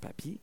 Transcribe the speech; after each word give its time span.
papier. 0.00 0.38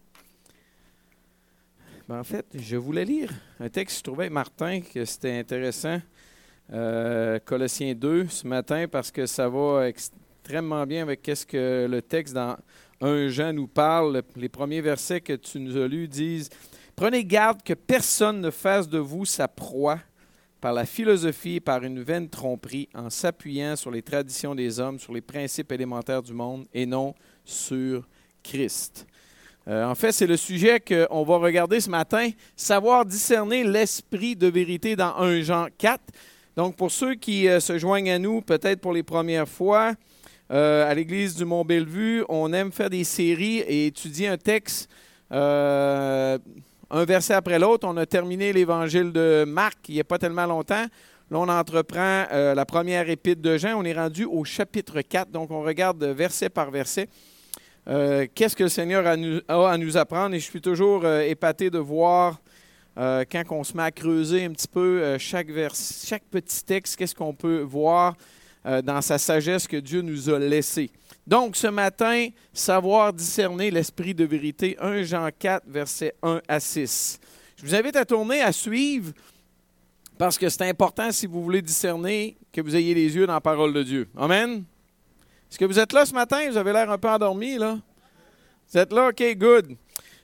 Ben, 2.08 2.20
en 2.20 2.24
fait, 2.24 2.46
je 2.56 2.76
voulais 2.76 3.06
lire 3.06 3.32
un 3.60 3.70
texte, 3.70 4.00
je 4.00 4.04
trouvais, 4.04 4.30
Martin, 4.30 4.82
que 4.82 5.06
c'était 5.06 5.38
intéressant. 5.38 6.02
Euh, 6.72 7.40
Colossiens 7.46 7.94
2 7.94 8.28
ce 8.28 8.48
matin, 8.48 8.88
parce 8.88 9.12
que 9.12 9.26
ça 9.26 9.50
va 9.50 9.88
extrêmement 9.88 10.86
bien 10.86 11.04
avec 11.04 11.30
ce 11.34 11.46
que 11.46 11.88
le 11.90 12.02
texte 12.02 12.34
dans 12.34 12.58
1 13.02 13.28
Jean 13.28 13.54
nous 13.54 13.68
parle. 13.68 14.24
Les 14.36 14.50
premiers 14.50 14.82
versets 14.82 15.22
que 15.22 15.34
tu 15.34 15.60
nous 15.60 15.78
as 15.78 15.88
lus 15.88 16.08
disent 16.08 16.50
Prenez 16.96 17.24
garde 17.24 17.64
que 17.64 17.74
personne 17.74 18.42
ne 18.42 18.52
fasse 18.52 18.90
de 18.90 19.00
vous 19.00 19.26
sa 19.26 19.48
proie 19.48 20.00
par 20.60 20.74
la 20.74 20.86
philosophie 20.86 21.56
et 21.56 21.60
par 21.62 21.84
une 21.84 22.02
vaine 22.02 22.30
tromperie, 22.30 22.90
en 22.94 23.10
s'appuyant 23.10 23.76
sur 23.76 23.92
les 23.92 24.02
traditions 24.02 24.54
des 24.54 24.80
hommes, 24.80 25.00
sur 25.00 25.14
les 25.14 25.22
principes 25.22 25.72
élémentaires 25.72 26.22
du 26.22 26.34
monde, 26.34 26.68
et 26.74 26.86
non 26.86 27.16
sur 27.46 28.08
Christ. 28.44 29.08
Euh, 29.70 29.86
en 29.86 29.94
fait, 29.94 30.12
c'est 30.12 30.26
le 30.26 30.38
sujet 30.38 30.80
qu'on 30.80 31.24
va 31.24 31.38
regarder 31.38 31.80
ce 31.80 31.92
matin, 31.92 32.30
savoir 32.56 33.06
discerner 33.06 33.64
l'esprit 33.64 34.36
de 34.36 34.48
vérité 34.48 34.96
dans 34.96 35.16
1 35.18 35.42
Jean 35.42 35.68
4. 35.78 36.02
Donc, 36.58 36.76
pour 36.76 36.90
ceux 36.90 37.14
qui 37.14 37.48
euh, 37.48 37.60
se 37.60 37.78
joignent 37.78 38.10
à 38.10 38.18
nous, 38.18 38.42
peut-être 38.42 38.82
pour 38.82 38.94
les 38.94 39.04
premières 39.04 39.48
fois, 39.48 39.94
euh, 40.52 40.90
à 40.90 40.96
l'Église 40.96 41.36
du 41.36 41.46
Mont-Bellevue, 41.46 42.24
on 42.30 42.52
aime 42.52 42.72
faire 42.72 42.90
des 42.90 43.04
séries 43.04 43.60
et 43.60 43.86
étudier 43.88 44.28
un 44.28 44.38
texte 44.38 44.90
un 45.32 47.06
verset 47.06 47.36
après 47.36 47.60
l'autre. 47.60 47.88
On 47.88 47.96
a 47.98 48.08
terminé 48.08 48.52
l'évangile 48.52 49.12
de 49.12 49.46
Marc 49.48 49.78
il 49.90 49.94
n'y 49.94 50.02
a 50.02 50.04
pas 50.04 50.18
tellement 50.18 50.48
longtemps. 50.48 50.86
Là, 51.30 51.38
on 51.38 51.48
entreprend 51.48 52.26
la 52.32 52.66
première 52.66 53.08
épître 53.08 53.44
de 53.44 53.56
Jean. 53.56 53.80
On 53.80 53.84
est 53.84 53.94
rendu 53.94 54.26
au 54.26 54.44
chapitre 54.44 55.02
4, 55.02 55.30
donc 55.30 55.52
on 55.52 55.62
regarde 55.62 56.04
verset 56.04 56.50
par 56.50 56.72
verset. 56.72 57.08
Euh, 57.90 58.28
qu'est-ce 58.34 58.56
que 58.56 58.64
le 58.64 58.70
Seigneur 58.70 59.06
a, 59.06 59.72
à 59.72 59.78
nous 59.78 59.98
apprendre? 59.98 60.36
Et 60.36 60.40
je 60.40 60.46
suis 60.46 60.62
toujours 60.62 61.04
euh, 61.04 61.22
épaté 61.22 61.70
de 61.70 61.80
voir 61.80 62.40
quand 62.96 63.44
on 63.52 63.64
se 63.64 63.78
met 63.78 63.84
à 63.84 63.92
creuser 63.92 64.44
un 64.44 64.52
petit 64.52 64.68
peu 64.68 65.18
chaque, 65.18 65.48
chaque 66.06 66.24
petit 66.24 66.66
texte, 66.66 66.98
qu'est-ce 66.98 67.16
qu'on 67.16 67.34
peut 67.34 67.62
voir 67.62 68.14
dans 68.66 69.02
sa 69.02 69.18
sagesse 69.18 69.68
que 69.68 69.78
Dieu 69.78 70.02
nous 70.02 70.30
a 70.30 70.38
laissée. 70.38 70.92
Donc, 71.26 71.56
ce 71.56 71.68
matin, 71.68 72.28
savoir 72.52 73.14
discerner 73.14 73.72
l'esprit 73.72 74.14
de 74.14 74.26
vérité, 74.26 74.76
1 74.82 75.04
Jean 75.04 75.30
4, 75.38 75.64
versets 75.68 76.14
1 76.22 76.42
à 76.46 76.60
6. 76.60 77.20
Je 77.56 77.66
vous 77.66 77.76
invite 77.76 77.96
à 77.96 78.04
tourner, 78.04 78.42
à 78.42 78.52
suivre, 78.52 79.14
parce 80.18 80.38
que 80.38 80.50
c'est 80.50 80.68
important 80.68 81.12
si 81.12 81.28
vous 81.28 81.42
voulez 81.44 81.62
discerner 81.62 82.36
que 82.52 82.60
vous 82.60 82.76
ayez 82.76 82.94
les 82.94 83.16
yeux 83.16 83.28
dans 83.28 83.34
la 83.34 83.42
parole 83.42 83.74
de 83.74 83.84
Dieu. 83.84 84.10
Amen? 84.18 84.64
Est-ce 85.50 85.58
que 85.58 85.66
vous 85.66 85.80
êtes 85.80 85.94
là 85.94 86.06
ce 86.06 86.14
matin? 86.14 86.50
Vous 86.50 86.58
avez 86.58 86.74
l'air 86.74 86.90
un 86.92 86.98
peu 86.98 87.10
endormi, 87.10 87.58
là? 87.58 87.80
Vous 88.72 88.78
êtes 88.78 88.94
là? 88.94 89.10
OK, 89.10 89.24
good. 89.36 89.76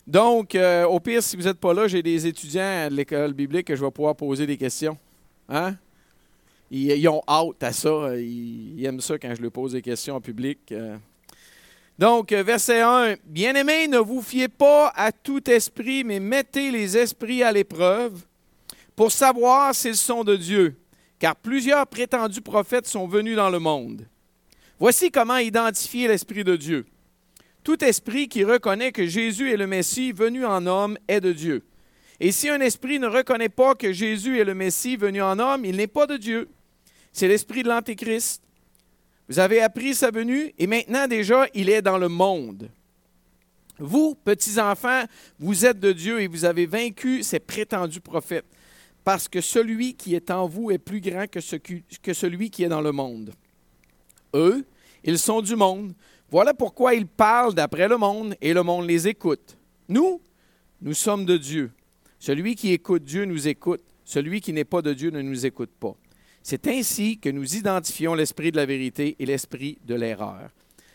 Donc, 0.06 0.54
euh, 0.54 0.86
au 0.86 1.00
pire, 1.00 1.24
si 1.24 1.36
vous 1.36 1.44
n'êtes 1.44 1.60
pas 1.60 1.74
là, 1.74 1.88
j'ai 1.88 2.04
des 2.04 2.28
étudiants 2.28 2.90
de 2.90 2.96
l'école 2.96 3.34
biblique 3.34 3.66
que 3.66 3.76
je 3.76 3.84
vais 3.84 3.90
pouvoir 3.90 4.16
poser 4.16 4.46
des 4.46 4.58
questions. 4.58 4.98
Hein? 5.50 5.76
Ils, 6.70 7.08
ont 7.08 7.24
hâte 7.28 7.64
à 7.64 7.72
ça. 7.72 8.16
Ils, 8.16 8.86
aiment 8.86 9.02
ça 9.02 9.18
quand 9.18 9.34
je 9.36 9.42
leur 9.42 9.52
pose 9.52 9.72
des 9.72 9.82
questions 9.82 10.16
en 10.16 10.22
public. 10.22 10.60
Euh. 10.72 10.98
Donc, 11.98 12.32
euh, 12.32 12.44
verset 12.44 12.82
1. 12.82 13.16
Bien-aimés, 13.26 13.88
ne 13.88 13.98
vous 13.98 14.22
fiez 14.22 14.48
pas 14.48 14.92
à 14.96 15.12
tout 15.12 15.50
esprit, 15.50 16.04
mais 16.04 16.20
mettez 16.20 16.70
les 16.70 16.98
esprits 16.98 17.42
à 17.42 17.52
l'épreuve 17.52 18.22
pour 18.96 19.12
savoir 19.12 19.74
s'ils 19.74 19.96
sont 19.96 20.24
de 20.24 20.36
Dieu, 20.36 20.76
car 21.18 21.36
plusieurs 21.36 21.88
prétendus 21.88 22.42
prophètes 22.42 22.88
sont 22.88 23.08
venus 23.08 23.36
dans 23.36 23.50
le 23.50 23.60
monde. 23.60 24.06
Voici 24.80 25.12
comment 25.12 25.38
identifier 25.38 26.08
l'Esprit 26.08 26.44
de 26.44 26.56
Dieu. 26.56 26.86
Tout 27.64 27.84
esprit 27.84 28.28
qui 28.28 28.44
reconnaît 28.44 28.92
que 28.92 29.08
Jésus 29.08 29.52
est 29.52 29.58
le 29.58 29.68
Messie 29.68 30.12
venu 30.12 30.46
en 30.46 30.66
homme 30.68 30.98
est 31.08 31.22
de 31.22 31.32
Dieu. 31.32 31.64
Et 32.20 32.32
si 32.32 32.50
un 32.50 32.62
esprit 32.62 33.00
ne 33.00 33.08
reconnaît 33.08 33.50
pas 33.50 33.76
que 33.76 33.92
Jésus 33.92 34.40
est 34.40 34.44
le 34.44 34.54
Messie 34.54 34.96
venu 34.98 35.22
en 35.22 35.40
homme, 35.40 35.66
il 35.66 35.76
n'est 35.76 35.88
pas 35.88 36.08
de 36.08 36.18
Dieu 36.18 36.50
c'est 37.16 37.30
l'esprit 37.30 37.64
de 37.64 37.70
l'Antéchrist. 37.70 38.44
Vous 39.30 39.40
avez 39.40 39.62
appris 39.62 39.96
sa 39.96 40.12
venue 40.12 40.54
et 40.60 40.68
maintenant 40.68 41.08
déjà, 41.08 41.48
il 41.54 41.70
est 41.70 41.82
dans 41.82 41.98
le 41.98 42.10
monde. 42.10 42.70
Vous, 43.80 44.16
petits-enfants, 44.16 45.06
vous 45.40 45.66
êtes 45.66 45.80
de 45.80 45.94
Dieu 45.94 46.20
et 46.20 46.28
vous 46.28 46.44
avez 46.44 46.66
vaincu 46.66 47.24
ces 47.24 47.40
prétendus 47.40 48.02
prophètes, 48.02 48.46
parce 49.06 49.30
que 49.30 49.40
celui 49.40 49.94
qui 49.94 50.14
est 50.14 50.30
en 50.30 50.46
vous 50.46 50.72
est 50.72 50.78
plus 50.78 51.00
grand 51.00 51.26
que, 51.26 51.40
que 52.04 52.14
celui 52.14 52.50
qui 52.50 52.66
est 52.66 52.70
dans 52.70 52.82
le 52.82 52.92
monde. 52.92 53.32
Eux, 54.36 54.66
ils 55.04 55.18
sont 55.18 55.42
du 55.42 55.56
monde. 55.56 55.94
Voilà 56.30 56.54
pourquoi 56.54 56.94
ils 56.94 57.08
parlent 57.08 57.56
d'après 57.56 57.88
le 57.88 57.98
monde 57.98 58.36
et 58.42 58.54
le 58.54 58.62
monde 58.62 58.86
les 58.86 59.08
écoute. 59.08 59.58
Nous, 59.88 60.22
nous 60.82 60.94
sommes 60.94 61.26
de 61.26 61.38
Dieu. 61.38 61.72
Celui 62.20 62.56
qui 62.56 62.72
écoute 62.72 63.04
Dieu 63.04 63.26
nous 63.26 63.48
écoute. 63.48 63.82
Celui 64.04 64.42
qui 64.42 64.54
n'est 64.54 64.66
pas 64.66 64.82
de 64.82 64.94
Dieu 64.94 65.10
ne 65.10 65.22
nous 65.22 65.46
écoute 65.46 65.72
pas. 65.80 65.96
C'est 66.44 66.68
ainsi 66.68 67.18
que 67.18 67.30
nous 67.30 67.56
identifions 67.56 68.14
l'esprit 68.14 68.52
de 68.52 68.58
la 68.58 68.66
vérité 68.66 69.16
et 69.18 69.26
l'esprit 69.26 69.80
de 69.86 69.96
l'erreur. 69.96 70.50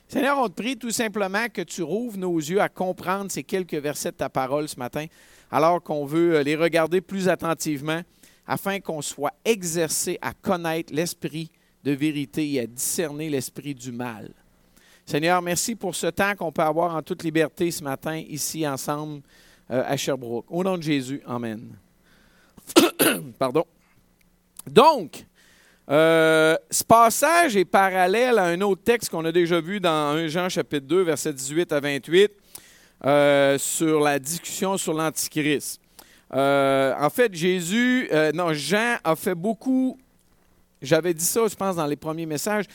Seigneur, 0.07 0.39
on 0.39 0.49
te 0.49 0.55
prie 0.55 0.77
tout 0.77 0.91
simplement 0.91 1.47
que 1.53 1.63
tu 1.63 1.83
rouvres 1.83 2.19
nos 2.19 2.37
yeux 2.37 2.61
à 2.61 2.69
comprendre 2.69 3.31
ces 3.31 3.45
quelques 3.45 3.75
versets 3.75 4.13
de 4.13 4.17
ta 4.17 4.29
parole 4.29 4.69
ce 4.69 4.79
matin, 4.79 5.07
alors 5.51 5.83
qu'on 5.83 6.05
veut 6.05 6.37
euh, 6.37 6.43
les 6.43 6.57
regarder 6.57 7.01
plus 7.01 7.29
attentivement, 7.29 8.03
afin 8.47 8.81
qu'on 8.81 9.03
soit 9.03 9.33
exercé 9.45 10.19
à 10.21 10.35
connaître 10.35 10.93
l'esprit 10.93 11.51
de 11.85 11.93
vérité 11.93 12.53
et 12.53 12.61
à 12.61 12.67
discerner 12.67 13.31
l'esprit 13.31 13.75
du 13.75 13.93
mal. 13.93 14.31
Seigneur, 15.11 15.43
merci 15.43 15.75
pour 15.75 15.95
ce 15.97 16.07
temps 16.07 16.37
qu'on 16.37 16.53
peut 16.53 16.63
avoir 16.63 16.95
en 16.95 17.03
toute 17.03 17.25
liberté 17.25 17.71
ce 17.71 17.83
matin 17.83 18.17
ici 18.17 18.67
ensemble 18.67 19.23
euh, 19.71 19.83
à 19.85 19.97
Sherbrooke. 19.97 20.47
Au 20.49 20.63
nom 20.63 20.77
de 20.77 20.83
Jésus, 20.83 21.21
Amen. 21.27 21.77
Pardon. 23.39 23.65
Donc, 24.67 25.25
euh, 25.91 26.57
ce 26.71 26.85
passage 26.85 27.57
est 27.57 27.65
parallèle 27.65 28.39
à 28.39 28.45
un 28.45 28.61
autre 28.61 28.83
texte 28.85 29.11
qu'on 29.11 29.25
a 29.25 29.33
déjà 29.33 29.61
vu 29.61 29.81
dans 29.81 30.15
1 30.17 30.29
Jean 30.29 30.49
chapitre 30.49 30.87
2, 30.87 31.03
versets 31.03 31.33
18 31.33 31.73
à 31.73 31.81
28, 31.81 32.31
euh, 33.07 33.59
sur 33.59 34.01
la 34.01 34.19
discussion 34.19 34.77
sur 34.77 34.93
l'Antichrist. 34.93 35.81
En 36.31 37.09
fait, 37.13 37.35
Jésus, 37.35 38.09
non, 38.33 38.53
Jean 38.53 38.99
a 39.03 39.17
fait 39.17 39.35
beaucoup, 39.35 39.99
j'avais 40.83 41.15
dit 41.15 41.25
ça, 41.25 41.47
je 41.49 41.55
pense, 41.55 41.77
dans 41.77 41.87
les 41.87 41.97
premiers 41.97 42.27
messages, 42.27 42.67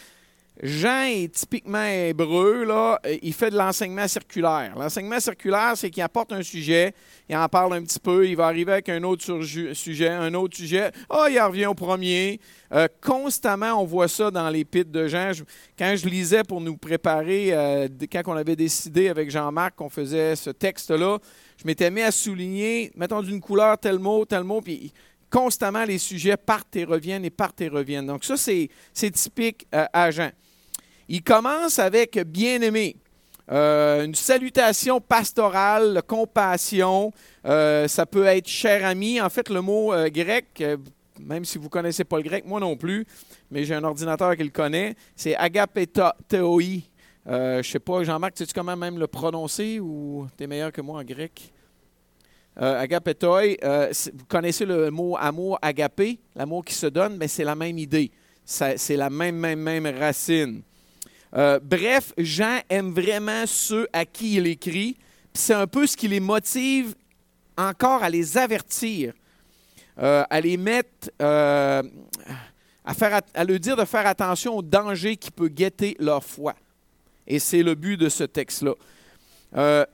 Jean 0.63 1.03
est 1.03 1.33
typiquement 1.33 1.83
hébreu, 1.83 2.63
là, 2.63 2.99
il 3.21 3.33
fait 3.33 3.49
de 3.49 3.57
l'enseignement 3.57 4.07
circulaire. 4.07 4.73
L'enseignement 4.77 5.19
circulaire, 5.19 5.73
c'est 5.75 5.89
qu'il 5.89 6.01
apporte 6.01 6.31
un 6.31 6.43
sujet, 6.43 6.93
il 7.27 7.35
en 7.35 7.47
parle 7.49 7.73
un 7.73 7.83
petit 7.83 7.99
peu, 7.99 8.25
il 8.25 8.37
va 8.37 8.45
arriver 8.45 8.71
avec 8.71 8.87
un 8.87 9.03
autre 9.03 9.23
sujet, 9.73 10.07
un 10.07 10.33
autre 10.33 10.55
sujet, 10.55 10.91
ah, 11.09 11.23
oh, 11.23 11.27
il 11.29 11.39
revient 11.39 11.65
au 11.65 11.73
premier. 11.73 12.39
Euh, 12.71 12.87
constamment, 13.01 13.81
on 13.81 13.85
voit 13.85 14.07
ça 14.07 14.31
dans 14.31 14.49
les 14.49 14.59
l'épître 14.59 14.91
de 14.91 15.07
Jean. 15.07 15.31
quand 15.77 15.93
je 15.97 16.07
lisais 16.07 16.43
pour 16.43 16.61
nous 16.61 16.77
préparer, 16.77 17.49
euh, 17.51 17.89
quand 18.11 18.21
on 18.27 18.37
avait 18.37 18.55
décidé 18.55 19.09
avec 19.09 19.29
Jean-Marc 19.29 19.75
qu'on 19.75 19.89
faisait 19.89 20.37
ce 20.37 20.51
texte-là, 20.51 21.19
je 21.57 21.65
m'étais 21.65 21.91
mis 21.91 22.01
à 22.01 22.11
souligner, 22.11 22.91
mettons 22.95 23.21
d'une 23.21 23.41
couleur 23.41 23.77
tel 23.77 23.99
mot, 23.99 24.23
tel 24.23 24.43
mot, 24.43 24.61
puis 24.61 24.93
constamment 25.35 25.83
les 25.83 25.97
sujets 25.97 26.37
partent 26.37 26.77
et 26.77 26.85
reviennent 26.85 27.25
et 27.25 27.29
partent 27.29 27.59
et 27.59 27.67
reviennent. 27.67 28.07
Donc 28.07 28.23
ça, 28.23 28.37
c'est 28.37 28.69
typique 29.11 29.67
euh, 29.75 29.85
à 29.91 30.09
Jean. 30.09 30.31
Il 31.09 31.23
commence 31.23 31.77
avec 31.77 32.17
bien-aimé. 32.19 32.95
Euh, 33.51 34.05
une 34.05 34.15
salutation 34.15 35.01
pastorale, 35.01 36.01
compassion, 36.07 37.11
euh, 37.45 37.85
ça 37.89 38.05
peut 38.05 38.25
être 38.25 38.47
cher 38.47 38.85
ami. 38.85 39.19
En 39.19 39.29
fait, 39.29 39.49
le 39.49 39.61
mot 39.61 39.93
euh, 39.93 40.07
grec, 40.09 40.63
même 41.19 41.43
si 41.43 41.57
vous 41.57 41.65
ne 41.65 41.69
connaissez 41.69 42.05
pas 42.05 42.15
le 42.15 42.23
grec, 42.23 42.45
moi 42.45 42.61
non 42.61 42.77
plus, 42.77 43.05
mais 43.51 43.65
j'ai 43.65 43.75
un 43.75 43.83
ordinateur 43.83 44.37
qui 44.37 44.43
le 44.43 44.49
connaît, 44.49 44.95
c'est 45.17 45.35
agapetoi. 45.35 46.15
je 46.31 47.57
ne 47.57 47.61
sais 47.61 47.79
pas, 47.79 48.03
Jean-Marc, 48.05 48.37
sais-tu 48.37 48.53
comment 48.53 48.77
même 48.77 48.97
le 48.97 49.07
prononcer 49.07 49.81
ou 49.81 50.27
tu 50.37 50.45
es 50.45 50.47
meilleur 50.47 50.71
que 50.71 50.81
moi 50.81 51.01
en 51.01 51.03
grec? 51.03 51.51
Agapetoi, 52.57 53.57
vous 53.61 54.25
connaissez 54.27 54.65
le 54.65 54.89
mot 54.91 55.17
amour, 55.17 55.59
agapé, 55.61 56.19
l'amour 56.35 56.63
qui 56.63 56.73
se 56.73 56.87
donne, 56.87 57.17
mais 57.17 57.27
c'est 57.27 57.43
la 57.43 57.55
même 57.55 57.77
idée. 57.77 58.11
C'est 58.45 58.95
la 58.95 59.09
même, 59.09 59.35
même, 59.35 59.59
même 59.59 59.87
racine. 59.87 60.61
Euh, 61.35 61.59
bref, 61.61 62.13
Jean 62.17 62.59
aime 62.69 62.91
vraiment 62.91 63.45
ceux 63.45 63.87
à 63.91 64.05
qui 64.05 64.35
il 64.35 64.47
écrit. 64.47 64.97
C'est 65.33 65.53
un 65.53 65.67
peu 65.67 65.85
ce 65.85 65.97
qui 65.97 66.07
les 66.07 66.21
motive 66.21 66.95
encore 67.57 68.03
à 68.03 68.09
les 68.09 68.37
avertir, 68.37 69.13
euh, 69.99 70.23
à 70.29 70.39
les 70.39 70.55
mettre, 70.55 71.09
euh, 71.21 71.83
à, 72.85 72.93
faire, 72.93 73.21
à 73.33 73.43
leur 73.43 73.59
dire 73.59 73.75
de 73.75 73.83
faire 73.83 74.07
attention 74.07 74.57
au 74.57 74.61
danger 74.61 75.17
qui 75.17 75.31
peut 75.31 75.49
guetter 75.49 75.97
leur 75.99 76.23
foi. 76.23 76.55
Et 77.27 77.39
c'est 77.39 77.63
le 77.63 77.75
but 77.75 77.97
de 77.97 78.07
ce 78.07 78.23
texte-là. 78.23 78.75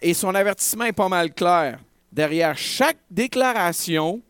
et 0.02 0.14
son 0.14 0.36
avertissement 0.36 0.86
est 0.86 0.92
pas 0.92 1.07
mal 1.07 1.34
clair. 1.34 1.80
Derrière 2.12 2.58
chaque 2.58 3.00
déclaration, 3.10 4.22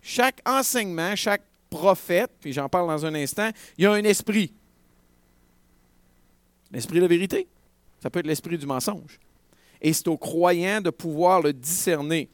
chaque 0.00 0.40
enseignement, 0.44 1.14
chaque 1.14 1.42
prophète, 1.70 2.30
puis 2.40 2.52
j'en 2.52 2.68
parle 2.68 2.88
dans 2.88 3.06
un 3.06 3.14
instant, 3.14 3.50
il 3.78 3.84
y 3.84 3.86
a 3.86 3.92
un 3.92 4.04
esprit. 4.04 4.52
L'esprit 6.72 6.96
de 6.96 7.02
la 7.02 7.08
vérité. 7.08 7.46
Ça 8.02 8.10
peut 8.10 8.18
être 8.18 8.26
l'esprit 8.26 8.58
du 8.58 8.66
mensonge. 8.66 9.20
et 9.80 9.92
c'est 9.92 10.08
aux 10.08 10.16
croyants 10.16 10.80
de 10.80 10.90
pouvoir 10.90 11.40
le 11.40 11.52
discerner. 11.52 12.28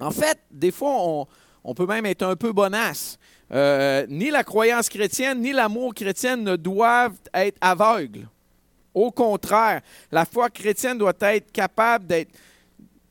En 0.00 0.10
fait, 0.10 0.38
des 0.50 0.70
fois, 0.70 1.26
on, 1.62 1.74
peut 1.74 1.86
même 1.86 2.06
être 2.06 2.22
un 2.22 2.36
peu 2.36 2.52
bonasse. 2.52 3.18
Euh, 3.52 4.06
ni 4.08 4.30
la 4.30 4.44
croyance 4.44 4.88
chrétienne, 4.88 5.40
ni 5.40 5.52
l'amour 5.52 5.94
chrétien 5.94 6.36
ne 6.36 6.56
doivent 6.56 7.18
être 7.32 7.56
aveugles. 7.60 8.26
Au 8.92 9.10
contraire, 9.10 9.82
la 10.10 10.24
foi 10.24 10.50
chrétienne 10.50 10.98
doit 10.98 11.14
être 11.20 11.50
capable 11.52 12.06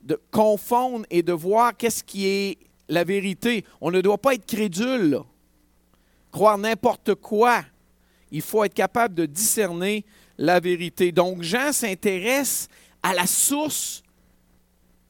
de 0.04 0.20
confondre 0.32 1.06
et 1.10 1.24
de 1.24 1.34
voir 1.34 1.76
qu'est-ce 1.76 2.04
qui 2.04 2.28
est 2.28 2.58
la 2.90 3.04
vérité. 3.04 3.66
On 3.82 3.92
ne 3.92 4.02
doit 4.02 4.18
pas 4.18 4.34
être 4.34 4.46
crédule, 4.46 5.20
croire 6.32 6.58
n'importe 6.58 7.16
quoi. 7.16 7.64
Il 8.32 8.42
faut 8.42 8.64
être 8.64 8.74
capable 8.74 9.16
de 9.16 9.26
discerner 9.26 10.06
la 10.38 10.60
vérité. 10.60 11.12
Donc 11.12 11.42
Jean 11.42 11.72
s'intéresse 11.72 12.68
à 13.02 13.14
la 13.14 13.26
source 13.28 14.04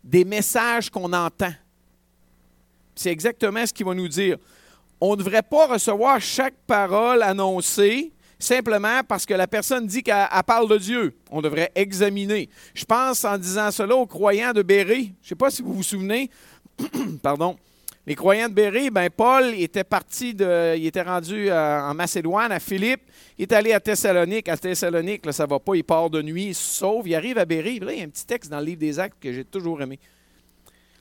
des 0.03 0.25
messages 0.25 0.89
qu'on 0.89 1.11
entend. 1.13 1.53
C'est 2.95 3.11
exactement 3.11 3.65
ce 3.65 3.73
qu'il 3.73 3.85
va 3.85 3.93
nous 3.93 4.07
dire. 4.07 4.37
On 5.01 5.11
ne 5.11 5.15
devrait 5.17 5.41
pas 5.41 5.67
recevoir 5.67 6.21
chaque 6.21 6.55
parole 6.67 7.23
annoncée 7.23 8.11
simplement 8.43 9.01
parce 9.07 9.25
que 9.25 9.33
la 9.33 9.47
personne 9.47 9.87
dit 9.87 10.03
qu'elle 10.03 10.27
parle 10.45 10.69
de 10.69 10.77
Dieu. 10.77 11.15
On 11.31 11.41
devrait 11.41 11.71
examiner. 11.75 12.49
Je 12.73 12.85
pense 12.85 13.25
en 13.25 13.37
disant 13.37 13.71
cela 13.71 13.95
aux 13.95 14.05
croyants 14.05 14.53
de 14.53 14.61
Béret. 14.61 15.03
Je 15.21 15.25
ne 15.25 15.29
sais 15.29 15.35
pas 15.35 15.49
si 15.49 15.61
vous 15.61 15.73
vous 15.73 15.83
souvenez. 15.83 16.29
Pardon. 17.23 17.57
Les 18.05 18.15
croyants 18.15 18.49
de 18.49 18.53
Béret, 18.53 18.89
ben 18.89 19.09
Paul 19.09 19.53
était 19.55 19.85
parti 19.85 20.31
il 20.31 20.85
était 20.85 21.01
rendu 21.01 21.49
euh, 21.49 21.81
en 21.81 21.93
Macédoine, 21.93 22.51
à 22.51 22.59
Philippe. 22.59 23.01
Il 23.37 23.43
est 23.43 23.53
allé 23.53 23.71
à 23.71 23.79
Thessalonique. 23.79 24.49
À 24.49 24.57
Thessalonique, 24.57 25.25
là, 25.25 25.31
ça 25.31 25.45
va 25.45 25.57
pas, 25.59 25.75
il 25.75 25.85
part 25.85 26.09
de 26.09 26.21
nuit, 26.21 26.47
il 26.47 26.55
se 26.55 26.79
sauve, 26.79 27.07
il 27.07 27.15
arrive 27.15 27.37
à 27.37 27.45
Béret. 27.45 27.75
Il 27.75 27.83
y 27.83 28.01
a 28.01 28.03
un 28.03 28.09
petit 28.09 28.25
texte 28.25 28.51
dans 28.51 28.59
le 28.59 28.65
livre 28.65 28.79
des 28.79 28.99
Actes 28.99 29.17
que 29.21 29.31
j'ai 29.31 29.45
toujours 29.45 29.81
aimé. 29.81 29.99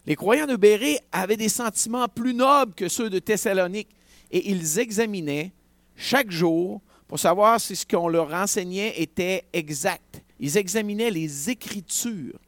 Les 0.06 0.14
croyants 0.14 0.46
de 0.46 0.56
Béret 0.56 1.00
avaient 1.10 1.36
des 1.36 1.48
sentiments 1.48 2.06
plus 2.06 2.34
nobles 2.34 2.74
que 2.74 2.88
ceux 2.88 3.10
de 3.10 3.18
Thessalonique 3.18 3.88
et 4.30 4.50
ils 4.50 4.78
examinaient 4.78 5.52
chaque 5.96 6.30
jour 6.30 6.80
pour 7.12 7.20
savoir 7.20 7.60
si 7.60 7.76
ce 7.76 7.84
qu'on 7.84 8.08
leur 8.08 8.32
enseignait 8.32 8.94
était 8.96 9.44
exact. 9.52 10.22
Ils 10.40 10.56
examinaient 10.56 11.10
les 11.10 11.50
Écritures. 11.50 12.38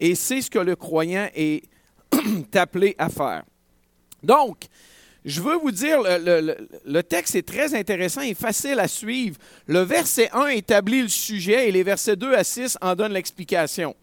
Et 0.00 0.14
c'est 0.14 0.40
ce 0.40 0.50
que 0.50 0.58
le 0.58 0.76
croyant 0.76 1.28
est 1.34 1.64
appelé 2.54 2.94
à 2.96 3.10
faire. 3.10 3.42
Donc, 4.22 4.64
je 5.26 5.42
veux 5.42 5.56
vous 5.56 5.72
dire, 5.72 5.98
le, 6.00 7.02
texte 7.02 7.34
est 7.34 7.46
très 7.46 7.74
intéressant 7.74 8.22
et 8.22 8.32
facile 8.32 8.80
à 8.80 8.88
suivre. 8.88 9.36
Le 9.66 9.80
verset 9.80 10.30
1 10.32 10.46
établit 10.46 11.02
le 11.02 11.08
sujet 11.08 11.68
et 11.68 11.70
les 11.70 11.82
versets 11.82 12.16
2 12.16 12.32
à 12.32 12.44
6 12.44 12.78
en 12.80 12.94
donnent 12.94 13.12
l'explication. 13.12 13.94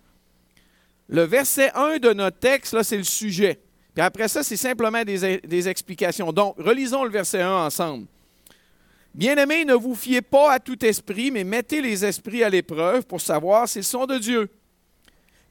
Le 1.08 1.24
verset 1.24 1.72
1 1.74 1.98
de 1.98 2.14
notre 2.14 2.38
texte, 2.38 2.74
là, 2.74 2.84
c'est 2.84 2.98
le 2.98 3.04
sujet. 3.04 3.60
Puis 3.96 4.04
après 4.04 4.28
ça, 4.28 4.44
c'est 4.44 4.56
simplement 4.56 5.04
des, 5.04 5.40
des, 5.40 5.68
explications. 5.68 6.32
Donc, 6.32 6.58
relisons 6.60 7.04
le 7.06 7.10
verset 7.10 7.42
1 7.42 7.66
ensemble. 7.66 8.06
Bien-aimés, 9.20 9.66
ne 9.66 9.74
vous 9.74 9.96
fiez 9.96 10.22
pas 10.22 10.54
à 10.54 10.60
tout 10.62 10.86
esprit, 10.86 11.30
mais 11.30 11.44
mettez 11.44 11.82
les 11.82 12.06
esprits 12.06 12.42
à 12.42 12.50
l'épreuve 12.50 13.06
pour 13.06 13.20
savoir 13.20 13.68
s'ils 13.68 13.84
sont 13.84 14.06
de 14.06 14.18
Dieu. 14.18 14.50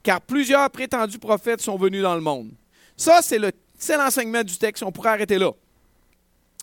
Car 0.03 0.23
plusieurs 0.23 0.71
prétendus 0.71 1.19
prophètes 1.19 1.61
sont 1.61 1.77
venus 1.77 2.01
dans 2.01 2.15
le 2.15 2.23
monde. 2.23 2.51
Ça, 2.97 3.21
c'est 3.21 3.39
le 3.39 3.53
c'est 3.79 3.99
l'enseignement 3.99 4.43
du 4.43 4.57
texte. 4.57 4.83
On 4.83 4.91
pourrait 4.91 5.11
arrêter 5.11 5.37
là. 5.37 5.51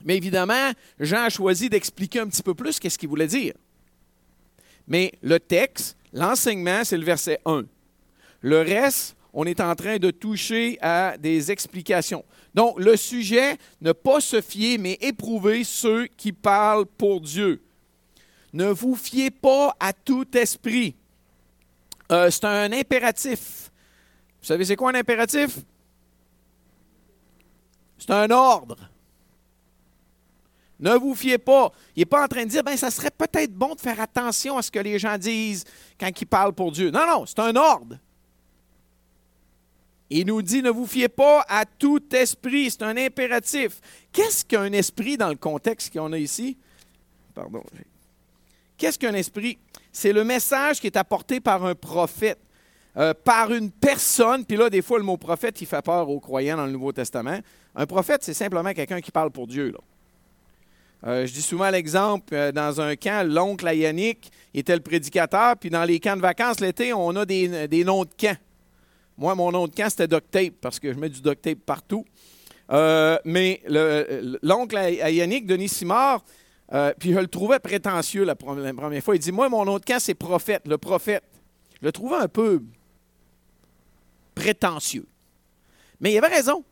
Mais 0.03 0.17
évidemment, 0.17 0.71
Jean 0.99 1.25
a 1.25 1.29
choisi 1.29 1.69
d'expliquer 1.69 2.21
un 2.21 2.27
petit 2.27 2.41
peu 2.41 2.55
plus 2.55 2.79
qu'est-ce 2.79 2.97
qu'il 2.97 3.09
voulait 3.09 3.27
dire. 3.27 3.53
Mais 4.87 5.13
le 5.21 5.39
texte, 5.39 5.97
l'enseignement, 6.11 6.83
c'est 6.83 6.97
le 6.97 7.05
verset 7.05 7.39
1. 7.45 7.65
Le 8.41 8.61
reste, 8.61 9.15
on 9.35 9.45
est 9.45 9.59
en 9.59 9.75
train 9.75 9.97
de 9.97 10.11
toucher 10.11 10.77
à 10.81 11.17
des 11.17 11.51
explications. 11.51 12.23
Donc, 12.53 12.79
le 12.79 12.95
sujet, 12.95 13.57
ne 13.81 13.91
pas 13.91 14.21
se 14.21 14.39
fier, 14.39 14.77
mais 14.77 14.97
éprouver 15.01 15.65
ceux 15.65 16.07
qui 16.07 16.31
parlent 16.31 16.85
pour 16.85 17.19
Dieu. 17.19 17.61
Ne 18.53 18.69
vous 18.69 18.95
fiez 18.95 19.29
pas 19.29 19.75
à 19.77 19.91
tout 19.91 20.25
esprit. 20.37 20.95
Euh, 22.13 22.31
c'est 22.31 22.45
un 22.45 22.71
impératif. 22.71 23.69
Vous 24.41 24.47
savez, 24.47 24.63
c'est 24.63 24.77
quoi 24.77 24.91
un 24.91 24.95
impératif? 24.95 25.57
C'est 27.97 28.11
un 28.11 28.31
ordre. 28.31 28.77
Ne 30.79 30.93
vous 30.93 31.13
fiez 31.13 31.37
pas. 31.37 31.73
Il 31.95 31.99
n'est 31.99 32.05
pas 32.05 32.23
en 32.23 32.27
train 32.27 32.45
de 32.45 32.49
dire, 32.49 32.63
ben, 32.63 32.77
ça 32.77 32.89
serait 32.89 33.11
peut-être 33.11 33.53
bon 33.53 33.75
de 33.75 33.81
faire 33.81 33.99
attention 33.99 34.57
à 34.57 34.61
ce 34.61 34.71
que 34.71 34.79
les 34.79 34.97
gens 34.97 35.17
disent 35.17 35.65
quand 35.99 36.09
ils 36.21 36.25
parlent 36.25 36.53
pour 36.53 36.71
Dieu. 36.71 36.89
Non, 36.89 37.05
non, 37.05 37.25
c'est 37.25 37.39
un 37.39 37.55
ordre. 37.57 37.97
Il 40.09 40.27
nous 40.27 40.41
dit, 40.41 40.61
ne 40.61 40.69
vous 40.69 40.85
fiez 40.85 41.09
pas 41.09 41.43
à 41.47 41.65
tout 41.65 42.03
esprit. 42.13 42.69
C'est 42.71 42.83
un 42.83 42.95
impératif. 42.97 43.79
Qu'est-ce 44.11 44.45
qu'un 44.45 44.71
esprit 44.71 45.17
dans 45.17 45.29
le 45.29 45.35
contexte 45.35 45.91
qu'on 45.93 46.13
a 46.13 46.17
ici? 46.17 46.57
Pardon. 47.33 47.63
Qu'est-ce 48.77 48.99
qu'un 48.99 49.13
esprit? 49.13 49.57
C'est 49.91 50.13
le 50.13 50.23
message 50.23 50.79
qui 50.79 50.87
est 50.87 50.97
apporté 50.97 51.39
par 51.39 51.65
un 51.65 51.75
prophète. 51.75 52.39
Euh, 52.97 53.13
par 53.13 53.51
une 53.51 53.71
personne, 53.71 54.45
puis 54.45 54.55
là, 54.55 54.69
des 54.69 54.81
fois, 54.81 54.97
le 54.97 55.03
mot 55.03 55.17
prophète, 55.17 55.59
il 55.59 55.67
fait 55.67 55.81
peur 55.81 56.09
aux 56.09 56.21
croyants 56.21 56.55
dans 56.55 56.65
le 56.65 56.71
Nouveau 56.71 56.93
Testament. 56.93 57.39
Un 57.75 57.85
prophète, 57.85 58.23
c'est 58.23 58.33
simplement 58.33 58.71
quelqu'un 58.71 59.01
qui 59.01 59.11
parle 59.11 59.31
pour 59.31 59.47
Dieu. 59.47 59.73
Euh, 61.05 61.25
je 61.25 61.33
dis 61.33 61.41
souvent 61.41 61.69
l'exemple, 61.69 62.33
euh, 62.33 62.53
dans 62.53 62.79
un 62.79 62.95
camp, 62.95 63.27
l'oncle 63.29 63.69
Yannick 63.75 64.31
était 64.53 64.75
le 64.75 64.81
prédicateur, 64.81 65.57
puis 65.57 65.69
dans 65.69 65.83
les 65.83 65.99
camps 65.99 66.15
de 66.15 66.21
vacances 66.21 66.61
l'été, 66.61 66.93
on 66.93 67.13
a 67.17 67.25
des, 67.25 67.83
noms 67.83 68.05
de 68.05 68.09
camps. 68.17 68.37
Moi, 69.17 69.33
mon 69.35 69.51
nom 69.51 69.67
de 69.67 69.73
camp, 69.73 69.89
c'était 69.89 70.07
duct 70.07 70.29
tape, 70.29 70.55
parce 70.61 70.79
que 70.79 70.91
je 70.91 70.97
mets 70.99 71.09
du 71.09 71.21
duct 71.21 71.55
partout. 71.65 72.05
mais 72.69 73.61
l'oncle 74.41 74.75
Yannick, 74.75 75.45
Denis 75.45 75.69
Simard, 75.69 76.23
puis 76.99 77.13
je 77.13 77.19
le 77.19 77.27
trouvais 77.27 77.59
prétentieux 77.59 78.23
la 78.23 78.35
première 78.35 79.03
fois. 79.03 79.15
Il 79.15 79.19
dit 79.19 79.31
Moi, 79.31 79.49
mon 79.49 79.65
nom 79.65 79.77
de 79.79 79.85
camp, 79.85 79.99
c'est 79.99 80.15
prophète, 80.15 80.67
le 80.67 80.77
prophète. 80.77 81.23
Je 81.81 81.85
le 81.85 81.91
trouvais 81.91 82.17
un 82.17 82.27
peu 82.27 82.61
prétentieux. 84.33 85.07
Mais 85.99 86.11
il 86.11 86.17
avait 86.17 86.33
raison. 86.33 86.63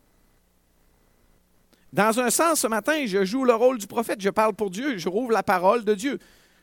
Dans 1.93 2.19
un 2.19 2.29
sens, 2.29 2.61
ce 2.61 2.67
matin, 2.67 3.05
je 3.05 3.23
joue 3.23 3.45
le 3.45 3.53
rôle 3.53 3.77
du 3.77 3.87
prophète. 3.87 4.19
Je 4.19 4.29
parle 4.29 4.53
pour 4.53 4.69
Dieu. 4.69 4.97
Je 4.97 5.07
rouvre 5.07 5.31
la 5.31 5.43
parole 5.43 5.85
de 5.85 5.93
Dieu. 5.93 6.19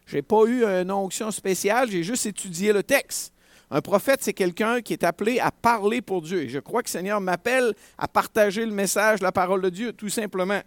Je 0.06 0.16
n'ai 0.16 0.22
pas 0.22 0.44
eu 0.44 0.64
une 0.64 0.90
onction 0.90 1.30
spéciale. 1.30 1.90
J'ai 1.90 2.02
juste 2.02 2.26
étudié 2.26 2.72
le 2.72 2.82
texte. 2.82 3.32
Un 3.70 3.80
prophète, 3.80 4.20
c'est 4.22 4.32
quelqu'un 4.32 4.80
qui 4.80 4.92
est 4.92 5.04
appelé 5.04 5.38
à 5.38 5.52
parler 5.52 6.02
pour 6.02 6.22
Dieu. 6.22 6.42
Et 6.42 6.48
je 6.48 6.58
crois 6.58 6.82
que 6.82 6.88
le 6.88 6.92
Seigneur 6.92 7.20
m'appelle 7.20 7.72
à 7.98 8.08
partager 8.08 8.66
le 8.66 8.72
message, 8.72 9.20
la 9.20 9.30
parole 9.30 9.62
de 9.62 9.70
Dieu, 9.70 9.92
tout 9.92 10.08
simplement. 10.08 10.60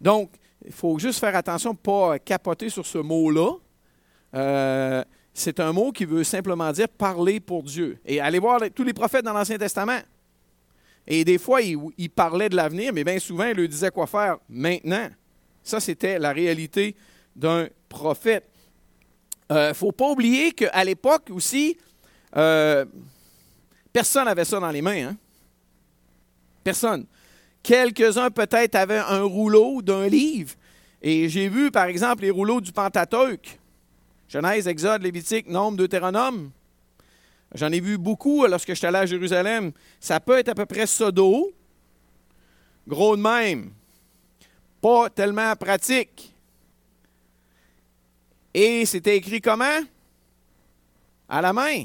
Donc, 0.00 0.30
il 0.64 0.72
faut 0.72 0.98
juste 0.98 1.20
faire 1.20 1.36
attention 1.36 1.72
de 1.72 1.78
pas 1.78 2.18
capoter 2.18 2.70
sur 2.70 2.86
ce 2.86 2.98
mot-là. 2.98 3.52
Euh, 4.34 5.04
c'est 5.32 5.60
un 5.60 5.72
mot 5.72 5.92
qui 5.92 6.04
veut 6.04 6.24
simplement 6.24 6.72
dire 6.72 6.88
parler 6.88 7.38
pour 7.38 7.62
Dieu. 7.62 7.98
Et 8.04 8.20
allez 8.20 8.38
voir 8.38 8.60
tous 8.74 8.84
les 8.84 8.92
prophètes 8.92 9.24
dans 9.24 9.32
l'Ancien 9.32 9.58
Testament. 9.58 10.00
Et 11.06 11.24
des 11.24 11.38
fois, 11.38 11.60
ils, 11.60 12.10
parlaient 12.10 12.48
de 12.48 12.56
l'avenir, 12.56 12.92
mais 12.92 13.04
bien 13.04 13.18
souvent, 13.18 13.44
ils 13.44 13.56
leur 13.56 13.68
disaient 13.68 13.90
quoi 13.90 14.06
faire 14.06 14.38
maintenant. 14.48 15.08
Ça, 15.62 15.80
c'était 15.80 16.18
la 16.18 16.32
réalité 16.32 16.96
d'un 17.36 17.68
prophète. 17.88 18.48
Il 19.50 19.56
euh, 19.56 19.68
ne 19.68 19.74
faut 19.74 19.92
pas 19.92 20.08
oublier 20.08 20.52
qu'à 20.52 20.82
l'époque 20.84 21.30
aussi, 21.30 21.76
euh, 22.36 22.84
personne 23.92 24.24
n'avait 24.24 24.44
ça 24.44 24.60
dans 24.60 24.70
les 24.70 24.82
mains. 24.82 25.08
Hein? 25.08 25.16
Personne. 26.62 27.06
Quelques-uns 27.62 28.30
peut-être 28.30 28.74
avaient 28.74 28.98
un 28.98 29.22
rouleau 29.22 29.80
d'un 29.82 30.06
livre. 30.06 30.54
Et 31.00 31.28
j'ai 31.28 31.48
vu, 31.48 31.70
par 31.70 31.84
exemple, 31.84 32.22
les 32.22 32.30
rouleaux 32.30 32.60
du 32.60 32.72
Pentateuque. 32.72 33.58
Genèse, 34.28 34.66
Exode, 34.66 35.02
Lévitique, 35.02 35.48
Nombre, 35.48 35.76
Deutéronome. 35.76 36.50
J'en 37.54 37.70
ai 37.70 37.80
vu 37.80 37.98
beaucoup 37.98 38.46
lorsque 38.46 38.68
je 38.68 38.74
suis 38.74 38.86
allé 38.86 38.98
à 38.98 39.06
Jérusalem. 39.06 39.72
Ça 40.00 40.18
peut 40.18 40.38
être 40.38 40.48
à 40.48 40.54
peu 40.54 40.66
près 40.66 40.86
ça 40.86 41.10
d'eau. 41.10 41.52
Gros 42.86 43.16
de 43.16 43.22
même. 43.22 43.70
Pas 44.80 45.08
tellement 45.08 45.54
pratique. 45.56 46.34
Et 48.52 48.84
c'était 48.86 49.16
écrit 49.16 49.40
comment? 49.40 49.80
À 51.28 51.40
la 51.40 51.52
main. 51.52 51.84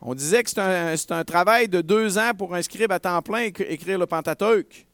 On 0.00 0.14
disait 0.14 0.42
que 0.42 0.50
c'est 0.50 1.12
un, 1.12 1.24
travail 1.24 1.68
de 1.68 1.80
deux 1.80 2.18
ans 2.18 2.32
pour 2.36 2.54
un 2.54 2.62
scribe 2.62 2.92
à 2.92 2.98
temps 2.98 3.22
plein 3.22 3.40
écrire 3.40 3.98
le 3.98 4.06
Pentateuque. 4.06 4.86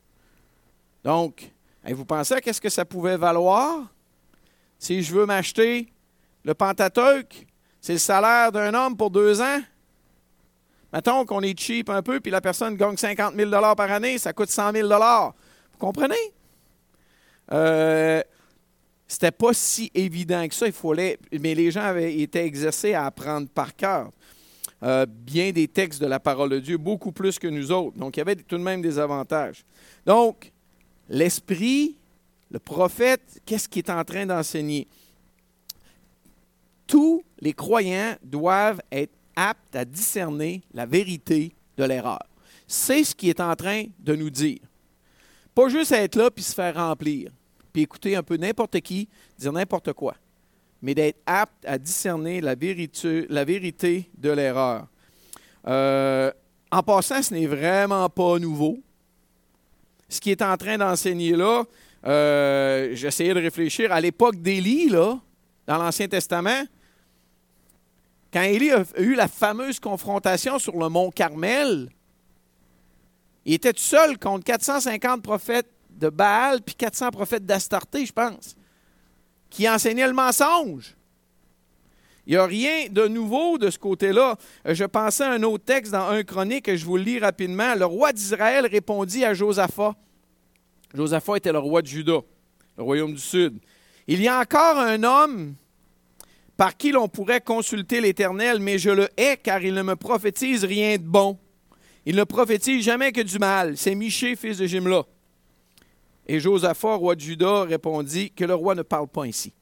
Donc, 1.05 1.51
vous 1.85 2.05
pensez 2.05 2.35
à 2.35 2.41
qu'est-ce 2.41 2.61
que 2.61 2.69
ça 2.69 2.85
pouvait 2.85 3.17
valoir? 3.17 3.87
Si 4.79 5.03
je 5.03 5.13
veux 5.13 5.27
m'acheter 5.27 5.93
le 6.45 6.55
Pentateuque, 6.55 7.47
c'est 7.81 7.95
le 7.95 7.99
salaire 7.99 8.53
d'un 8.53 8.73
homme 8.75 8.97
pour 8.97 9.11
deux 9.11 9.41
ans. 9.41 9.61
Mettons 10.93 11.25
qu'on 11.25 11.41
est 11.41 11.59
cheap 11.59 11.89
un 11.89 12.03
peu, 12.03 12.21
puis 12.21 12.31
la 12.31 12.41
personne 12.41 12.77
gagne 12.77 12.97
50 12.97 13.35
000 13.35 13.51
par 13.51 13.91
année, 13.91 14.19
ça 14.19 14.33
coûte 14.33 14.51
100 14.51 14.73
000 14.73 14.89
Vous 14.89 15.79
comprenez? 15.79 16.15
Euh, 17.51 18.23
c'était 19.09 19.31
pas 19.31 19.53
si 19.53 19.91
évident 19.95 20.47
que 20.47 20.55
ça. 20.55 20.67
Il 20.67 20.73
fallait, 20.73 21.19
mais 21.41 21.55
les 21.55 21.71
gens 21.71 21.83
avaient 21.83 22.15
été 22.19 22.45
exercés 22.45 22.95
à 22.95 23.07
apprendre 23.07 23.49
par 23.49 23.75
cœur. 23.75 24.11
Euh, 24.83 25.07
bien 25.07 25.53
des 25.53 25.69
textes 25.69 26.01
de 26.01 26.07
la 26.07 26.19
parole 26.19 26.51
de 26.51 26.59
Dieu, 26.59 26.77
beaucoup 26.77 27.13
plus 27.13 27.39
que 27.39 27.47
nous 27.47 27.71
autres. 27.71 27.97
Donc, 27.97 28.17
il 28.17 28.21
y 28.21 28.23
avait 28.23 28.37
tout 28.37 28.59
de 28.59 28.63
même 28.63 28.83
des 28.83 28.99
avantages. 28.99 29.65
Donc, 30.05 30.51
l'Esprit, 31.09 31.97
le 32.51 32.59
prophète, 32.59 33.41
qu'est-ce 33.47 33.69
qu'il 33.69 33.85
est 33.85 33.91
en 33.91 34.03
train 34.05 34.27
d'enseigner? 34.27 34.89
Tous 36.87 37.23
les 37.41 37.53
croyants 37.53 38.17
doivent 38.23 38.81
être 38.91 39.13
aptes 39.37 39.77
à 39.77 39.85
discerner 39.85 40.63
la 40.75 40.85
vérité 40.85 41.53
de 41.77 41.85
l'erreur. 41.85 42.27
C'est 42.67 43.05
ce 43.05 43.15
qu'il 43.15 43.29
est 43.29 43.41
en 43.41 43.55
train 43.55 43.85
de 44.01 44.15
nous 44.17 44.31
dire. 44.31 44.59
Pas 45.55 45.69
juste 45.69 45.93
être 45.93 46.17
là 46.17 46.31
puis 46.31 46.43
se 46.43 46.55
faire 46.55 46.75
remplir, 46.75 47.31
puis 47.73 47.83
écouter 47.83 48.17
un 48.17 48.23
peu 48.23 48.37
n'importe 48.37 48.81
qui, 48.81 49.09
dire 49.39 49.53
n'importe 49.53 49.93
quoi 49.93 50.15
mais 50.83 50.95
d'être 50.95 51.21
apte 51.27 51.65
à 51.65 51.79
discerner 51.79 52.41
la 52.41 52.55
vérité, 52.57 54.11
de 54.19 54.31
l'erreur. 54.31 54.87
Euh, 55.69 56.33
en 56.73 56.83
passant, 56.83 57.23
ce 57.23 57.33
n'est 57.33 57.47
vraiment 57.47 58.09
pas 58.09 58.39
nouveau. 58.41 58.79
Ce 60.09 60.21
qui 60.21 60.31
est 60.31 60.43
en 60.43 60.57
train 60.57 60.77
d'enseigner 60.77 61.37
là, 61.37 61.65
euh, 62.05 62.91
j'essayais 62.95 63.33
de 63.33 63.41
réfléchir 63.41 63.93
à 63.93 64.01
l'époque 64.01 64.37
d'Élie, 64.43 64.89
là, 64.89 65.19
dans 65.67 65.79
l'Ancien 65.79 66.09
Testament, 66.09 66.65
quand 68.33 68.43
Élie 68.43 68.73
a 68.73 68.85
eu 68.99 69.15
la 69.15 69.29
fameuse 69.29 69.79
confrontation 69.79 70.59
sur 70.59 70.77
le 70.77 70.89
mont 70.89 71.11
Carmel, 71.11 71.91
il 73.45 73.55
était 73.55 73.73
tout 73.73 73.81
seul 73.81 74.19
contre 74.19 74.45
450 74.45 75.23
prophètes 75.23 75.71
de 75.91 76.09
Baal 76.09 76.61
puis 76.63 76.75
400 76.75 77.11
prophètes 77.11 77.47
d'Astarté, 77.47 78.05
je 78.05 78.13
pense 78.13 78.57
qui 79.53 79.69
enseignait 79.69 80.07
le 80.07 80.15
mensonge. 80.15 80.97
Il 82.27 82.33
n'y 82.33 82.37
a 82.37 82.47
rien 82.47 82.87
de 82.91 83.07
nouveau 83.07 83.59
de 83.59 83.69
ce 83.69 83.79
côté-là. 83.79 84.37
Euh, 84.67 84.75
je 84.75 84.85
pensais 84.85 85.25
à 85.25 85.33
un 85.33 85.43
autre 85.43 85.65
texte 85.65 85.93
dans 85.93 86.09
un 86.09 86.23
chronique 86.23 86.65
que 86.65 86.77
je 86.77 86.87
vous 86.87 86.97
lis 86.97 87.19
rapidement. 87.19 87.75
Le 87.75 87.85
roi 87.85 88.13
d'Israël 88.13 88.67
répondit 88.67 89.25
à 89.25 89.35
Josaphat. 89.35 89.95
Josaphat 90.95 91.37
était 91.37 91.53
le 91.53 91.59
roi 91.59 91.83
de 91.83 91.87
Juda, 91.87 92.21
le 92.79 92.83
royaume 92.83 93.13
du 93.13 93.21
Sud. 93.21 93.59
Il 94.07 94.23
y 94.23 94.29
a 94.29 94.41
encore 94.41 94.79
un 94.79 95.03
homme 95.03 95.55
par 96.57 96.77
qui 96.77 96.93
l'on 96.93 97.09
pourrait 97.09 97.41
consulter 97.41 98.01
l'Éternel, 98.01 98.59
mais 98.61 98.79
je 98.79 98.91
le 98.91 99.09
hais 99.17 99.37
car 99.37 99.63
il 99.63 99.75
ne 99.75 99.83
me 99.83 99.97
prophétise 99.97 100.65
rien 100.65 100.97
de 100.97 101.03
bon. 101.03 101.39
Il 102.07 102.17
ne 102.17 102.25
prophétise 102.25 102.85
jamais 102.85 103.13
que 103.13 103.21
du 103.21 103.39
mal. 103.39 103.77
C'est 103.77 103.95
Miché, 103.95 104.35
fils 104.35 104.59
de 104.59 104.67
Jimla. 104.67 105.03
Et 106.27 106.41
Josaphat, 106.41 106.95
roi 106.95 107.15
de 107.15 107.21
Juda, 107.21 107.65
répondit 107.65 108.31
que 108.31 108.45
le 108.45 108.55
roi 108.55 108.75
ne 108.75 108.83
parle 108.83 109.09
pas 109.09 109.25
ainsi. 109.25 109.53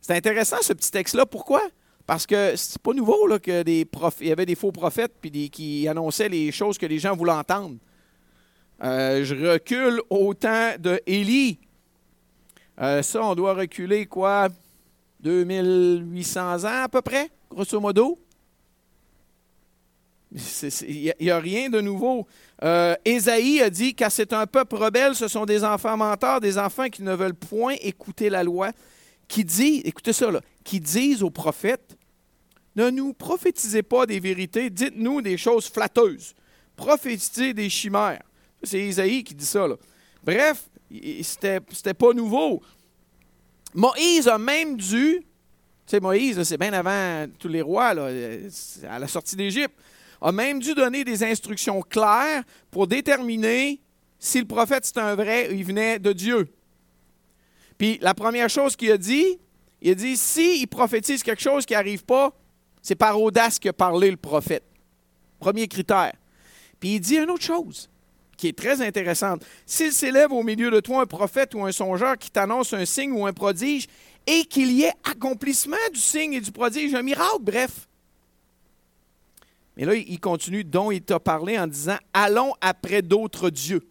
C'est 0.00 0.14
intéressant 0.14 0.58
ce 0.62 0.72
petit 0.72 0.90
texte-là. 0.90 1.26
Pourquoi? 1.26 1.62
Parce 2.06 2.26
que 2.26 2.56
c'est 2.56 2.80
pas 2.80 2.92
nouveau 2.94 3.26
là, 3.26 3.38
y 3.46 4.32
avait 4.32 4.46
des 4.46 4.54
faux 4.54 4.72
prophètes 4.72 5.14
puis 5.20 5.50
qui 5.50 5.86
annonçaient 5.88 6.28
les 6.28 6.50
choses 6.52 6.78
que 6.78 6.86
les 6.86 6.98
gens 6.98 7.14
voulaient 7.14 7.32
entendre. 7.32 7.76
Euh, 8.82 9.24
je 9.24 9.34
recule 9.34 10.00
au 10.08 10.32
temps 10.34 10.72
de 10.78 11.00
Élie. 11.06 11.58
Euh, 12.80 13.02
ça, 13.02 13.22
on 13.22 13.34
doit 13.34 13.54
reculer 13.54 14.06
quoi? 14.06 14.48
2800 15.20 16.64
ans 16.64 16.84
à 16.84 16.88
peu 16.88 17.02
près, 17.02 17.28
grosso 17.50 17.80
modo? 17.80 18.16
Il 20.32 21.12
n'y 21.20 21.30
a, 21.30 21.38
rien 21.38 21.70
de 21.70 21.80
nouveau. 21.80 22.26
Euh, 22.64 22.96
Ésaïe 23.04 23.60
a 23.60 23.70
dit 23.70 23.94
Car 23.94 24.10
c'est 24.10 24.32
un 24.32 24.46
peuple 24.46 24.76
rebelle, 24.76 25.14
ce 25.14 25.28
sont 25.28 25.46
des 25.46 25.64
enfants 25.64 25.96
menteurs, 25.96 26.40
des 26.40 26.58
enfants 26.58 26.88
qui 26.88 27.02
ne 27.02 27.14
veulent 27.14 27.34
point 27.34 27.74
écouter 27.80 28.30
la 28.30 28.42
loi, 28.42 28.72
qui 29.28 29.44
dit, 29.44 29.82
écoutez 29.84 30.12
ça, 30.12 30.28
qui 30.64 30.80
disent 30.80 31.22
aux 31.22 31.30
prophètes 31.30 31.96
Ne 32.74 32.90
nous 32.90 33.12
prophétisez 33.12 33.82
pas 33.82 34.06
des 34.06 34.18
vérités, 34.18 34.70
dites-nous 34.70 35.22
des 35.22 35.36
choses 35.36 35.68
flatteuses, 35.68 36.34
prophétisez 36.76 37.54
des 37.54 37.70
chimères. 37.70 38.22
C'est 38.62 38.80
Ésaïe 38.80 39.22
qui 39.22 39.34
dit 39.34 39.46
ça. 39.46 39.68
Là. 39.68 39.76
Bref, 40.24 40.68
c'était 41.22 41.94
pas 41.94 42.12
nouveau. 42.12 42.60
Moïse 43.74 44.26
a 44.26 44.38
même 44.38 44.76
dû, 44.76 45.20
tu 45.20 45.26
sais, 45.86 46.00
Moïse, 46.00 46.42
c'est 46.42 46.58
bien 46.58 46.72
avant 46.72 47.30
tous 47.38 47.48
les 47.48 47.62
rois, 47.62 47.94
à 48.88 48.98
la 48.98 49.06
sortie 49.06 49.36
d'Égypte 49.36 49.74
a 50.20 50.32
même 50.32 50.60
dû 50.60 50.74
donner 50.74 51.04
des 51.04 51.22
instructions 51.22 51.82
claires 51.82 52.42
pour 52.70 52.86
déterminer 52.86 53.80
si 54.18 54.40
le 54.40 54.46
prophète 54.46 54.84
c'est 54.84 54.98
un 54.98 55.14
vrai, 55.14 55.48
il 55.52 55.64
venait 55.64 55.98
de 55.98 56.12
Dieu. 56.12 56.48
Puis 57.76 57.98
la 58.00 58.14
première 58.14 58.50
chose 58.50 58.74
qu'il 58.74 58.90
a 58.90 58.98
dit, 58.98 59.38
il 59.80 59.92
a 59.92 59.94
dit 59.94 60.16
si 60.16 60.60
il 60.60 60.66
prophétise 60.66 61.22
quelque 61.22 61.42
chose 61.42 61.64
qui 61.64 61.74
n'arrive 61.74 62.04
pas, 62.04 62.32
c'est 62.82 62.96
par 62.96 63.20
audace 63.20 63.58
que 63.58 63.70
parlé 63.70 64.10
le 64.10 64.16
prophète. 64.16 64.64
Premier 65.38 65.68
critère. 65.68 66.12
Puis 66.80 66.94
il 66.96 67.00
dit 67.00 67.16
une 67.16 67.30
autre 67.30 67.44
chose 67.44 67.88
qui 68.36 68.48
est 68.48 68.56
très 68.56 68.80
intéressante. 68.80 69.44
S'il 69.66 69.92
s'élève 69.92 70.32
au 70.32 70.42
milieu 70.42 70.70
de 70.70 70.80
toi 70.80 71.02
un 71.02 71.06
prophète 71.06 71.54
ou 71.54 71.64
un 71.64 71.72
songeur 71.72 72.16
qui 72.16 72.30
t'annonce 72.30 72.72
un 72.72 72.84
signe 72.84 73.12
ou 73.12 73.26
un 73.26 73.32
prodige, 73.32 73.88
et 74.26 74.44
qu'il 74.44 74.72
y 74.72 74.82
ait 74.82 74.92
accomplissement 75.10 75.76
du 75.92 75.98
signe 75.98 76.34
et 76.34 76.40
du 76.40 76.52
prodige, 76.52 76.94
un 76.94 77.02
miracle, 77.02 77.40
bref, 77.40 77.87
mais 79.78 79.84
là, 79.84 79.94
il 79.94 80.18
continue, 80.18 80.64
dont 80.64 80.90
il 80.90 81.02
t'a 81.02 81.20
parlé 81.20 81.56
en 81.56 81.68
disant, 81.68 81.96
allons 82.12 82.52
après 82.60 83.00
d'autres 83.00 83.48
dieux. 83.48 83.88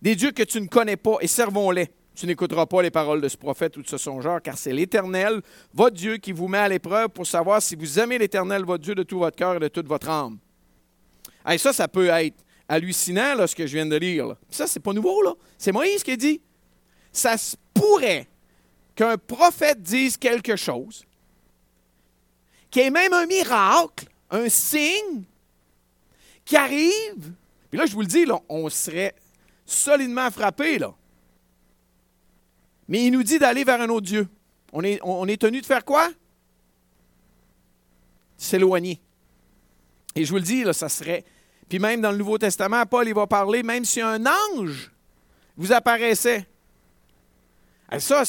Des 0.00 0.16
dieux 0.16 0.30
que 0.30 0.42
tu 0.42 0.58
ne 0.62 0.66
connais 0.66 0.96
pas 0.96 1.18
et 1.20 1.26
servons-les. 1.26 1.90
Tu 2.14 2.26
n'écouteras 2.26 2.64
pas 2.64 2.80
les 2.80 2.90
paroles 2.90 3.20
de 3.20 3.28
ce 3.28 3.36
prophète 3.36 3.76
ou 3.76 3.82
de 3.82 3.86
ce 3.86 3.98
songeur, 3.98 4.40
car 4.40 4.56
c'est 4.56 4.72
l'Éternel, 4.72 5.42
votre 5.74 5.94
Dieu, 5.94 6.16
qui 6.16 6.32
vous 6.32 6.48
met 6.48 6.58
à 6.58 6.68
l'épreuve 6.68 7.10
pour 7.10 7.26
savoir 7.26 7.60
si 7.60 7.76
vous 7.76 8.00
aimez 8.00 8.16
l'Éternel, 8.16 8.64
votre 8.64 8.82
Dieu, 8.82 8.94
de 8.94 9.02
tout 9.02 9.18
votre 9.18 9.36
cœur 9.36 9.56
et 9.56 9.60
de 9.60 9.68
toute 9.68 9.86
votre 9.86 10.08
âme. 10.08 10.38
Et 11.48 11.58
ça, 11.58 11.74
ça 11.74 11.88
peut 11.88 12.08
être 12.08 12.42
hallucinant, 12.68 13.34
là, 13.34 13.46
ce 13.46 13.54
que 13.54 13.66
je 13.66 13.74
viens 13.74 13.86
de 13.86 13.96
lire. 13.96 14.34
Ça, 14.48 14.66
c'est 14.66 14.80
pas 14.80 14.94
nouveau, 14.94 15.22
là. 15.22 15.34
C'est 15.58 15.72
Moïse 15.72 16.02
qui 16.02 16.16
dit. 16.16 16.40
Ça 17.12 17.36
se 17.36 17.54
pourrait 17.74 18.26
qu'un 18.94 19.18
prophète 19.18 19.82
dise 19.82 20.16
quelque 20.16 20.56
chose, 20.56 21.04
qu'il 22.70 22.82
y 22.82 22.86
ait 22.86 22.90
même 22.90 23.12
un 23.12 23.26
miracle, 23.26 24.06
un 24.30 24.48
signe 24.48 25.24
qui 26.44 26.56
arrive. 26.56 27.32
Puis 27.70 27.78
là, 27.78 27.86
je 27.86 27.92
vous 27.92 28.00
le 28.00 28.06
dis, 28.06 28.24
là, 28.24 28.38
on 28.48 28.68
serait 28.68 29.14
solidement 29.64 30.30
frappé. 30.30 30.78
Là. 30.78 30.94
Mais 32.88 33.04
il 33.04 33.10
nous 33.10 33.22
dit 33.22 33.38
d'aller 33.38 33.64
vers 33.64 33.80
un 33.80 33.88
autre 33.88 34.06
Dieu. 34.06 34.28
On 34.72 34.82
est, 34.82 35.40
tenu 35.40 35.60
de 35.60 35.66
faire 35.66 35.84
quoi? 35.84 36.10
S'éloigner. 38.36 39.00
Et 40.14 40.24
je 40.24 40.30
vous 40.30 40.36
le 40.36 40.42
dis, 40.42 40.64
là, 40.64 40.72
ça 40.72 40.88
serait. 40.88 41.24
Puis 41.68 41.78
même 41.78 42.00
dans 42.00 42.10
le 42.10 42.18
Nouveau 42.18 42.38
Testament, 42.38 42.84
Paul 42.86 43.06
il 43.08 43.14
va 43.14 43.26
parler, 43.26 43.62
même 43.62 43.84
si 43.84 44.00
un 44.00 44.24
ange 44.26 44.90
vous 45.56 45.72
apparaissait. 45.72 46.46
Et 47.92 48.00
ça, 48.00 48.22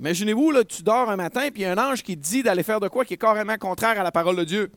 Imaginez-vous, 0.00 0.50
là, 0.50 0.64
tu 0.64 0.82
dors 0.82 1.10
un 1.10 1.16
matin, 1.16 1.50
puis 1.52 1.66
un 1.66 1.76
ange 1.76 2.02
qui 2.02 2.16
te 2.16 2.22
dit 2.22 2.42
d'aller 2.42 2.62
faire 2.62 2.80
de 2.80 2.88
quoi 2.88 3.04
qui 3.04 3.14
est 3.14 3.18
carrément 3.18 3.56
contraire 3.58 4.00
à 4.00 4.02
la 4.02 4.10
parole 4.10 4.34
de 4.34 4.44
Dieu. 4.44 4.72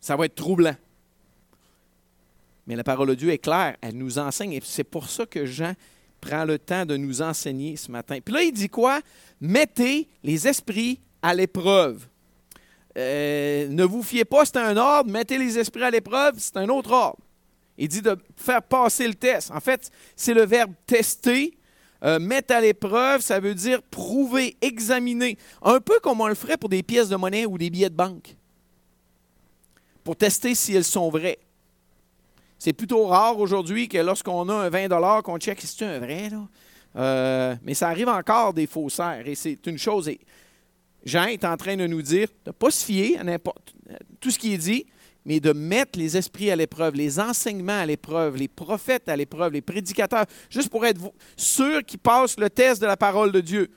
Ça 0.00 0.16
va 0.16 0.24
être 0.24 0.34
troublant. 0.34 0.74
Mais 2.66 2.74
la 2.74 2.82
parole 2.82 3.08
de 3.10 3.14
Dieu 3.14 3.30
est 3.30 3.38
claire, 3.38 3.76
elle 3.80 3.96
nous 3.96 4.18
enseigne, 4.18 4.54
et 4.54 4.62
c'est 4.64 4.82
pour 4.82 5.08
ça 5.08 5.24
que 5.24 5.46
Jean 5.46 5.74
prend 6.20 6.44
le 6.44 6.58
temps 6.58 6.84
de 6.84 6.96
nous 6.96 7.22
enseigner 7.22 7.76
ce 7.76 7.92
matin. 7.92 8.18
Puis 8.24 8.34
là, 8.34 8.42
il 8.42 8.52
dit 8.52 8.68
quoi? 8.68 9.00
Mettez 9.40 10.08
les 10.24 10.48
esprits 10.48 10.98
à 11.22 11.32
l'épreuve. 11.32 12.08
Euh, 12.96 13.68
ne 13.68 13.84
vous 13.84 14.02
fiez 14.02 14.24
pas, 14.24 14.44
c'est 14.44 14.56
un 14.56 14.76
ordre, 14.76 15.10
mettez 15.12 15.38
les 15.38 15.56
esprits 15.56 15.84
à 15.84 15.90
l'épreuve, 15.90 16.34
c'est 16.38 16.56
un 16.56 16.68
autre 16.68 16.90
ordre. 16.90 17.20
Il 17.76 17.86
dit 17.86 18.02
de 18.02 18.18
faire 18.36 18.62
passer 18.62 19.06
le 19.06 19.14
test. 19.14 19.52
En 19.52 19.60
fait, 19.60 19.92
c'est 20.16 20.34
le 20.34 20.44
verbe 20.44 20.72
tester 20.84 21.57
euh, 22.04 22.18
mettre 22.18 22.54
à 22.54 22.60
l'épreuve, 22.60 23.20
ça 23.20 23.40
veut 23.40 23.54
dire 23.54 23.82
prouver, 23.82 24.56
examiner. 24.60 25.36
Un 25.62 25.80
peu 25.80 25.98
comme 26.00 26.20
on 26.20 26.28
le 26.28 26.34
ferait 26.34 26.56
pour 26.56 26.68
des 26.68 26.82
pièces 26.82 27.08
de 27.08 27.16
monnaie 27.16 27.46
ou 27.46 27.58
des 27.58 27.70
billets 27.70 27.90
de 27.90 27.94
banque. 27.94 28.36
Pour 30.04 30.16
tester 30.16 30.54
si 30.54 30.74
elles 30.74 30.84
sont 30.84 31.10
vraies. 31.10 31.38
C'est 32.58 32.72
plutôt 32.72 33.06
rare 33.06 33.38
aujourd'hui 33.38 33.88
que 33.88 33.98
lorsqu'on 33.98 34.48
a 34.48 34.54
un 34.54 34.68
20 34.68 35.22
qu'on 35.22 35.38
check 35.38 35.60
si 35.60 35.66
c'est 35.66 35.84
un 35.84 35.98
vrai. 35.98 36.30
Là? 36.30 36.48
Euh, 36.96 37.56
mais 37.62 37.74
ça 37.74 37.88
arrive 37.88 38.08
encore 38.08 38.54
des 38.54 38.66
faussaires. 38.66 39.26
Et 39.26 39.34
c'est 39.34 39.66
une 39.66 39.78
chose. 39.78 40.10
Jean 41.04 41.26
est 41.26 41.44
en 41.44 41.56
train 41.56 41.76
de 41.76 41.86
nous 41.86 42.02
dire 42.02 42.28
de 42.44 42.50
ne 42.50 42.52
pas 42.52 42.70
se 42.70 42.84
fier 42.84 43.18
à 43.18 43.24
n'importe 43.24 43.74
tout 44.20 44.30
ce 44.30 44.38
qui 44.38 44.54
est 44.54 44.58
dit, 44.58 44.86
mais 45.24 45.40
de 45.40 45.52
mettre 45.52 45.98
les 45.98 46.16
esprits 46.16 46.50
à 46.50 46.56
l'épreuve, 46.56 46.94
les 46.94 47.20
enseignements 47.20 47.80
à 47.80 47.86
l'épreuve, 47.86 48.36
les 48.36 48.48
prophètes 48.48 49.08
à 49.08 49.16
l'épreuve, 49.16 49.52
les 49.52 49.60
prédicateurs, 49.60 50.24
juste 50.48 50.70
pour 50.70 50.86
être 50.86 51.00
sûr 51.36 51.84
qu'ils 51.84 51.98
passent 51.98 52.38
le 52.38 52.48
test 52.48 52.80
de 52.80 52.86
la 52.86 52.96
parole 52.96 53.32
de 53.32 53.40
Dieu. 53.40 53.70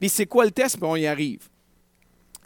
Mais 0.00 0.08
c'est 0.08 0.26
quoi 0.26 0.44
le 0.44 0.50
test? 0.50 0.78
on 0.82 0.96
y 0.96 1.06
arrive. 1.06 1.48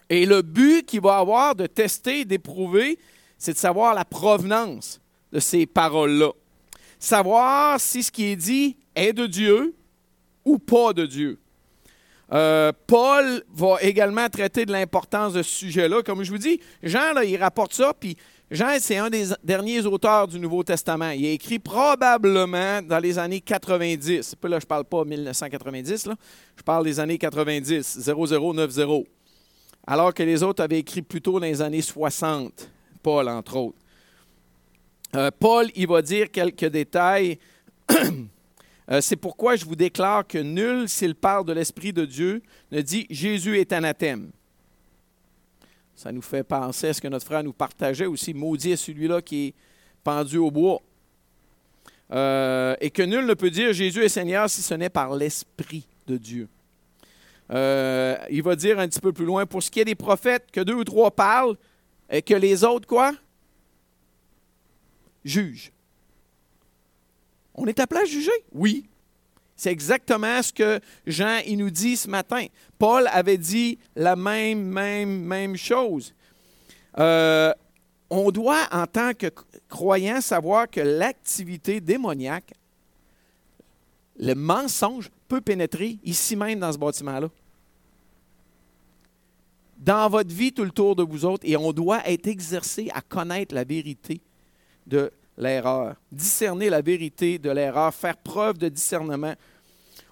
Et 0.09 0.27
le 0.27 0.43
but 0.43 0.87
qu'il 0.87 1.01
va 1.01 1.19
avoir 1.19 1.55
de 1.55 1.67
tester, 1.67 2.25
d'éprouver, 2.25 2.99
c'est 3.39 3.53
de 3.53 3.59
savoir 3.59 3.95
la 3.95 4.05
provenance 4.05 5.01
de 5.33 5.41
ces 5.41 5.67
paroles-là. 5.67 6.31
Savoir 6.99 7.81
si 7.81 8.03
ce 8.03 8.11
qui 8.11 8.25
est 8.27 8.37
dit 8.37 8.77
est 8.95 9.13
de 9.13 9.27
Dieu 9.27 9.75
ou 10.45 10.59
pas 10.59 10.93
de 10.93 11.07
Dieu. 11.07 11.39
Euh, 12.33 12.73
Paul 12.87 13.43
va 13.53 13.77
également 13.83 14.29
traiter 14.29 14.67
de 14.67 14.73
l'importance 14.73 15.33
de 15.33 15.43
ce 15.43 15.51
sujet-là. 15.51 16.03
Comme 16.03 16.23
je 16.25 16.31
vous 16.31 16.39
dis, 16.39 16.61
Jean, 16.83 17.13
là, 17.13 17.25
il 17.25 17.37
rapporte 17.37 17.75
ça, 17.75 17.93
puis 17.99 18.17
Jean, 18.49 18.77
c'est 18.79 18.97
un 18.97 19.11
des 19.11 19.31
derniers 19.43 19.85
auteurs 19.87 20.29
du 20.29 20.39
Nouveau 20.39 20.63
Testament. 20.63 21.11
Il 21.11 21.27
a 21.27 21.31
écrit 21.31 21.59
probablement 21.59 22.81
dans 22.81 23.01
les 23.01 23.19
années 23.19 23.41
90. 23.41 24.37
Là, 24.45 24.49
je 24.51 24.55
ne 24.55 24.61
parle 24.61 24.85
pas 24.85 25.05
1990, 25.05 26.07
là. 26.07 26.15
je 26.57 26.63
parle 26.63 26.85
des 26.85 27.01
années 27.01 27.19
90, 27.19 27.99
0090. 28.07 29.05
Alors 29.85 30.15
que 30.15 30.23
les 30.23 30.45
autres 30.45 30.63
avaient 30.63 30.79
écrit 30.79 31.03
plutôt 31.03 31.41
dans 31.41 31.47
les 31.47 31.61
années 31.61 31.83
60, 31.83 32.71
Paul, 33.03 33.29
entre 33.29 33.57
autres. 33.57 33.79
Euh, 35.17 35.33
Paul, 35.37 35.69
il 35.75 35.89
va 35.89 36.01
dire 36.01 36.31
quelques 36.31 36.67
détails. 36.67 37.39
Euh, 38.89 39.01
c'est 39.01 39.17
pourquoi 39.17 39.57
je 39.57 39.65
vous 39.65 39.75
déclare 39.75 40.25
que 40.25 40.39
nul, 40.39 40.89
s'il 40.89 41.17
parle 41.17 41.45
de 41.45 41.53
l'Esprit 41.53 41.93
de 41.93 42.05
Dieu, 42.05 42.41
ne 42.71 42.81
dit 42.81 43.05
Jésus 43.11 43.59
est 43.59 43.73
anathème. 43.73 44.31
Ça 45.97 46.13
nous 46.13 46.23
fait 46.23 46.45
penser 46.45 46.89
à 46.89 46.95
ce 46.95 47.01
que 47.01 47.09
notre 47.09 47.27
frère 47.27 47.43
nous 47.43 47.53
partageait 47.53 48.07
aussi. 48.07 48.35
Maudit 48.35 48.73
est 48.73 48.77
celui-là 48.77 49.23
qui 49.23 49.47
est 49.47 49.55
pendu 50.05 50.37
au 50.37 50.51
bois. 50.51 50.81
Euh, 52.13 52.77
et 52.81 52.91
que 52.91 53.03
nul 53.03 53.27
ne 53.27 53.35
peut 53.35 53.51
dire 53.51 53.73
Jésus 53.73 54.05
est 54.05 54.09
Seigneur 54.09 54.49
si 54.49 54.63
ce 54.63 54.75
n'est 54.75 54.91
par 54.91 55.17
l'Esprit 55.17 55.89
de 56.07 56.17
Dieu. 56.17 56.49
il 57.51 58.43
va 58.45 58.55
dire 58.55 58.79
un 58.79 58.87
petit 58.87 59.01
peu 59.01 59.13
plus 59.13 59.25
loin, 59.25 59.47
pour 59.47 59.63
ce 59.63 59.71
qui 59.71 59.81
est 59.81 59.85
des 59.85 59.97
prophètes, 59.97 60.51
que 60.53 60.61
deux 60.61 60.75
ou 60.75 60.85
trois 60.85 61.11
parlent, 61.11 61.57
et 62.09 62.23
que 62.23 62.35
les 62.35 62.63
autres, 62.63 62.87
quoi? 62.87 63.13
juge. 65.27 65.73
On 67.55 67.67
est 67.67 67.81
appelé 67.81 68.01
à 68.01 68.05
juger? 68.05 68.31
Oui. 68.53 68.89
C'est 69.57 69.73
exactement 69.73 70.43
ce 70.43 70.53
que 70.53 70.81
Jean 71.07 71.39
il 71.47 71.57
nous 71.57 71.71
dit 71.71 71.97
ce 71.97 72.09
matin. 72.09 72.47
Paul 72.79 73.09
avait 73.11 73.39
dit 73.39 73.79
la 73.95 74.15
même, 74.15 74.63
même, 74.63 75.23
même 75.23 75.57
chose. 75.57 76.13
Euh, 76.99 77.53
on 78.11 78.31
doit, 78.31 78.69
en 78.71 78.87
tant 78.87 79.15
que 79.15 79.29
croyant, 79.69 80.21
savoir 80.21 80.69
que 80.71 80.81
l'activité 80.81 81.81
démoniaque, 81.81 82.53
le 84.19 84.35
mensonge, 84.35 85.11
peut 85.29 85.41
pénétrer 85.41 85.99
ici 86.05 86.37
même 86.37 86.61
dans 86.61 86.73
ce 86.73 86.79
bâtiment-là. 86.79 87.29
Dans 89.79 90.09
votre 90.09 90.33
vie, 90.33 90.53
tout 90.53 90.65
le 90.65 90.71
tour 90.71 90.97
de 90.97 91.03
vous 91.03 91.25
autres, 91.25 91.45
et 91.47 91.57
on 91.57 91.73
doit 91.73 92.09
être 92.09 92.27
exercé 92.29 92.89
à 92.95 93.01
connaître 93.01 93.55
la 93.55 93.65
vérité 93.65 94.21
de 94.87 95.11
l'erreur, 95.37 95.97
discerner 96.11 96.71
la 96.71 96.81
vérité 96.81 97.39
de 97.39 97.51
l'erreur, 97.51 97.95
faire 97.95 98.17
preuve 98.17 98.59
de 98.59 98.69
discernement. 98.69 99.35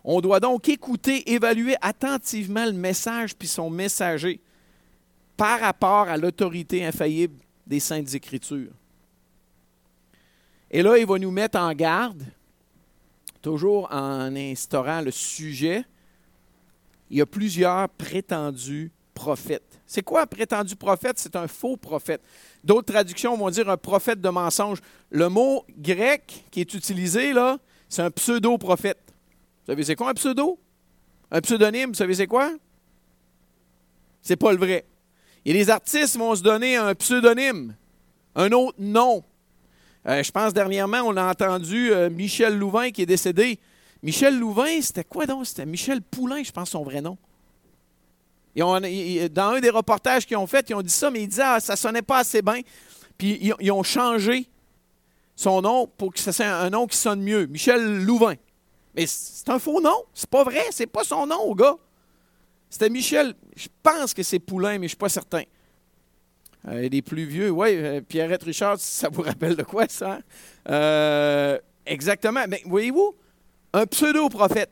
On 0.05 0.21
doit 0.21 0.41
donc 0.41 0.69
écouter, 0.69 1.33
évaluer 1.33 1.77
attentivement 1.81 2.67
le 2.67 2.73
message 2.73 3.35
puis 3.35 3.49
son 3.49 3.71
messager 3.71 4.41
par 5.37 5.61
rapport 5.61 6.09
à 6.09 6.17
l'autorité 6.17 6.85
infaillible 6.85 7.41
des 7.67 7.81
Saintes 7.81 8.15
Écritures. 8.15 8.73
Et 10.71 10.83
là, 10.83 10.99
il 10.99 11.07
va 11.07 11.19
nous 11.19 11.31
mettre 11.31 11.59
en 11.59 11.73
garde, 11.73 12.25
toujours 13.41 13.89
en 13.91 14.35
instaurant 14.35 15.01
le 15.01 15.11
sujet. 15.11 15.85
Il 17.11 17.19
y 17.19 17.21
a 17.21 17.27
plusieurs 17.27 17.89
prétendus 17.91 18.91
prophètes. 19.15 19.74
C'est 19.95 20.03
quoi 20.03 20.23
un 20.23 20.27
prétendu 20.27 20.75
prophète? 20.75 21.21
C'est 21.21 21.37
un 21.37 21.47
faux 21.47 21.77
prophète. 21.77 22.21
D'autres 22.65 22.93
traductions 22.93 23.37
vont 23.37 23.49
dire 23.49 23.71
un 23.71 23.77
prophète 23.77 24.21
de 24.21 24.29
mensonge. 24.29 24.79
Le 25.09 25.29
mot 25.29 25.65
grec 25.79 26.47
qui 26.51 26.63
est 26.63 26.75
utilisé 26.75 27.33
là, 27.33 27.59
c'est 27.89 28.03
un 28.03 28.11
pseudo-prophète. 28.11 28.99
Vous 29.07 29.73
savez 29.73 29.85
c'est 29.85 29.95
quoi 29.95 30.11
un 30.11 30.15
pseudo? 30.15 30.59
Un 31.31 31.41
pseudonyme, 31.41 31.91
vous 31.91 31.95
savez 31.95 32.15
c'est 32.15 32.27
quoi? 32.27 32.51
C'est 34.21 34.35
pas 34.35 34.51
le 34.51 34.59
vrai. 34.59 34.85
Et 35.45 35.53
les 35.53 35.71
artistes 35.71 36.17
vont 36.17 36.35
se 36.35 36.43
donner 36.43 36.75
un 36.75 36.97
pseudonyme, 36.97 37.77
un 38.35 38.51
autre 38.51 38.79
nom. 38.81 39.23
Euh, 40.09 40.25
je 40.25 40.33
pense 40.33 40.53
dernièrement, 40.53 41.03
on 41.05 41.17
a 41.17 41.31
entendu 41.31 41.93
euh, 41.93 42.11
Michel 42.11 42.59
Louvain 42.59 42.91
qui 42.91 43.03
est 43.03 43.07
décédé. 43.07 43.61
Michel 44.03 44.41
Louvain, 44.41 44.81
c'était 44.81 45.05
quoi 45.05 45.25
donc? 45.27 45.47
C'était 45.47 45.67
Michel 45.67 46.03
Poulain, 46.03 46.43
je 46.43 46.51
pense 46.51 46.71
son 46.71 46.83
vrai 46.83 47.01
nom 47.01 47.17
dans 48.61 49.51
un 49.51 49.61
des 49.61 49.71
reportages 49.71 50.27
qu'ils 50.27 50.37
ont 50.37 50.47
fait, 50.47 50.71
ils 50.71 50.75
ont 50.75 50.83
dit 50.83 50.91
ça, 50.91 51.11
mais 51.11 51.23
ils 51.23 51.29
disaient 51.29 51.43
ah, 51.45 51.61
ça 51.61 51.77
sonnait 51.77 52.03
pas 52.03 52.19
assez 52.19 52.43
bien. 52.43 52.61
Puis 53.19 53.55
ils, 53.61 53.71
ont 53.71 53.83
changé 53.83 54.49
son 55.37 55.63
nom 55.63 55.87
pour 55.87 56.13
que 56.13 56.21
ce 56.21 56.33
soit 56.33 56.47
un 56.47 56.71
nom 56.71 56.87
qui 56.87 56.97
sonne 56.97 57.23
mieux. 57.23 57.47
Michel 57.47 58.05
Louvain. 58.05 58.35
Mais 58.95 59.07
c'est 59.07 59.49
un 59.49 59.59
faux 59.59 59.81
nom. 59.81 60.05
C'est 60.13 60.31
pas 60.31 60.45
vrai. 60.45 60.65
C'est 60.71 60.87
pas 60.87 61.05
son 61.05 61.27
nom, 61.27 61.55
gars. 61.55 61.77
C'était 62.71 62.91
Michel. 62.91 63.35
Je 63.57 63.69
pense 63.83 64.15
que 64.15 64.23
c'est 64.23 64.39
Poulain, 64.39 64.79
mais 64.79 64.87
je 64.87 64.91
suis 64.91 64.97
pas 64.97 65.09
certain. 65.09 65.43
Euh, 66.69 66.89
des 66.89 67.03
plus 67.03 67.25
vieux, 67.25 67.51
oui. 67.51 67.69
Euh, 67.73 68.01
Pierrette 68.01 68.43
Richard, 68.43 68.79
ça 68.79 69.09
vous 69.09 69.23
rappelle 69.23 69.55
de 69.55 69.63
quoi, 69.63 69.87
ça? 69.89 70.19
Euh, 70.69 71.59
exactement. 71.85 72.45
Mais 72.49 72.63
voyez-vous, 72.65 73.15
un 73.73 73.87
pseudo-prophète. 73.87 74.71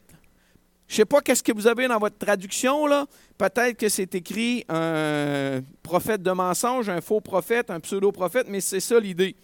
Je 0.92 0.96
ne 0.96 0.98
sais 0.98 1.04
pas 1.06 1.22
qu'est-ce 1.22 1.42
que 1.42 1.52
vous 1.52 1.66
avez 1.66 1.88
dans 1.88 1.98
votre 1.98 2.18
traduction, 2.18 2.86
là. 2.86 3.06
Peut-être 3.38 3.78
que 3.78 3.88
c'est 3.88 4.14
écrit 4.14 4.62
un 4.68 5.62
prophète 5.82 6.22
de 6.22 6.32
mensonge, 6.32 6.90
un 6.90 7.00
faux 7.00 7.22
prophète, 7.22 7.70
un 7.70 7.80
pseudo-prophète, 7.80 8.46
mais 8.50 8.60
c'est 8.60 8.78
ça 8.78 9.00
l'idée. 9.00 9.34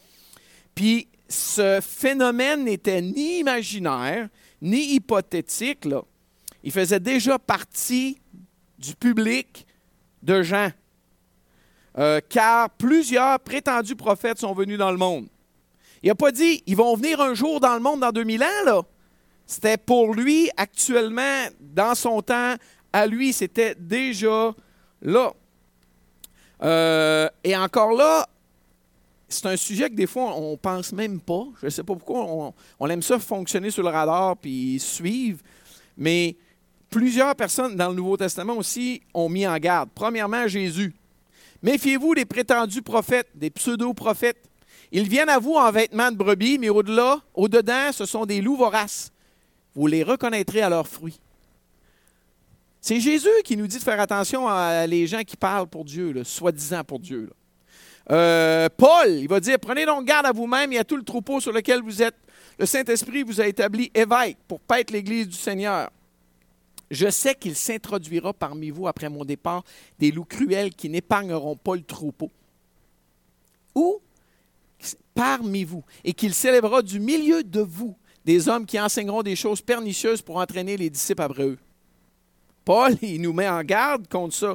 Puis 0.75 1.09
ce 1.27 1.81
phénomène 1.81 2.65
n'était 2.65 3.01
ni 3.01 3.39
imaginaire, 3.39 4.29
ni 4.61 4.93
hypothétique. 4.93 5.89
Il 6.65 6.71
faisait 6.71 7.01
déjà 7.01 7.39
partie 7.39 8.19
du 8.79 8.95
public 8.95 9.67
de 10.23 10.43
Jean. 10.43 10.69
Euh, 11.97 12.21
car 12.29 12.69
plusieurs 12.69 13.41
prétendus 13.41 13.97
prophètes 13.97 14.41
sont 14.41 14.53
venus 14.53 14.77
dans 14.77 14.91
le 14.91 14.99
monde. 14.99 15.29
Il 16.03 16.09
n'a 16.09 16.15
pas 16.15 16.31
dit, 16.31 16.63
ils 16.67 16.77
vont 16.77 16.95
venir 16.95 17.23
un 17.23 17.33
jour 17.33 17.59
dans 17.59 17.73
le 17.73 17.81
monde 17.81 18.01
dans 18.01 18.13
2000 18.13 18.43
ans, 18.43 18.65
là. 18.67 18.83
C'était 19.51 19.79
pour 19.79 20.13
lui, 20.13 20.51
actuellement, 20.59 21.47
dans 21.59 21.95
son 21.95 22.21
temps, 22.21 22.55
à 22.93 23.07
lui, 23.07 23.33
c'était 23.33 23.75
déjà 23.75 24.55
là. 25.01 25.33
Euh, 26.63 27.31
et 27.43 27.57
encore 27.57 27.93
là, 27.93 28.29
c'est 29.27 29.47
un 29.47 29.57
sujet 29.57 29.89
que 29.89 29.95
des 29.95 30.07
fois, 30.07 30.37
on 30.37 30.53
ne 30.53 30.57
pense 30.57 30.93
même 30.93 31.19
pas. 31.19 31.47
Je 31.61 31.67
ne 31.67 31.71
sais 31.71 31.83
pas 31.83 31.95
pourquoi 31.95 32.53
on, 32.79 32.89
aime 32.89 33.01
ça 33.01 33.19
fonctionner 33.19 33.71
sur 33.71 33.83
le 33.83 33.89
radar 33.89 34.37
puis 34.37 34.79
suivre. 34.79 35.41
Mais 35.97 36.37
plusieurs 36.91 37.35
personnes 37.35 37.75
dans 37.75 37.89
le 37.89 37.95
Nouveau 37.95 38.19
Testament 38.19 38.55
aussi 38.59 39.01
ont 39.15 39.31
mis 39.31 39.47
en 39.47 39.57
garde. 39.57 39.89
Premièrement, 39.95 40.47
Jésus. 40.47 40.95
Méfiez-vous 41.63 42.15
des 42.15 42.27
prétendus 42.27 42.83
prophètes, 42.83 43.31
des 43.35 43.49
pseudo-prophètes. 43.49 44.45
Ils 44.93 45.09
viennent 45.09 45.31
à 45.31 45.39
vous 45.39 45.55
en 45.55 45.71
vêtements 45.71 46.13
de 46.13 46.17
brebis, 46.19 46.59
mais 46.59 46.69
au-delà, 46.69 47.23
au-dedans, 47.35 47.93
ce 47.93 48.05
sont 48.05 48.27
des 48.27 48.43
loups 48.43 48.57
voraces. 48.57 49.11
Vous 49.75 49.87
les 49.87 50.03
reconnaîtrez 50.03 50.63
à 50.63 50.69
leurs 50.69 50.89
fruits. 50.89 51.21
C'est 52.81 53.01
Jésus 53.01 53.29
qui 53.45 53.57
nous 53.57 53.67
dit 53.67 53.79
de 53.79 53.83
faire 53.83 54.01
attention 54.01 54.49
à 54.49 54.87
les 54.87 55.07
gens 55.07 55.23
qui 55.23 55.37
parlent 55.37 55.69
pour 55.69 55.85
Dieu, 55.85 56.23
soi-disant 56.25 56.85
pour 56.85 57.01
Dieu. 57.01 57.31
Euh, 58.11 58.69
Paul, 58.75 59.11
il 59.11 59.29
va 59.29 59.41
dire, 59.41 59.59
prenez 59.61 59.85
donc 59.85 60.07
garde 60.07 60.27
à 60.27 60.33
vous-même 60.33 60.73
et 60.73 60.79
à 60.79 60.85
tout 60.85 60.97
le 60.97 61.03
troupeau 61.03 61.41
sur 61.41 61.53
lequel 61.53 61.83
vous 61.83 62.03
êtes. 62.03 62.17
Le 62.59 62.67
Saint-Esprit 62.67 63.23
vous 63.23 63.41
a 63.41 63.47
établi 63.47 63.91
évêque 63.95 64.39
pour 64.47 64.61
paître 64.61 64.93
l'Église 64.93 65.29
du 65.29 65.37
Seigneur. 65.37 65.91
Je 66.91 67.11
sais 67.11 67.35
qu'il 67.35 67.55
s'introduira 67.55 68.33
parmi 68.33 68.71
vous 68.71 68.89
après 68.89 69.11
mon 69.11 69.25
départ 69.25 69.63
des 69.99 70.11
loups 70.11 70.25
cruels 70.25 70.71
qui 70.71 70.89
n'épargneront 70.89 71.57
pas 71.57 71.77
le 71.77 71.83
troupeau. 71.83 72.31
Ou 73.75 74.01
parmi 75.15 75.65
vous, 75.65 75.85
et 76.05 76.13
qu'il 76.13 76.33
s'élèvera 76.33 76.81
du 76.81 77.01
milieu 77.01 77.43
de 77.43 77.61
vous 77.61 77.97
des 78.29 78.47
hommes 78.47 78.67
qui 78.67 78.79
enseigneront 78.79 79.23
des 79.23 79.37
choses 79.37 79.63
pernicieuses 79.63 80.21
pour 80.21 80.37
entraîner 80.37 80.77
les 80.77 80.91
disciples 80.91 81.23
après 81.23 81.45
eux. 81.45 81.59
Paul, 82.63 82.95
il 83.03 83.23
nous 83.23 83.33
met 83.33 83.49
en 83.49 83.63
garde 83.63 84.07
contre 84.07 84.35
ça. 84.35 84.55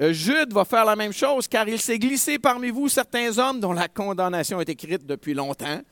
Euh, 0.00 0.14
Jude 0.14 0.54
va 0.54 0.64
faire 0.64 0.86
la 0.86 0.96
même 0.96 1.12
chose, 1.12 1.46
car 1.46 1.68
il 1.68 1.78
s'est 1.78 1.98
glissé 1.98 2.38
parmi 2.38 2.70
vous 2.70 2.88
certains 2.88 3.36
hommes 3.36 3.60
dont 3.60 3.74
la 3.74 3.88
condamnation 3.88 4.58
est 4.58 4.70
écrite 4.70 5.04
depuis 5.04 5.34
longtemps, 5.34 5.82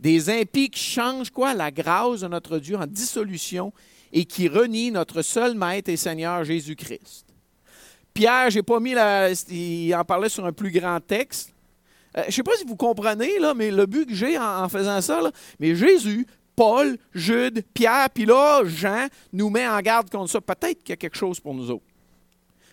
des 0.00 0.28
impies 0.28 0.70
qui 0.70 0.82
changent 0.82 1.30
quoi 1.30 1.54
la 1.54 1.70
grâce 1.70 2.22
de 2.22 2.26
notre 2.26 2.58
Dieu 2.58 2.76
en 2.76 2.86
dissolution 2.86 3.72
et 4.12 4.24
qui 4.24 4.48
renient 4.48 4.90
notre 4.90 5.22
seul 5.22 5.54
Maître 5.54 5.88
et 5.88 5.96
Seigneur 5.96 6.42
Jésus-Christ. 6.42 7.26
Pierre, 8.12 8.50
j'ai 8.50 8.64
pas 8.64 8.80
mis 8.80 8.94
la, 8.94 9.30
il 9.48 9.94
en 9.94 10.04
parlait 10.04 10.28
sur 10.28 10.44
un 10.44 10.52
plus 10.52 10.72
grand 10.72 10.98
texte. 10.98 11.54
Euh, 12.16 12.22
je 12.22 12.26
ne 12.26 12.32
sais 12.32 12.42
pas 12.42 12.56
si 12.56 12.64
vous 12.64 12.74
comprenez, 12.74 13.38
là, 13.38 13.54
mais 13.54 13.70
le 13.70 13.86
but 13.86 14.06
que 14.06 14.14
j'ai 14.16 14.36
en, 14.36 14.68
faisant 14.68 15.00
ça, 15.00 15.20
mais 15.60 15.76
Jésus 15.76 16.26
Paul, 16.62 16.96
Jude, 17.12 17.64
Pierre, 17.74 18.08
puis 18.14 18.24
là, 18.24 18.62
Jean 18.64 19.08
nous 19.32 19.50
met 19.50 19.66
en 19.66 19.80
garde 19.80 20.08
contre 20.08 20.30
ça. 20.30 20.40
Peut-être 20.40 20.78
qu'il 20.78 20.90
y 20.90 20.92
a 20.92 20.96
quelque 20.96 21.16
chose 21.16 21.40
pour 21.40 21.54
nous 21.54 21.72
autres. 21.72 21.84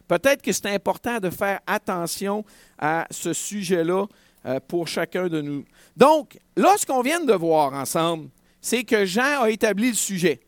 Peut-être 0.08 0.44
que 0.44 0.52
c'est 0.52 0.68
important 0.68 1.18
de 1.18 1.32
faire 1.32 1.60
attention 1.66 2.46
à 2.78 3.08
ce 3.10 3.34
sujet-là 3.34 4.06
euh, 4.46 4.60
pour 4.68 4.88
chacun 4.88 5.28
de 5.28 5.42
nous. 5.42 5.66
Donc, 5.98 6.38
là, 6.56 6.76
ce 6.78 6.86
qu'on 6.86 7.02
vient 7.02 7.20
de 7.20 7.34
voir 7.34 7.74
ensemble, 7.74 8.30
c'est 8.62 8.84
que 8.84 9.06
Jean 9.06 9.42
a 9.42 9.50
établi 9.50 9.90
le 9.90 9.96
sujet. 9.96 10.40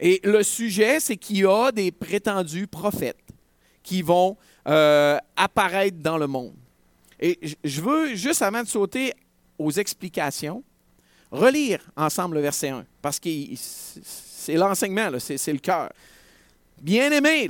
Et 0.00 0.22
le 0.24 0.42
sujet, 0.42 1.00
c'est 1.00 1.18
qu'il 1.18 1.36
y 1.36 1.44
a 1.44 1.70
des 1.70 1.92
prétendus 1.92 2.66
prophètes 2.66 3.28
qui 3.82 4.00
vont 4.00 4.38
euh, 4.66 5.18
apparaître 5.36 5.98
dans 5.98 6.16
le 6.16 6.28
monde. 6.28 6.56
Et 7.20 7.38
je 7.62 7.82
veux, 7.82 8.14
juste 8.14 8.40
avant 8.40 8.62
de 8.62 8.68
sauter 8.68 9.12
aux 9.58 9.72
explications, 9.72 10.64
relire 11.32 11.80
ensemble 11.96 12.36
le 12.36 12.42
verset 12.42 12.68
1, 12.68 12.84
parce 13.00 13.18
que 13.18 13.30
c'est 13.56 14.54
l'enseignement, 14.54 15.10
c'est 15.18 15.52
le 15.52 15.58
cœur. 15.58 15.90
Bien-aimés, 16.80 17.48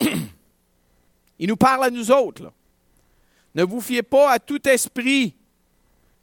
il 1.38 1.48
nous 1.48 1.56
parle 1.56 1.84
à 1.84 1.90
nous 1.90 2.10
autres. 2.10 2.52
Ne 3.54 3.62
vous 3.62 3.80
fiez 3.80 4.02
pas 4.02 4.32
à 4.32 4.38
tout 4.38 4.66
esprit, 4.68 5.34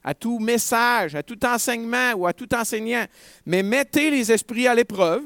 à 0.03 0.13
tout 0.13 0.39
message, 0.39 1.15
à 1.15 1.23
tout 1.23 1.43
enseignement 1.45 2.13
ou 2.13 2.27
à 2.27 2.33
tout 2.33 2.53
enseignant, 2.53 3.05
mais 3.45 3.63
mettez 3.63 4.11
les 4.11 4.31
esprits 4.31 4.67
à 4.67 4.75
l'épreuve. 4.75 5.23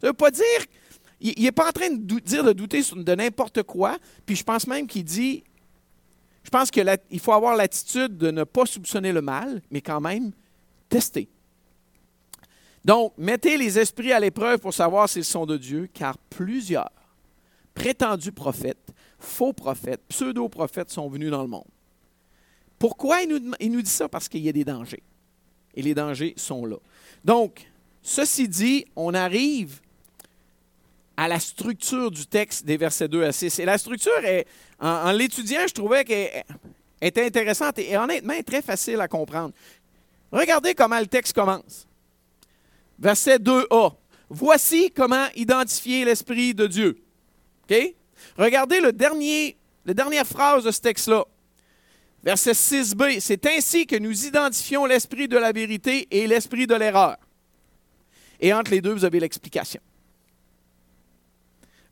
Ça 0.00 0.06
ne 0.06 0.08
veut 0.08 0.14
pas 0.14 0.30
dire, 0.30 0.44
il 1.20 1.42
n'est 1.42 1.52
pas 1.52 1.68
en 1.68 1.72
train 1.72 1.90
de 1.90 2.18
dire 2.20 2.44
de 2.44 2.52
douter 2.52 2.82
de 2.94 3.14
n'importe 3.14 3.62
quoi, 3.62 3.98
puis 4.26 4.36
je 4.36 4.44
pense 4.44 4.66
même 4.66 4.86
qu'il 4.86 5.04
dit, 5.04 5.42
je 6.44 6.50
pense 6.50 6.70
qu'il 6.70 7.20
faut 7.20 7.32
avoir 7.32 7.56
l'attitude 7.56 8.16
de 8.16 8.30
ne 8.30 8.44
pas 8.44 8.66
soupçonner 8.66 9.12
le 9.12 9.20
mal, 9.20 9.62
mais 9.70 9.80
quand 9.80 10.00
même 10.00 10.32
tester. 10.88 11.28
Donc, 12.84 13.12
mettez 13.18 13.56
les 13.56 13.78
esprits 13.78 14.12
à 14.12 14.20
l'épreuve 14.20 14.60
pour 14.60 14.72
savoir 14.72 15.08
s'ils 15.08 15.24
sont 15.24 15.46
de 15.46 15.56
Dieu, 15.56 15.88
car 15.92 16.16
plusieurs 16.30 16.90
prétendus 17.74 18.32
prophètes, 18.32 18.92
faux 19.18 19.52
prophètes, 19.52 20.00
pseudo-prophètes 20.08 20.90
sont 20.90 21.08
venus 21.08 21.30
dans 21.30 21.42
le 21.42 21.48
monde. 21.48 21.66
Pourquoi 22.78 23.22
il 23.22 23.28
nous, 23.28 23.52
il 23.60 23.72
nous 23.72 23.82
dit 23.82 23.90
ça? 23.90 24.08
Parce 24.08 24.28
qu'il 24.28 24.40
y 24.40 24.48
a 24.48 24.52
des 24.52 24.64
dangers. 24.64 25.02
Et 25.74 25.82
les 25.82 25.94
dangers 25.94 26.34
sont 26.36 26.64
là. 26.64 26.76
Donc, 27.24 27.68
ceci 28.02 28.48
dit, 28.48 28.84
on 28.96 29.14
arrive 29.14 29.80
à 31.16 31.26
la 31.26 31.40
structure 31.40 32.12
du 32.12 32.26
texte 32.26 32.64
des 32.64 32.76
versets 32.76 33.08
2 33.08 33.24
à 33.24 33.32
6. 33.32 33.58
Et 33.58 33.64
la 33.64 33.76
structure, 33.76 34.24
est, 34.24 34.46
en, 34.78 35.10
l'étudiant, 35.10 35.66
je 35.66 35.74
trouvais 35.74 36.04
qu'elle 36.04 36.44
était 37.00 37.26
intéressante 37.26 37.78
et, 37.80 37.96
honnêtement 37.96 38.40
très 38.46 38.62
facile 38.62 39.00
à 39.00 39.08
comprendre. 39.08 39.52
Regardez 40.30 40.74
comment 40.74 40.98
le 41.00 41.06
texte 41.06 41.34
commence. 41.34 41.86
Verset 42.98 43.38
2a. 43.38 43.94
Voici 44.30 44.90
comment 44.90 45.26
identifier 45.34 46.04
l'Esprit 46.04 46.54
de 46.54 46.66
Dieu. 46.66 47.02
OK? 47.64 47.94
Regardez 48.36 48.80
le 48.80 48.92
dernier, 48.92 49.56
la 49.86 49.94
dernière 49.94 50.26
phrase 50.26 50.64
de 50.64 50.70
ce 50.70 50.80
texte-là. 50.80 51.24
Verset 52.22 52.52
6b, 52.52 53.20
c'est 53.20 53.46
ainsi 53.46 53.86
que 53.86 53.96
nous 53.96 54.26
identifions 54.26 54.84
l'esprit 54.86 55.28
de 55.28 55.38
la 55.38 55.52
vérité 55.52 56.08
et 56.10 56.26
l'esprit 56.26 56.66
de 56.66 56.74
l'erreur. 56.74 57.16
Et 58.40 58.52
entre 58.52 58.72
les 58.72 58.80
deux, 58.80 58.92
vous 58.92 59.04
avez 59.04 59.20
l'explication. 59.20 59.80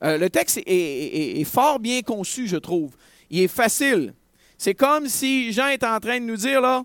Euh, 0.03 0.18
le 0.18 0.29
texte 0.29 0.61
est, 0.66 1.44
fort 1.44 1.79
bien 1.79 2.03
conçu, 2.03 2.49
je 2.49 2.57
trouve. 2.57 2.96
Il 3.31 3.40
est 3.40 3.49
facile. 3.49 4.14
C'est 4.59 4.75
comme 4.75 5.09
si 5.09 5.53
Jean 5.53 5.68
est 5.68 5.85
en 5.85 5.99
train 6.01 6.20
de 6.20 6.25
nous 6.25 6.37
dire, 6.37 6.61
là, 6.61 6.85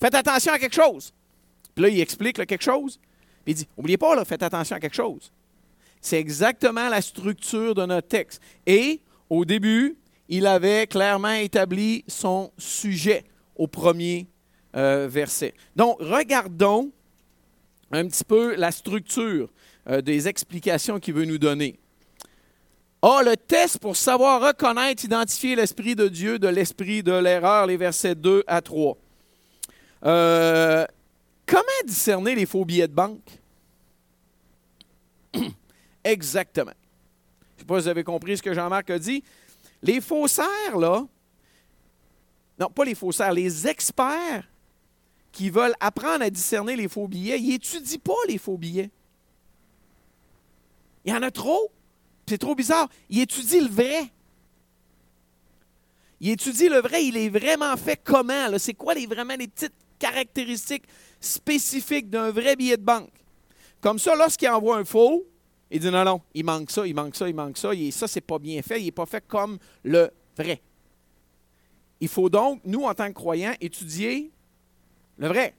faites 0.00 0.14
attention 0.14 0.52
à 0.52 0.58
quelque 0.58 0.74
chose. 0.74 1.12
Puis 1.74 1.82
là, 1.82 1.88
il 1.88 2.00
explique 2.00 2.44
quelque 2.46 2.62
chose. 2.62 2.98
Puis 3.44 3.52
il 3.52 3.54
dit, 3.54 3.68
n'oubliez 3.76 3.98
pas, 3.98 4.14
là, 4.14 4.24
faites 4.24 4.42
attention 4.42 4.76
à 4.76 4.80
quelque 4.80 4.96
chose. 4.96 5.32
C'est 6.00 6.18
exactement 6.18 6.88
la 6.88 7.02
structure 7.02 7.74
de 7.74 7.84
notre 7.84 8.08
texte. 8.08 8.40
Et 8.66 9.00
au 9.28 9.44
début, 9.44 9.96
il 10.28 10.46
avait 10.46 10.86
clairement 10.86 11.32
établi 11.32 12.04
son 12.08 12.50
sujet 12.56 13.24
au 13.56 13.66
premier 13.66 14.26
euh, 14.76 15.08
verset. 15.10 15.54
Donc, 15.76 15.96
regardons 16.00 16.90
un 17.92 18.06
petit 18.06 18.24
peu 18.24 18.54
la 18.54 18.70
structure 18.70 19.48
euh, 19.88 20.00
des 20.00 20.28
explications 20.28 21.00
qu'il 21.00 21.14
veut 21.14 21.24
nous 21.24 21.38
donner. 21.38 21.78
Ah, 23.02 23.22
le 23.24 23.36
test 23.36 23.78
pour 23.78 23.96
savoir 23.96 24.46
reconnaître, 24.46 25.04
identifier 25.04 25.56
l'Esprit 25.56 25.96
de 25.96 26.08
Dieu 26.08 26.38
de 26.38 26.48
l'Esprit 26.48 27.02
de 27.02 27.12
l'erreur, 27.12 27.66
les 27.66 27.76
versets 27.76 28.14
2 28.14 28.44
à 28.46 28.60
3. 28.60 28.96
Euh, 30.04 30.86
comment 31.46 31.62
discerner 31.84 32.34
les 32.34 32.46
faux 32.46 32.64
billets 32.64 32.88
de 32.88 32.94
banque? 32.94 33.40
Exactement. 36.04 36.72
Je 36.72 37.56
ne 37.56 37.58
sais 37.60 37.64
pas 37.66 37.78
si 37.78 37.82
vous 37.82 37.88
avez 37.88 38.04
compris 38.04 38.36
ce 38.36 38.42
que 38.42 38.54
Jean-Marc 38.54 38.90
a 38.90 38.98
dit. 38.98 39.22
Les 39.82 40.00
faussaires, 40.00 40.78
là, 40.78 41.06
non, 42.58 42.68
pas 42.68 42.84
les 42.84 42.94
faussaires, 42.94 43.32
les 43.32 43.66
experts 43.66 44.46
qui 45.32 45.48
veulent 45.48 45.74
apprendre 45.80 46.22
à 46.22 46.30
discerner 46.30 46.76
les 46.76 46.88
faux 46.88 47.08
billets, 47.08 47.40
ils 47.40 47.48
n'étudient 47.48 47.98
pas 47.98 48.12
les 48.28 48.36
faux 48.36 48.58
billets. 48.58 48.90
Il 51.04 51.12
y 51.12 51.16
en 51.16 51.22
a 51.22 51.30
trop. 51.30 51.70
C'est 52.26 52.38
trop 52.38 52.54
bizarre. 52.54 52.88
Ils 53.08 53.22
étudient 53.22 53.62
le 53.62 53.68
vrai. 53.68 54.12
Ils 56.20 56.30
étudient 56.30 56.70
le 56.70 56.80
vrai. 56.80 57.04
Il 57.04 57.16
est 57.16 57.28
vraiment 57.28 57.76
fait 57.76 57.98
comment? 58.02 58.46
C'est 58.58 58.74
quoi 58.74 58.94
les, 58.94 59.06
vraiment 59.06 59.36
les 59.36 59.48
petites 59.48 59.72
caractéristiques 60.00 60.86
spécifiques 61.20 62.10
d'un 62.10 62.32
vrai 62.32 62.56
billet 62.56 62.76
de 62.76 62.82
banque? 62.82 63.12
Comme 63.80 64.00
ça, 64.00 64.16
lorsqu'il 64.16 64.48
envoie 64.48 64.78
un 64.78 64.84
faux, 64.84 65.24
il 65.70 65.78
dit 65.78 65.90
non, 65.90 66.04
non, 66.04 66.20
il 66.34 66.44
manque 66.44 66.70
ça, 66.72 66.84
il 66.84 66.94
manque 66.94 67.14
ça, 67.14 67.28
il 67.28 67.34
manque 67.34 67.56
ça, 67.56 67.72
et 67.72 67.92
ça, 67.92 68.08
c'est 68.08 68.20
pas 68.20 68.40
bien 68.40 68.60
fait, 68.62 68.80
il 68.80 68.86
n'est 68.86 68.90
pas 68.90 69.06
fait 69.06 69.24
comme 69.24 69.58
le 69.84 70.10
vrai. 70.36 70.60
Il 72.00 72.08
faut 72.08 72.28
donc, 72.28 72.60
nous, 72.64 72.82
en 72.82 72.94
tant 72.94 73.06
que 73.08 73.14
croyants, 73.14 73.54
étudier 73.60 74.32
le 75.18 75.28
vrai. 75.28 75.54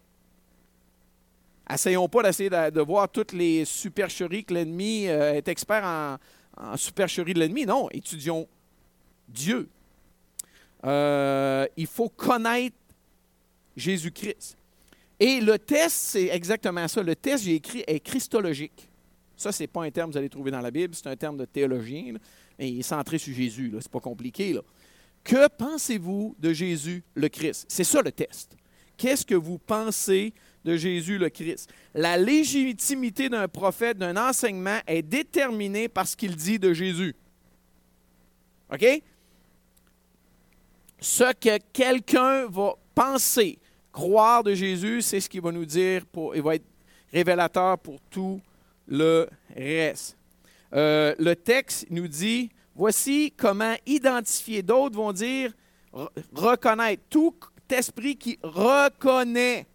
Essayons 1.72 2.10
pas 2.10 2.24
d'essayer 2.24 2.50
de, 2.50 2.82
voir 2.82 3.08
toutes 3.10 3.32
les 3.32 3.64
supercheries 3.64 4.44
que 4.44 4.54
l'ennemi 4.54 5.08
euh, 5.08 5.36
est 5.36 5.48
expert 5.48 5.84
en, 5.86 6.18
en 6.58 6.76
supercherie 6.76 7.34
de 7.34 7.40
l'ennemi. 7.40 7.66
Non, 7.66 7.88
étudions 7.92 8.48
Dieu. 9.30 9.70
Euh, 10.86 11.68
il 11.78 11.88
faut 11.88 12.10
connaître 12.10 12.76
Jésus-Christ. 13.82 14.58
Et 15.20 15.42
le 15.42 15.60
test, 15.60 15.96
c'est 15.96 16.28
exactement 16.28 16.88
ça. 16.88 17.04
Le 17.04 17.16
test, 17.16 17.44
j'ai 17.44 17.56
écrit, 17.56 17.84
est 17.86 18.00
christologique. 18.00 18.90
Ça, 19.36 19.52
ce 19.52 19.64
n'est 19.64 19.68
pas 19.68 19.84
un 19.84 19.92
terme 19.92 20.10
que 20.10 20.14
vous 20.14 20.18
allez 20.20 20.30
trouver 20.30 20.52
dans 20.52 20.62
la 20.62 20.72
Bible, 20.72 20.94
c'est 20.96 21.08
un 21.08 21.16
terme 21.16 21.38
de 21.38 21.46
théologien, 21.46 22.14
mais 22.58 22.70
il 22.70 22.80
est 22.80 22.84
centré 22.84 23.18
sur 23.18 23.34
Jésus, 23.34 23.70
ce 23.72 23.76
n'est 23.76 23.82
pas 23.92 24.00
compliqué. 24.00 24.54
Là. 24.54 24.62
Que 25.24 25.48
pensez-vous 25.48 26.36
de 26.40 26.54
Jésus 26.54 27.04
le 27.16 27.28
Christ? 27.28 27.66
C'est 27.68 27.84
ça 27.84 28.02
le 28.02 28.12
test. 28.12 28.56
Qu'est-ce 28.98 29.26
que 29.26 29.36
vous 29.36 29.58
pensez 29.58 30.34
de 30.64 30.76
Jésus 30.76 31.18
le 31.18 31.30
Christ? 31.30 31.72
La 31.94 32.18
légitimité 32.18 33.30
d'un 33.30 33.48
prophète, 33.48 33.98
d'un 33.98 34.16
enseignement 34.16 34.80
est 34.86 35.02
déterminée 35.02 35.88
par 35.88 36.08
ce 36.08 36.16
qu'il 36.16 36.36
dit 36.36 36.60
de 36.60 36.74
Jésus. 36.74 37.16
OK? 38.72 38.86
Ce 41.00 41.34
que 41.34 41.58
quelqu'un 41.74 42.46
va 42.48 42.76
penser, 42.94 43.58
croire 43.92 44.44
de 44.44 44.54
Jésus, 44.54 45.02
c'est 45.02 45.20
ce 45.20 45.30
qu'il 45.30 45.42
va 45.42 45.52
nous 45.52 45.66
dire, 45.66 46.06
pour, 46.06 46.36
il 46.36 46.42
va 46.42 46.56
être 46.56 46.66
révélateur 47.12 47.78
pour 47.78 48.00
tout 48.10 48.40
le 48.88 49.28
reste. 49.56 50.18
Euh, 50.74 51.14
le 51.20 51.36
texte 51.36 51.88
nous 51.90 52.08
dit, 52.08 52.50
voici 52.76 53.34
comment 53.36 53.76
identifier. 53.86 54.62
D'autres 54.62 54.96
vont 54.96 55.12
dire 55.12 55.52
reconnaître. 56.34 57.04
Tout 57.10 57.36
esprit 57.70 58.16
qui 58.16 58.38
reconnaît. 58.44 59.66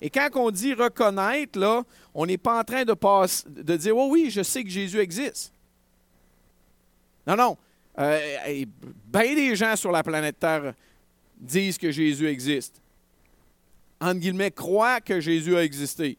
Et 0.00 0.10
quand 0.10 0.28
on 0.34 0.50
dit 0.50 0.74
reconnaître, 0.74 1.58
là, 1.58 1.82
on 2.14 2.26
n'est 2.26 2.38
pas 2.38 2.60
en 2.60 2.64
train 2.64 2.84
de, 2.84 3.76
dire, 3.76 3.96
oh 3.96 4.08
oui, 4.10 4.30
je 4.30 4.42
sais 4.42 4.64
que 4.64 4.70
Jésus 4.70 4.98
existe. 4.98 5.52
Non, 7.26 7.36
non. 7.36 7.56
Euh, 7.98 8.64
bien 9.06 9.34
des 9.34 9.54
gens 9.54 9.76
sur 9.76 9.92
la 9.92 10.02
planète 10.02 10.38
Terre 10.38 10.72
disent 11.36 11.76
que 11.76 11.90
Jésus 11.90 12.26
existe. 12.26 12.80
En 14.00 14.14
guillemets, 14.14 14.50
croient 14.50 15.00
que 15.00 15.20
Jésus 15.20 15.56
a 15.56 15.64
existé. 15.64 16.16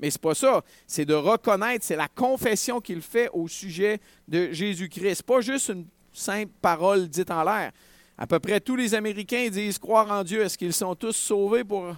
Mais 0.00 0.10
ce 0.10 0.16
n'est 0.16 0.20
pas 0.20 0.34
ça. 0.34 0.62
C'est 0.86 1.04
de 1.04 1.14
reconnaître, 1.14 1.84
c'est 1.84 1.96
la 1.96 2.08
confession 2.08 2.80
qu'il 2.80 3.02
fait 3.02 3.28
au 3.32 3.48
sujet 3.48 4.00
de 4.28 4.52
Jésus-Christ. 4.52 5.22
Pas 5.24 5.40
juste 5.40 5.68
une 5.68 5.86
simple 6.12 6.52
parole 6.62 7.08
dite 7.08 7.30
en 7.30 7.42
l'air. 7.42 7.72
À 8.16 8.26
peu 8.26 8.38
près 8.38 8.60
tous 8.60 8.76
les 8.76 8.94
Américains 8.94 9.48
disent 9.48 9.78
croire 9.78 10.10
en 10.10 10.22
Dieu. 10.22 10.42
Est-ce 10.42 10.56
qu'ils 10.56 10.72
sont 10.72 10.94
tous 10.94 11.16
sauvés 11.16 11.64
pour 11.64 11.94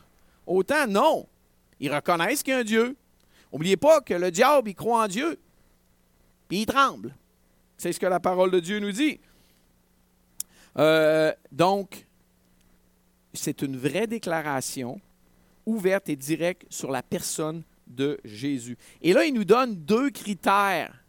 autant? 0.46 0.86
Non. 0.86 1.26
Ils 1.78 1.92
reconnaissent 1.94 2.42
qu'il 2.42 2.54
y 2.54 2.56
a 2.56 2.60
un 2.60 2.64
Dieu. 2.64 2.96
N'oubliez 3.52 3.76
pas 3.76 4.00
que 4.00 4.14
le 4.14 4.30
diable, 4.30 4.70
il 4.70 4.74
croit 4.74 5.04
en 5.04 5.08
Dieu. 5.08 5.38
Puis 6.48 6.62
il 6.62 6.66
tremble. 6.66 7.14
C'est 7.76 7.92
ce 7.92 8.00
que 8.00 8.06
la 8.06 8.20
parole 8.20 8.50
de 8.50 8.60
Dieu 8.60 8.78
nous 8.78 8.92
dit. 8.92 9.18
Euh, 10.78 11.32
donc, 11.50 12.06
c'est 13.32 13.62
une 13.62 13.76
vraie 13.76 14.06
déclaration 14.06 15.00
ouverte 15.66 16.08
et 16.08 16.16
directe 16.16 16.66
sur 16.70 16.90
la 16.90 17.02
personne 17.02 17.62
de 17.86 18.18
Jésus. 18.24 18.76
Et 19.02 19.12
là, 19.12 19.24
il 19.24 19.34
nous 19.34 19.44
donne 19.44 19.74
deux 19.74 20.10
critères 20.10 21.04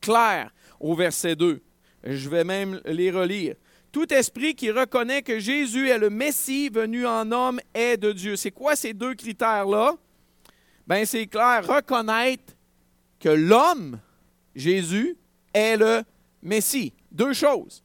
clairs 0.00 0.52
au 0.80 0.94
verset 0.94 1.36
2. 1.36 1.60
Je 2.04 2.28
vais 2.28 2.44
même 2.44 2.80
les 2.84 3.10
relire. 3.10 3.54
Tout 3.90 4.12
esprit 4.12 4.54
qui 4.54 4.70
reconnaît 4.70 5.22
que 5.22 5.38
Jésus 5.38 5.88
est 5.88 5.98
le 5.98 6.10
Messie 6.10 6.68
venu 6.68 7.06
en 7.06 7.30
homme 7.32 7.60
est 7.74 7.96
de 7.96 8.12
Dieu. 8.12 8.36
C'est 8.36 8.50
quoi 8.50 8.76
ces 8.76 8.92
deux 8.92 9.14
critères-là? 9.14 9.94
Ben 10.86 11.04
c'est 11.04 11.26
clair, 11.26 11.66
reconnaître 11.66 12.54
que 13.18 13.28
l'homme, 13.28 13.98
Jésus, 14.54 15.16
est 15.52 15.76
le 15.76 16.02
Messie. 16.42 16.92
Deux 17.10 17.32
choses. 17.32 17.82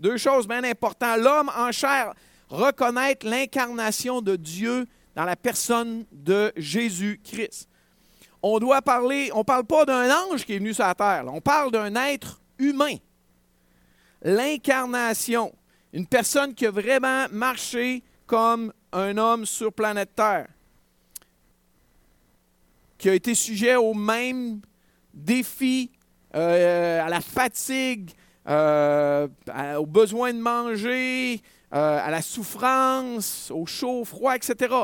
Deux 0.00 0.16
choses 0.16 0.48
bien 0.48 0.64
importantes. 0.64 1.20
L'homme 1.20 1.50
en 1.56 1.70
chair, 1.72 2.14
reconnaître 2.48 3.26
l'incarnation 3.26 4.20
de 4.20 4.36
Dieu 4.36 4.86
dans 5.14 5.24
la 5.24 5.36
personne 5.36 6.04
de 6.12 6.52
Jésus-Christ. 6.56 7.68
On 8.42 8.58
doit 8.58 8.82
parler, 8.82 9.30
on 9.32 9.38
ne 9.38 9.44
parle 9.44 9.64
pas 9.64 9.84
d'un 9.84 10.10
ange 10.10 10.44
qui 10.44 10.54
est 10.54 10.58
venu 10.58 10.74
sur 10.74 10.84
la 10.84 10.94
terre, 10.94 11.24
on 11.28 11.40
parle 11.40 11.70
d'un 11.70 11.94
être 11.94 12.40
humain. 12.58 12.96
L'incarnation, 14.22 15.54
une 15.92 16.06
personne 16.06 16.54
qui 16.54 16.66
a 16.66 16.70
vraiment 16.70 17.26
marché 17.30 18.02
comme 18.26 18.72
un 18.92 19.16
homme 19.18 19.46
sur 19.46 19.72
planète 19.72 20.14
Terre, 20.14 20.48
qui 22.98 23.08
a 23.08 23.14
été 23.14 23.34
sujet 23.34 23.76
aux 23.76 23.94
mêmes 23.94 24.60
défis, 25.12 25.90
euh, 26.34 27.04
à 27.04 27.08
la 27.08 27.20
fatigue, 27.20 28.10
euh, 28.48 29.28
au 29.78 29.86
besoin 29.86 30.32
de 30.32 30.38
manger, 30.38 31.40
euh, 31.74 32.00
à 32.02 32.10
la 32.10 32.22
souffrance, 32.22 33.50
au 33.50 33.66
chaud, 33.66 34.00
au 34.00 34.04
froid, 34.04 34.34
etc. 34.34 34.74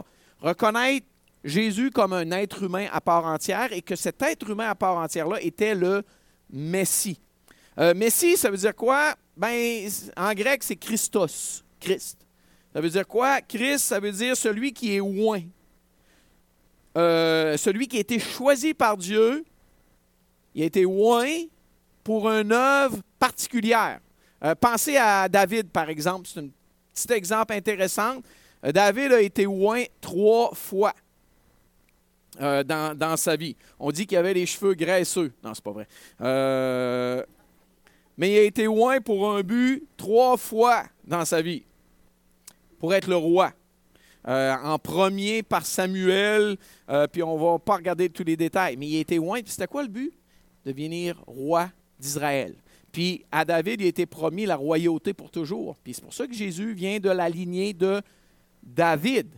Reconnaître 0.41 1.07
Jésus 1.45 1.91
comme 1.91 2.13
un 2.13 2.31
être 2.31 2.63
humain 2.63 2.87
à 2.93 3.01
part 3.01 3.25
entière 3.25 3.73
et 3.73 3.83
que 3.83 3.97
cet 3.97 4.23
être 4.23 4.49
humain 4.51 4.69
à 4.69 4.75
part 4.75 4.97
entière-là 4.97 5.41
était 5.43 5.75
le 5.75 6.03
Messie. 6.51 7.21
Euh, 7.79 7.95
Messie, 7.95 8.37
ça 8.37 8.51
veut 8.51 8.57
dire 8.57 8.75
quoi? 8.75 9.15
Ben, 9.37 9.89
en 10.17 10.33
grec, 10.35 10.63
c'est 10.63 10.77
Christos, 10.77 11.65
Christ. 11.79 12.19
Ça 12.73 12.81
veut 12.81 12.91
dire 12.91 13.07
quoi? 13.07 13.41
Christ, 13.41 13.85
ça 13.85 14.01
veut 14.01 14.13
dire 14.13 14.37
celui 14.37 14.73
qui 14.73 14.95
est 14.95 15.01
oint. 15.01 15.43
Euh, 16.97 17.57
celui 17.57 17.87
qui 17.87 17.97
a 17.97 18.01
été 18.01 18.19
choisi 18.19 18.75
par 18.75 18.97
Dieu, 18.97 19.45
il 20.55 20.63
a 20.63 20.67
été 20.67 20.85
oint 20.85 21.45
pour 22.03 22.29
une 22.29 22.53
œuvre 22.53 22.99
particulière. 23.19 24.01
pensez 24.61 24.97
à 24.97 25.29
David, 25.29 25.71
par 25.71 25.89
exemple. 25.89 26.29
C'est 26.33 26.41
un 26.41 26.49
petit 26.93 27.13
exemple 27.13 27.55
intéressant. 27.55 28.17
Euh, 28.65 28.73
David 28.73 29.13
a 29.13 29.21
été 29.21 29.47
oint 29.47 29.85
trois 30.01 30.53
fois 30.55 30.95
euh, 32.41 32.63
dans, 32.63 33.17
sa 33.17 33.37
vie. 33.37 33.57
On 33.79 33.91
dit 33.91 34.07
qu'il 34.07 34.19
avait 34.19 34.35
les 34.35 34.47
cheveux 34.47 34.75
graisseux. 34.75 35.33
Non, 35.43 35.55
c'est 35.55 35.65
pas 35.65 35.73
vrai. 35.73 35.87
Euh, 36.21 37.23
mais 38.17 38.33
il 38.33 38.39
a 38.39 38.43
été 38.43 38.69
oint 38.69 39.01
pour 39.01 39.31
un 39.31 39.43
but 39.43 39.85
trois 39.97 40.37
fois 40.37 40.85
dans 41.05 41.25
sa 41.25 41.43
vie, 41.43 41.65
pour 42.79 42.95
être 42.95 43.09
le 43.09 43.17
roi. 43.17 43.53
en 44.25 44.79
premier 44.79 45.43
par 45.43 45.65
Samuel, 45.65 46.59
puis 47.13 47.23
on 47.23 47.39
va 47.39 47.59
pas 47.59 47.77
regarder 47.77 48.11
tous 48.11 48.25
les 48.25 48.37
détails, 48.37 48.77
mais 48.77 48.87
il 48.87 48.97
a 48.99 49.01
été 49.01 49.19
oint. 49.19 49.41
C'était 49.47 49.67
quoi 49.67 49.83
le 49.83 49.89
but? 49.89 50.13
Devenir 50.67 51.23
roi 51.27 51.71
d'Israël. 51.99 52.55
Puis 52.93 53.25
à 53.33 53.47
David, 53.47 53.81
il 53.81 53.85
a 53.87 53.89
été 53.89 54.05
promis 54.05 54.45
la 54.45 54.57
royauté 54.57 55.15
pour 55.15 55.31
toujours. 55.31 55.77
Puis 55.83 55.95
c'est 55.95 56.03
pour 56.03 56.13
ça 56.13 56.27
que 56.27 56.35
Jésus 56.35 56.75
vient 56.75 56.99
de 56.99 57.09
la 57.09 57.31
lignée 57.31 57.73
de 57.73 58.03
David. 58.63 59.29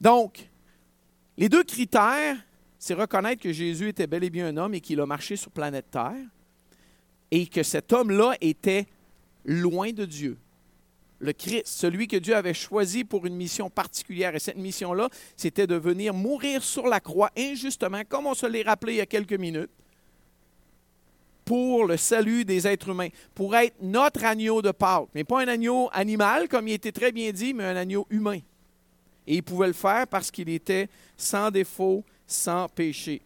Donc, 0.00 0.48
les 1.36 1.48
deux 1.48 1.64
critères, 1.64 2.36
c'est 2.78 2.94
reconnaître 2.94 3.42
que 3.42 3.52
Jésus 3.52 3.88
était 3.88 4.06
bel 4.06 4.24
et 4.24 4.30
bien 4.30 4.48
un 4.48 4.56
homme 4.56 4.74
et 4.74 4.80
qu'il 4.80 5.00
a 5.00 5.06
marché 5.06 5.36
sur 5.36 5.50
planète 5.50 5.86
Terre 5.90 6.26
et 7.30 7.46
que 7.46 7.62
cet 7.62 7.92
homme-là 7.92 8.34
était 8.40 8.86
loin 9.44 9.92
de 9.92 10.04
Dieu. 10.04 10.36
Le 11.18 11.32
Christ, 11.32 11.68
celui 11.68 12.08
que 12.08 12.16
Dieu 12.16 12.34
avait 12.34 12.52
choisi 12.52 13.04
pour 13.04 13.24
une 13.26 13.36
mission 13.36 13.70
particulière. 13.70 14.34
Et 14.34 14.40
cette 14.40 14.56
mission-là, 14.56 15.08
c'était 15.36 15.68
de 15.68 15.76
venir 15.76 16.12
mourir 16.12 16.62
sur 16.62 16.88
la 16.88 17.00
croix 17.00 17.30
injustement, 17.38 18.02
comme 18.08 18.26
on 18.26 18.34
se 18.34 18.46
l'est 18.46 18.64
rappelé 18.64 18.94
il 18.94 18.96
y 18.96 19.00
a 19.00 19.06
quelques 19.06 19.32
minutes, 19.32 19.70
pour 21.44 21.86
le 21.86 21.96
salut 21.96 22.44
des 22.44 22.66
êtres 22.66 22.90
humains, 22.90 23.08
pour 23.34 23.54
être 23.56 23.76
notre 23.80 24.24
agneau 24.24 24.60
de 24.60 24.70
Pâques, 24.70 25.08
mais 25.14 25.24
pas 25.24 25.42
un 25.42 25.48
agneau 25.48 25.88
animal, 25.92 26.48
comme 26.48 26.68
il 26.68 26.74
était 26.74 26.92
très 26.92 27.12
bien 27.12 27.30
dit, 27.32 27.54
mais 27.54 27.64
un 27.64 27.76
agneau 27.76 28.06
humain. 28.10 28.40
Et 29.26 29.36
il 29.36 29.42
pouvait 29.42 29.68
le 29.68 29.72
faire 29.72 30.06
parce 30.06 30.30
qu'il 30.30 30.48
était 30.48 30.88
sans 31.16 31.50
défaut, 31.50 32.04
sans 32.26 32.68
péché. 32.68 33.22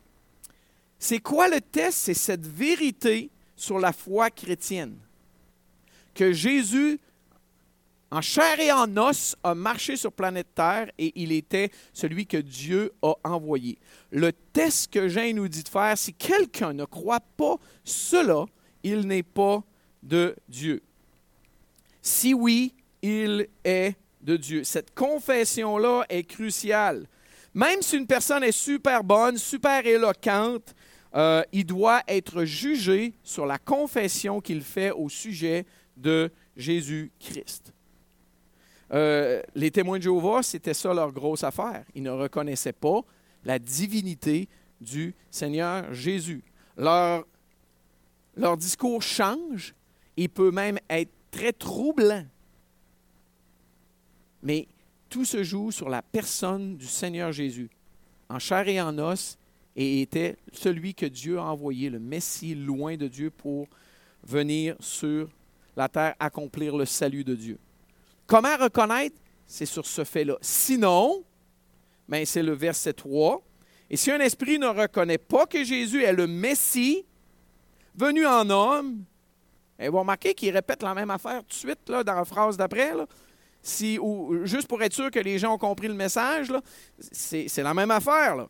C'est 0.99 1.21
quoi 1.21 1.49
le 1.49 1.61
test? 1.61 1.99
C'est 1.99 2.15
cette 2.15 2.47
vérité 2.47 3.31
sur 3.57 3.79
la 3.79 3.93
foi 3.93 4.31
chrétienne. 4.31 4.97
Que 6.15 6.33
Jésus 6.33 6.99
en 8.11 8.21
chair 8.21 8.61
et 8.61 8.71
en 8.71 8.97
os, 8.97 9.37
a 9.43 9.55
marché 9.55 9.97
sur 9.97 10.13
planète 10.13 10.47
Terre 10.55 10.91
et 10.97 11.13
il 11.17 11.33
était 11.33 11.71
celui 11.93 12.27
que 12.27 12.37
Dieu 12.37 12.93
a 13.03 13.15
envoyé. 13.25 13.79
Le 14.11 14.33
test 14.33 14.93
que 14.93 15.09
Jean 15.09 15.35
nous 15.35 15.49
dit 15.49 15.65
de 15.65 15.69
faire, 15.69 15.99
si 15.99 16.15
quelqu'un 16.15 16.73
ne 16.73 16.85
croit 16.85 17.21
pas 17.21 17.57
cela, 17.85 18.47
il 18.85 19.01
n'est 19.01 19.25
pas 19.25 19.63
de 20.03 20.37
Dieu. 20.49 20.83
Si 22.01 22.33
oui, 22.33 22.75
il 23.03 23.49
est 23.65 23.97
Cette 24.65 24.95
confession-là 24.95 26.05
est 26.09 26.25
cruciale. 26.25 27.07
Même 27.55 27.81
si 27.81 27.97
une 27.97 28.07
personne 28.07 28.43
est 28.43 28.53
super 28.53 29.03
bonne, 29.03 29.39
super 29.39 29.87
éloquente, 29.87 30.75
euh, 31.15 31.43
il 31.53 31.65
doit 31.65 32.03
être 32.07 32.45
jugé 32.45 33.15
sur 33.23 33.47
la 33.47 33.59
confession 33.59 34.41
qu'il 34.41 34.63
fait 34.63 34.91
au 34.91 35.09
sujet 35.09 35.65
de 35.97 36.31
Jésus-Christ. 36.57 37.73
Euh, 38.93 39.43
les 39.55 39.71
témoins 39.71 39.99
de 39.99 40.03
Jéhovah, 40.03 40.43
c'était 40.43 40.75
ça 40.75 40.93
leur 40.93 41.13
grosse 41.13 41.43
affaire. 41.43 41.85
Ils 41.95 42.03
ne 42.03 42.11
reconnaissaient 42.11 42.73
pas 42.73 43.01
la 43.45 43.59
divinité 43.59 44.49
du 44.81 45.15
Seigneur 45.31 45.93
Jésus. 45.95 46.45
Leur, 46.77 47.27
leur 48.37 48.57
discours 48.57 49.03
change, 49.03 49.75
il 50.17 50.29
peut 50.29 50.51
même 50.51 50.79
être 50.91 51.11
très 51.31 51.53
troublant. 51.53 52.25
Mais 54.47 54.69
tout 55.09 55.25
se 55.25 55.43
joue 55.43 55.73
sur 55.73 55.89
la 55.89 56.03
personne 56.03 56.77
du 56.77 56.87
Seigneur 56.87 57.33
Jésus, 57.33 57.69
en 58.29 58.39
chair 58.39 58.69
et 58.69 58.81
en 58.81 58.97
os, 58.97 59.37
et 59.75 60.03
était 60.03 60.37
celui 60.53 60.95
que 60.95 61.05
Dieu 61.05 61.41
a 61.41 61.43
envoyé, 61.43 61.91
le 61.91 61.99
Messie 61.99 62.55
loin 62.55 62.97
de 62.97 63.09
Dieu, 63.09 63.31
pour 63.31 63.67
venir 64.23 64.77
sur 64.79 65.29
la 65.77 65.89
terre 65.89 66.15
accomplir 66.21 66.77
le 66.77 66.85
salut 66.85 67.25
de 67.25 67.35
Dieu. 67.35 67.59
Comment 68.29 68.57
reconnaître? 68.57 69.17
C'est 69.49 69.67
sur 69.67 69.85
ce 69.85 70.05
fait-là. 70.05 70.37
Sinon, 70.41 71.25
ben, 72.09 72.25
c'est 72.25 72.45
le 72.45 72.53
verset 72.53 72.93
3. 72.93 73.43
Et 73.91 73.97
si 73.97 74.13
un 74.13 74.21
esprit 74.21 74.61
ne 74.61 74.69
reconnaît 74.69 75.19
pas 75.19 75.47
que 75.47 75.65
Jésus 75.65 76.05
est 76.05 76.13
le 76.13 76.29
Messie, 76.29 77.05
venu 77.97 78.25
en 78.25 78.49
homme, 78.49 79.03
et 79.81 79.87
eh, 79.87 79.89
vous 79.89 79.99
remarquez 79.99 80.35
qu'il 80.35 80.53
répète 80.55 80.85
la 80.85 80.95
même 80.95 81.11
affaire 81.11 81.41
tout 81.41 81.49
de 81.49 81.53
suite 81.53 81.89
là, 81.89 82.05
dans 82.05 82.15
la 82.15 82.25
phrase 82.25 82.57
d'après. 82.57 82.93
Si, 83.67 83.99
ou, 83.99 84.45
juste 84.45 84.69
pour 84.69 84.83
être 84.83 84.93
sûr 84.93 85.11
que 85.11 85.19
les 85.19 85.39
gens 85.39 85.55
ont 85.55 85.59
compris 85.59 85.89
le 85.89 85.95
message, 85.95 86.53
c'est, 86.99 87.57
la 87.59 87.75
même 87.75 87.91
affaire. 87.91 88.37
Là. 88.37 88.49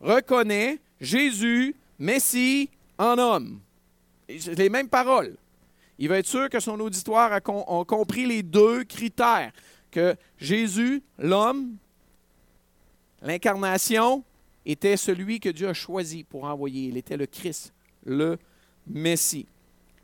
Reconnaît 0.00 0.78
Jésus, 1.00 1.74
Messie, 1.98 2.68
en 2.98 3.16
homme. 3.18 3.60
Les 4.28 4.68
mêmes 4.68 4.88
paroles 4.88 5.36
il 6.00 6.08
va 6.08 6.16
être 6.16 6.26
sûr 6.26 6.48
que 6.48 6.58
son 6.60 6.80
auditoire 6.80 7.30
a, 7.30 7.40
compris 7.42 8.24
les 8.24 8.42
deux 8.42 8.84
critères, 8.84 9.52
que 9.90 10.16
Jésus, 10.38 11.02
l'homme, 11.18 11.76
l'incarnation, 13.20 14.24
était 14.64 14.96
celui 14.96 15.40
que 15.40 15.50
Dieu 15.50 15.68
a 15.68 15.74
choisi 15.74 16.24
pour 16.24 16.44
envoyer. 16.44 16.88
Il 16.88 16.96
était 16.96 17.18
le 17.18 17.26
Christ, 17.26 17.74
le 18.06 18.38
Messie. 18.86 19.46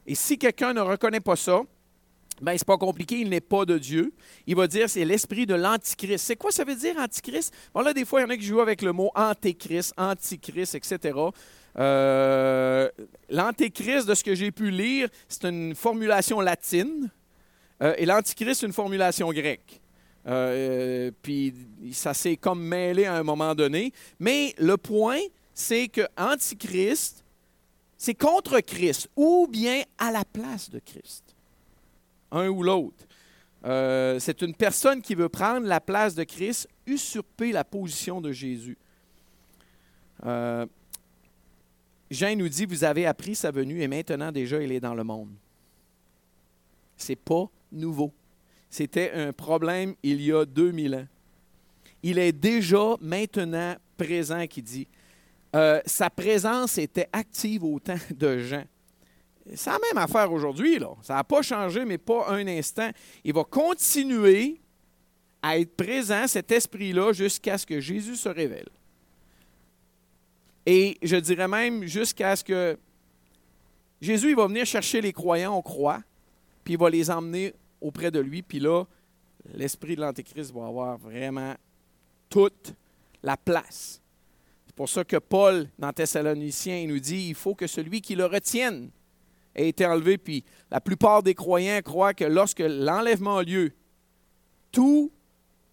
Et 0.06 0.14
si 0.14 0.36
quelqu'un 0.36 0.74
ne 0.74 0.82
reconnaît 0.82 1.20
pas 1.20 1.34
ça, 1.34 1.62
ben, 2.42 2.56
c'est 2.56 2.66
pas 2.66 2.76
compliqué, 2.76 3.18
il 3.18 3.30
n'est 3.30 3.40
pas 3.40 3.64
de 3.64 3.78
Dieu. 3.78 4.12
Il 4.46 4.56
va 4.56 4.66
dire 4.66 4.90
c'est 4.90 5.04
l'esprit 5.04 5.46
de 5.46 5.54
l'antichrist. 5.54 6.26
C'est 6.26 6.36
quoi 6.36 6.50
ça 6.50 6.64
veut 6.64 6.74
dire 6.74 6.96
antichrist? 6.98 7.54
Bon, 7.72 7.80
là, 7.80 7.92
des 7.94 8.04
fois, 8.04 8.20
il 8.20 8.24
y 8.24 8.26
en 8.26 8.30
a 8.30 8.36
qui 8.36 8.44
jouent 8.44 8.60
avec 8.60 8.82
le 8.82 8.92
mot 8.92 9.10
antéchrist, 9.14 9.94
antichrist, 9.96 10.74
etc. 10.74 11.18
Euh, 11.78 12.88
l'antéchrist, 13.30 14.06
de 14.06 14.14
ce 14.14 14.22
que 14.22 14.34
j'ai 14.34 14.50
pu 14.50 14.70
lire, 14.70 15.08
c'est 15.28 15.44
une 15.44 15.74
formulation 15.74 16.40
latine. 16.40 17.10
Euh, 17.82 17.94
et 17.96 18.06
l'antichrist, 18.06 18.60
c'est 18.60 18.66
une 18.66 18.72
formulation 18.72 19.32
grecque. 19.32 19.80
Euh, 20.26 21.10
puis 21.22 21.54
ça 21.92 22.12
s'est 22.12 22.36
comme 22.36 22.62
mêlé 22.62 23.04
à 23.04 23.14
un 23.14 23.22
moment 23.22 23.54
donné. 23.54 23.92
Mais 24.18 24.54
le 24.58 24.76
point, 24.76 25.20
c'est 25.54 25.88
que 25.88 26.06
antichrist, 26.16 27.24
c'est 27.96 28.14
contre 28.14 28.60
Christ 28.60 29.08
ou 29.16 29.46
bien 29.48 29.82
à 29.98 30.10
la 30.10 30.24
place 30.24 30.68
de 30.68 30.80
Christ 30.80 31.25
un 32.30 32.48
ou 32.48 32.62
l'autre. 32.62 33.04
Euh, 33.64 34.18
c'est 34.18 34.42
une 34.42 34.54
personne 34.54 35.02
qui 35.02 35.14
veut 35.14 35.28
prendre 35.28 35.66
la 35.66 35.80
place 35.80 36.14
de 36.14 36.24
Christ, 36.24 36.68
usurper 36.86 37.52
la 37.52 37.64
position 37.64 38.20
de 38.20 38.30
Jésus. 38.30 38.78
Euh, 40.24 40.66
Jean 42.10 42.36
nous 42.36 42.48
dit, 42.48 42.64
vous 42.64 42.84
avez 42.84 43.06
appris 43.06 43.34
sa 43.34 43.50
venue 43.50 43.82
et 43.82 43.88
maintenant 43.88 44.30
déjà 44.30 44.62
il 44.62 44.70
est 44.70 44.80
dans 44.80 44.94
le 44.94 45.02
monde. 45.02 45.30
C'est 46.96 47.16
pas 47.16 47.50
nouveau. 47.72 48.12
C'était 48.70 49.12
un 49.12 49.32
problème 49.32 49.94
il 50.02 50.22
y 50.22 50.32
a 50.32 50.44
2000 50.44 50.94
ans. 50.94 51.06
Il 52.02 52.18
est 52.18 52.32
déjà 52.32 52.94
maintenant 53.00 53.74
présent 53.96 54.46
qui 54.46 54.62
dit, 54.62 54.86
euh, 55.54 55.80
sa 55.86 56.10
présence 56.10 56.78
était 56.78 57.08
active 57.12 57.64
au 57.64 57.78
temps 57.80 57.98
de 58.10 58.38
Jean. 58.38 58.64
C'est 59.54 59.70
la 59.70 59.78
même 59.78 59.98
affaire 59.98 60.32
aujourd'hui. 60.32 60.78
Là. 60.78 60.90
Ça 61.02 61.14
n'a 61.14 61.24
pas 61.24 61.42
changé, 61.42 61.84
mais 61.84 61.98
pas 61.98 62.28
un 62.28 62.46
instant. 62.46 62.90
Il 63.24 63.32
va 63.32 63.44
continuer 63.44 64.60
à 65.42 65.58
être 65.58 65.76
présent, 65.76 66.26
cet 66.26 66.50
esprit-là, 66.50 67.12
jusqu'à 67.12 67.56
ce 67.56 67.66
que 67.66 67.80
Jésus 67.80 68.16
se 68.16 68.28
révèle. 68.28 68.68
Et 70.64 70.98
je 71.00 71.16
dirais 71.16 71.46
même 71.46 71.84
jusqu'à 71.84 72.34
ce 72.34 72.42
que 72.42 72.76
Jésus 74.00 74.30
il 74.30 74.36
va 74.36 74.48
venir 74.48 74.66
chercher 74.66 75.00
les 75.00 75.12
croyants, 75.12 75.56
on 75.56 75.62
croit, 75.62 76.02
puis 76.64 76.74
il 76.74 76.80
va 76.80 76.90
les 76.90 77.08
emmener 77.10 77.54
auprès 77.80 78.10
de 78.10 78.18
lui, 78.18 78.42
puis 78.42 78.58
là, 78.58 78.84
l'esprit 79.54 79.94
de 79.94 80.00
l'Antéchrist 80.00 80.52
va 80.52 80.66
avoir 80.66 80.98
vraiment 80.98 81.54
toute 82.28 82.74
la 83.22 83.36
place. 83.36 84.00
C'est 84.66 84.74
pour 84.74 84.88
ça 84.88 85.04
que 85.04 85.16
Paul, 85.16 85.68
dans 85.78 85.92
Thessaloniciens, 85.92 86.78
il 86.78 86.88
nous 86.88 86.98
dit 86.98 87.28
il 87.28 87.34
faut 87.34 87.54
que 87.54 87.68
celui 87.68 88.00
qui 88.00 88.16
le 88.16 88.26
retienne 88.26 88.90
ait 89.56 89.68
été 89.68 89.84
enlevé. 89.84 90.18
Puis 90.18 90.44
la 90.70 90.80
plupart 90.80 91.22
des 91.22 91.34
croyants 91.34 91.80
croient 91.82 92.14
que 92.14 92.24
lorsque 92.24 92.60
l'enlèvement 92.60 93.38
a 93.38 93.42
lieu, 93.42 93.72
tous 94.70 95.10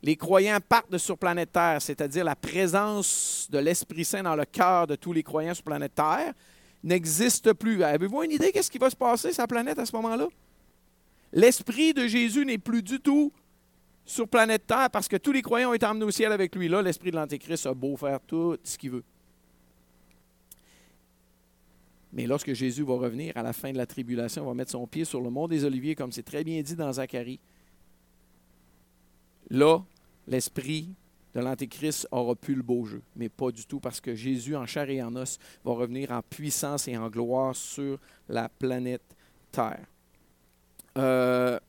les 0.02 0.16
croyants 0.16 0.58
partent 0.68 0.92
de 0.92 0.98
sur 0.98 1.18
planète 1.18 1.52
Terre, 1.52 1.82
c'est-à-dire 1.82 2.26
la 2.26 2.36
présence 2.36 3.48
de 3.52 3.60
l'Esprit 3.60 4.04
Saint 4.04 4.24
dans 4.24 4.36
le 4.36 4.46
cœur 4.46 4.88
de 4.88 4.96
tous 4.96 5.14
les 5.14 5.24
croyants 5.24 5.54
sur 5.54 5.64
planète 5.64 5.96
Terre, 5.96 6.34
n'existe 6.84 7.54
plus. 7.54 7.84
Avez-vous 7.84 8.24
une 8.24 8.32
idée 8.32 8.52
qu'est-ce 8.52 8.72
qui 8.72 8.78
va 8.78 8.90
se 8.90 8.96
passer 8.96 9.32
sur 9.32 9.44
la 9.44 9.48
planète 9.48 9.80
à 9.80 9.86
ce 9.86 9.96
moment-là? 9.96 10.28
L'Esprit 11.32 11.94
de 11.94 12.06
Jésus 12.08 12.46
n'est 12.46 12.58
plus 12.58 12.84
du 12.84 13.00
tout 13.00 13.32
sur 14.06 14.28
planète 14.28 14.68
Terre 14.68 14.90
parce 14.92 15.08
que 15.08 15.16
tous 15.16 15.32
les 15.32 15.42
croyants 15.42 15.72
ont 15.72 15.74
été 15.74 15.86
emmenés 15.86 16.06
au 16.06 16.12
ciel 16.12 16.32
avec 16.32 16.56
lui. 16.56 16.68
Là, 16.68 16.82
l'esprit 16.82 17.12
de 17.12 17.16
l'Antéchrist 17.16 17.66
a 17.66 17.74
beau 17.74 17.96
faire 17.96 18.20
tout 18.20 18.58
ce 18.64 18.78
qu'il 18.78 18.92
veut. 18.92 19.04
Mais 22.14 22.28
lorsque 22.28 22.54
Jésus 22.54 22.84
va 22.84 22.94
revenir 22.94 23.36
à 23.36 23.42
la 23.42 23.54
fin 23.54 23.72
de 23.72 23.78
la 23.78 23.88
tribulation, 23.88 24.46
va 24.46 24.54
mettre 24.54 24.72
son 24.72 24.86
pied 24.86 25.04
sur 25.04 25.20
le 25.20 25.32
mont 25.32 25.48
des 25.48 25.66
Oliviers, 25.66 25.96
comme 25.96 26.12
c'est 26.12 26.24
très 26.24 26.44
bien 26.44 26.62
dit 26.62 26.76
dans 26.76 26.94
Zacharie. 26.94 27.40
Là, 29.50 29.80
l'esprit 30.28 30.90
de 31.34 31.40
l'Antéchrist 31.40 32.08
aura 32.12 32.36
pu 32.36 32.54
le 32.54 32.62
beau 32.62 32.86
jeu, 32.86 33.02
mais 33.16 33.30
pas 33.30 33.52
du 33.52 33.66
tout, 33.66 33.80
parce 33.80 34.00
que 34.00 34.14
Jésus, 34.14 34.56
en 34.56 34.68
chair 34.68 34.90
et 34.92 35.02
en 35.02 35.16
os, 35.16 35.40
va 35.66 35.74
revenir 35.74 36.12
en 36.12 36.22
puissance 36.22 36.88
et 36.88 36.96
en 36.96 37.10
gloire 37.10 37.56
sur 37.56 37.98
la 38.30 38.48
planète 38.48 39.02
Terre. 39.52 39.86
Euh, 40.98 41.60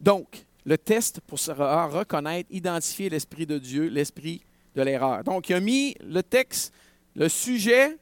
donc, 0.00 0.44
le 0.64 0.76
test 0.76 1.20
pour 1.20 1.38
se 1.38 1.52
reconnaître, 1.52 2.48
identifier 2.52 3.08
l'Esprit 3.08 3.46
de 3.46 3.58
Dieu, 3.58 3.86
l'Esprit 3.86 4.42
de 4.74 4.82
l'erreur. 4.82 5.22
Donc, 5.22 5.48
il 5.48 5.54
a 5.54 5.60
mis 5.60 5.94
le 6.00 6.22
texte, 6.22 6.72
le 7.14 7.28
sujet, 7.28 7.96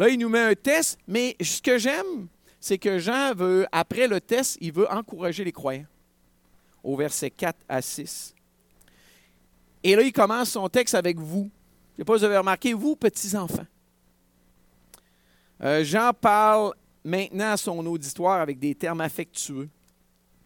là, 0.00 0.08
il 0.08 0.18
nous 0.18 0.28
met 0.28 0.40
un 0.40 0.54
test, 0.54 0.98
mais 1.06 1.36
ce 1.40 1.60
que 1.60 1.78
j'aime, 1.78 2.26
c'est 2.58 2.78
que 2.78 2.98
Jean 2.98 3.34
veut, 3.34 3.66
après 3.70 4.08
le 4.08 4.20
test, 4.20 4.56
il 4.60 4.72
veut 4.72 4.90
encourager 4.90 5.44
les 5.44 5.52
croyants. 5.52 5.86
Au 6.82 6.96
verset 6.96 7.30
4 7.30 7.58
à 7.68 7.82
6. 7.82 8.34
Et 9.82 9.94
là, 9.94 10.02
il 10.02 10.12
commence 10.12 10.50
son 10.50 10.68
texte 10.68 10.94
avec 10.94 11.18
vous. 11.18 11.50
Je 11.96 12.02
ne 12.02 12.04
sais 12.04 12.04
pas 12.04 12.14
si 12.14 12.18
vous 12.20 12.24
avez 12.24 12.38
remarqué, 12.38 12.72
vous, 12.72 12.96
petits-enfants. 12.96 13.66
Euh, 15.62 15.84
Jean 15.84 16.12
parle 16.18 16.72
maintenant 17.04 17.52
à 17.52 17.56
son 17.58 17.84
auditoire 17.84 18.40
avec 18.40 18.58
des 18.58 18.74
termes 18.74 19.02
affectueux 19.02 19.68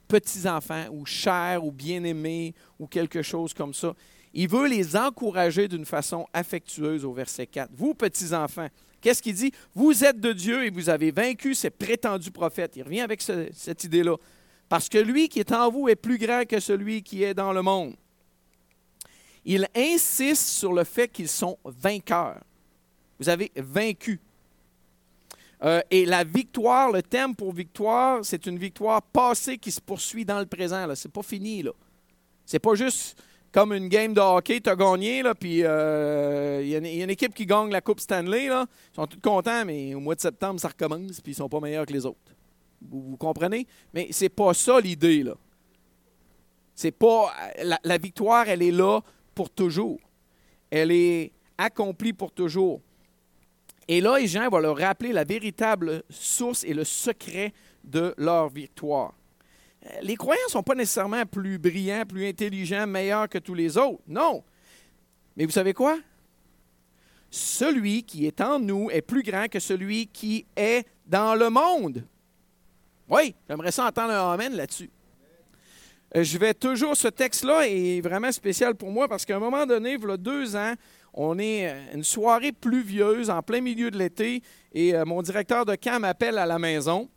petits-enfants 0.09 0.87
ou 0.93 1.05
chers 1.07 1.65
ou 1.65 1.73
bien-aimés 1.73 2.55
ou 2.79 2.87
quelque 2.87 3.23
chose 3.23 3.55
comme 3.55 3.75
ça. 3.75 3.95
Il 4.33 4.49
veut 4.49 4.67
les 4.67 4.97
encourager 4.97 5.69
d'une 5.69 5.85
façon 5.85 6.27
affectueuse 6.33 7.05
au 7.05 7.13
verset 7.13 7.47
4. 7.47 7.71
Vous, 7.75 7.95
petits-enfants, 7.95 8.69
qu'est-ce 9.05 9.21
qu'il 9.21 9.35
dit? 9.35 9.53
Vous 9.75 10.03
êtes 10.03 10.19
de 10.19 10.33
Dieu 10.33 10.65
et 10.65 10.71
vous 10.71 10.89
avez 10.89 11.11
vaincu 11.11 11.55
ces 11.55 11.69
prétendus 11.69 12.31
prophètes. 12.31 12.73
Il 12.77 12.83
revient 12.83 13.03
avec 13.03 13.21
cette 13.21 13.85
idée-là. 13.85 14.17
Parce 14.67 14.89
que 14.89 14.97
lui 14.97 15.29
qui 15.29 15.41
est 15.41 15.53
en 15.53 15.71
vous 15.71 15.89
est 15.89 15.95
plus 15.95 16.17
grand 16.17 16.49
que 16.49 16.59
celui 16.59 17.03
qui 17.03 17.23
est 17.23 17.35
dans 17.35 17.53
le 17.53 17.61
monde. 17.61 17.95
Il 19.45 19.69
insiste 19.77 20.47
sur 20.47 20.73
le 20.73 20.85
fait 20.85 21.09
qu'ils 21.09 21.29
sont 21.29 21.59
vainqueurs. 21.67 22.41
Vous 23.21 23.29
avez 23.29 23.53
vaincu. 23.57 24.19
Euh, 25.63 25.83
et 25.91 26.07
la 26.07 26.25
victoire, 26.25 26.91
le 26.91 27.03
thème 27.03 27.37
pour 27.37 27.53
victoire, 27.53 28.25
c'est 28.25 28.47
une 28.47 28.59
victoire 28.59 29.03
passée 29.03 29.59
qui 29.59 29.71
se 29.71 29.83
poursuit 29.83 30.25
dans 30.25 30.41
le 30.41 30.47
présent. 30.47 30.93
Ce 30.95 31.07
n'est 31.07 31.13
pas 31.13 31.23
fini. 31.23 31.63
Ce 32.47 32.57
n'est 32.57 32.59
pas 32.59 32.75
juste 32.75 33.23
comme 33.55 33.73
une 33.73 33.89
game 33.89 34.13
de 34.13 34.21
hockey, 34.21 34.61
tu 34.61 34.69
as 34.69 34.75
gagné, 34.75 35.23
puis 35.39 35.61
euh, 35.63 36.61
il 36.61 36.69
y, 36.71 36.75
a 36.75 37.05
une 37.05 37.11
équipe 37.11 37.33
qui 37.33 37.47
gagne 37.47 37.71
la 37.71 37.81
Coupe 37.81 38.01
Stanley. 38.01 38.49
Là. 38.49 38.67
Ils 38.93 38.97
sont 38.97 39.07
tous 39.07 39.21
contents, 39.21 39.65
mais 39.65 39.95
au 39.95 40.01
mois 40.01 40.17
de 40.17 40.21
septembre, 40.21 40.59
ça 40.59 40.67
recommence, 40.67 41.21
puis 41.21 41.33
ils 41.33 41.37
sont 41.37 41.49
pas 41.49 41.61
meilleurs 41.61 41.87
que 41.87 41.93
les 41.93 42.05
autres. 42.05 42.19
Vous, 42.83 43.17
comprenez? 43.17 43.69
Mais 43.95 44.09
c'est 44.11 44.29
pas 44.29 44.53
ça 44.55 44.81
l'idée. 44.81 45.25
C'est 46.75 46.91
pas. 46.91 47.33
La, 47.85 47.97
victoire, 47.97 48.49
elle 48.49 48.61
est 48.61 48.73
là 48.73 49.01
pour 49.37 49.49
toujours. 49.51 50.01
Elle 50.69 50.91
est 50.91 51.31
accomplie 51.57 52.13
pour 52.13 52.33
toujours. 52.33 52.81
Et 53.87 54.01
là, 54.01 54.19
Jean 54.27 54.49
va 54.49 54.61
leur 54.61 54.77
rappeler 54.77 55.13
la 55.13 55.23
véritable 55.23 56.03
source 56.11 56.65
et 56.65 56.75
le 56.75 56.83
secret 56.83 57.53
de 57.85 58.15
leur 58.19 58.49
victoire. 58.49 59.15
Euh, 59.87 59.89
les 60.03 60.17
croyants 60.17 60.41
ne 60.47 60.53
sont 60.53 60.63
pas 60.63 60.75
nécessairement 60.75 61.25
plus 61.27 61.59
brillants, 61.59 62.05
plus 62.07 62.27
intelligents, 62.27 62.87
meilleurs 62.87 63.29
que 63.29 63.39
tous 63.39 63.55
les 63.55 63.77
autres. 63.77 64.03
Non. 64.07 64.43
Mais 65.37 65.45
vous 65.45 65.51
savez 65.51 65.75
quoi? 65.75 65.99
Celui 67.31 68.05
qui 68.05 68.27
est 68.27 68.41
en 68.41 68.59
nous 68.59 68.91
est 68.91 69.03
plus 69.03 69.23
grand 69.23 69.49
que 69.49 69.59
celui 69.59 70.07
qui 70.07 70.47
est 70.57 70.87
dans 71.07 71.35
le 71.35 71.51
monde. 71.51 72.05
Oui, 73.09 73.35
j'aimerais 73.49 73.73
ça 73.73 73.87
entendre 73.87 74.13
un 74.13 74.33
Amen 74.33 74.55
là-dessus. 74.55 74.91
Euh, 76.17 76.23
je 76.23 76.39
vais 76.39 76.55
toujours, 76.55 76.97
ce 76.97 77.09
texte-là 77.09 77.67
est 77.67 78.01
vraiment 78.01 78.31
spécial 78.31 78.77
pour 78.77 78.91
moi 78.91 79.09
parce 79.09 79.25
qu'à 79.25 79.37
un 79.37 79.41
moment 79.41 79.67
donné, 79.67 79.95
il 80.01 80.09
y 80.09 80.11
a 80.11 80.17
deux 80.17 80.55
ans, 80.55 80.75
on 81.13 81.39
est 81.39 81.69
euh, 81.69 81.95
une 81.95 82.05
soirée 82.05 82.53
pluvieuse 82.53 83.29
en 83.29 83.43
plein 83.43 83.61
milieu 83.61 83.91
de 83.91 83.99
l'été 83.99 84.43
et 84.73 84.95
mon 85.05 85.23
directeur 85.23 85.65
de 85.65 85.75
camp 85.75 86.01
m'appelle 86.01 86.39
à 86.39 86.47
la 86.47 86.59
maison. 86.59 87.09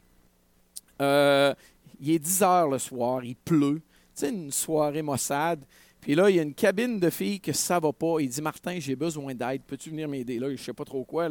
Euh, 1.02 1.54
il 2.00 2.12
est 2.12 2.20
10 2.20 2.44
heures 2.44 2.70
le 2.70 2.80
soir, 2.80 3.24
il 3.24 3.36
pleut. 3.36 3.82
C'est 4.14 4.30
une 4.30 4.52
soirée 4.52 5.02
maussade. 5.02 5.64
Puis 6.02 6.16
là, 6.16 6.30
il 6.30 6.36
y 6.36 6.40
a 6.40 6.44
une 6.44 6.54
cabine 6.54 7.00
de 7.00 7.10
filles 7.10 7.40
que 7.40 7.54
ça 7.54 7.80
va 7.80 7.92
pas. 7.92 8.20
Il 8.20 8.30
dit 8.30 8.42
Martin, 8.42 8.78
j'ai 8.80 8.96
besoin 8.96 9.36
d'aide. 9.36 9.62
Peux-tu 9.66 9.90
venir 9.90 10.08
m'aider 10.08 10.40
là? 10.40 10.50
Je 10.50 10.62
sais 10.62 10.74
pas 10.74 10.86
trop 10.86 11.04
quoi. 11.04 11.30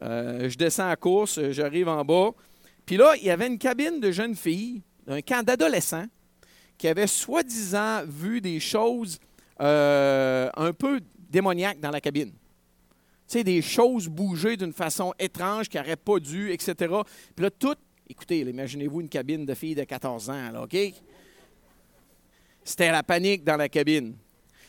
je 0.00 0.56
descends 0.56 0.88
à 0.88 0.96
course, 0.96 1.40
j'arrive 1.50 1.88
en 1.88 2.04
bas. 2.04 2.30
Puis 2.86 2.96
là, 2.96 3.14
il 3.16 3.24
y 3.24 3.30
avait 3.30 3.46
une 3.46 3.58
cabine 3.58 4.00
de 4.00 4.10
jeunes 4.10 4.34
filles, 4.34 4.82
un 5.06 5.20
camp 5.20 5.44
d'adolescents, 5.44 6.06
qui 6.76 6.88
avaient 6.88 7.06
soi-disant 7.06 8.02
vu 8.06 8.40
des 8.40 8.58
choses 8.58 9.18
un 9.58 10.72
peu 10.78 11.00
démoniaque 11.28 11.80
dans 11.80 11.90
la 11.90 12.00
cabine. 12.00 12.30
Tu 12.30 13.38
sais, 13.38 13.44
des 13.44 13.62
choses 13.62 14.08
bouger 14.08 14.56
d'une 14.56 14.72
façon 14.72 15.14
étrange 15.18 15.68
qui 15.68 15.76
n'auraient 15.76 15.94
pas 15.94 16.18
dû, 16.18 16.50
etc. 16.50 16.74
Puis 17.36 17.44
là, 17.44 17.50
tout, 17.50 17.76
écoutez, 18.10 18.40
imaginez-vous 18.40 19.00
une 19.02 19.08
cabine 19.08 19.46
de 19.46 19.54
filles 19.54 19.74
de 19.74 19.84
14 19.84 20.30
ans, 20.30 20.50
là, 20.52 20.62
OK? 20.62 20.76
C'était 22.64 22.90
la 22.90 23.02
panique 23.02 23.44
dans 23.44 23.56
la 23.56 23.68
cabine. 23.68 24.14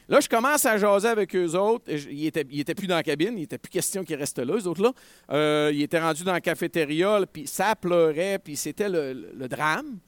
Là, 0.08 0.20
je 0.20 0.28
commence 0.28 0.66
à 0.66 0.78
jaser 0.78 1.08
avec 1.08 1.36
eux 1.36 1.56
autres. 1.56 1.86
Ils 1.90 2.24
n'étaient 2.24 2.46
était 2.52 2.76
plus 2.76 2.88
dans 2.88 2.96
la 2.96 3.04
cabine, 3.04 3.34
il 3.34 3.42
n'était 3.42 3.58
plus 3.58 3.70
question 3.70 4.04
qu'ils 4.04 4.18
restent 4.18 4.40
là, 4.40 4.56
eux 4.56 4.68
autres-là. 4.68 4.92
Euh, 5.32 5.72
ils 5.74 5.84
étaient 5.84 6.00
rendus 6.00 6.24
dans 6.24 6.34
la 6.34 6.42
cafétéria, 6.42 7.22
puis 7.32 7.48
ça 7.48 7.76
pleurait, 7.76 8.40
puis 8.40 8.56
c'était 8.56 8.90
le, 8.90 9.48
drame. 9.48 10.00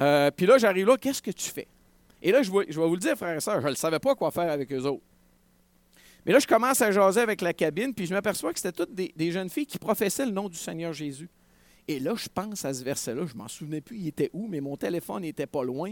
Euh, 0.00 0.30
puis 0.30 0.46
là, 0.46 0.58
j'arrive 0.58 0.86
là, 0.86 0.96
qu'est-ce 0.96 1.22
que 1.22 1.30
tu 1.30 1.50
fais? 1.50 1.68
Et 2.22 2.32
là, 2.32 2.42
je 2.42 2.50
vais, 2.50 2.64
vous 2.72 2.94
le 2.94 3.00
dire, 3.00 3.16
frères 3.16 3.36
et 3.36 3.40
sœurs, 3.40 3.60
je 3.60 3.68
ne 3.68 3.74
savais 3.74 3.98
pas 3.98 4.14
quoi 4.14 4.30
faire 4.30 4.50
avec 4.50 4.70
eux 4.72 4.82
autres. 4.82 5.02
Mais 6.26 6.32
là, 6.32 6.38
je 6.38 6.46
commence 6.46 6.82
à 6.82 6.90
jaser 6.90 7.20
avec 7.20 7.40
la 7.40 7.52
cabine, 7.52 7.94
puis 7.94 8.06
je 8.06 8.12
m'aperçois 8.12 8.52
que 8.52 8.58
c'était 8.58 8.84
toutes 8.84 8.94
des, 8.94 9.30
jeunes 9.30 9.48
filles 9.48 9.66
qui 9.66 9.78
professaient 9.78 10.26
le 10.26 10.32
nom 10.32 10.48
du 10.48 10.58
Seigneur 10.58 10.92
Jésus. 10.92 11.28
Et 11.90 11.98
là, 11.98 12.14
je 12.14 12.28
pense 12.32 12.64
à 12.64 12.72
ce 12.72 12.84
verset-là. 12.84 13.26
Je 13.26 13.34
m'en 13.34 13.48
souvenais 13.48 13.80
plus, 13.80 13.98
il 13.98 14.06
était 14.06 14.30
où, 14.32 14.46
mais 14.46 14.60
mon 14.60 14.76
téléphone 14.76 15.22
n'était 15.22 15.48
pas 15.48 15.64
loin. 15.64 15.90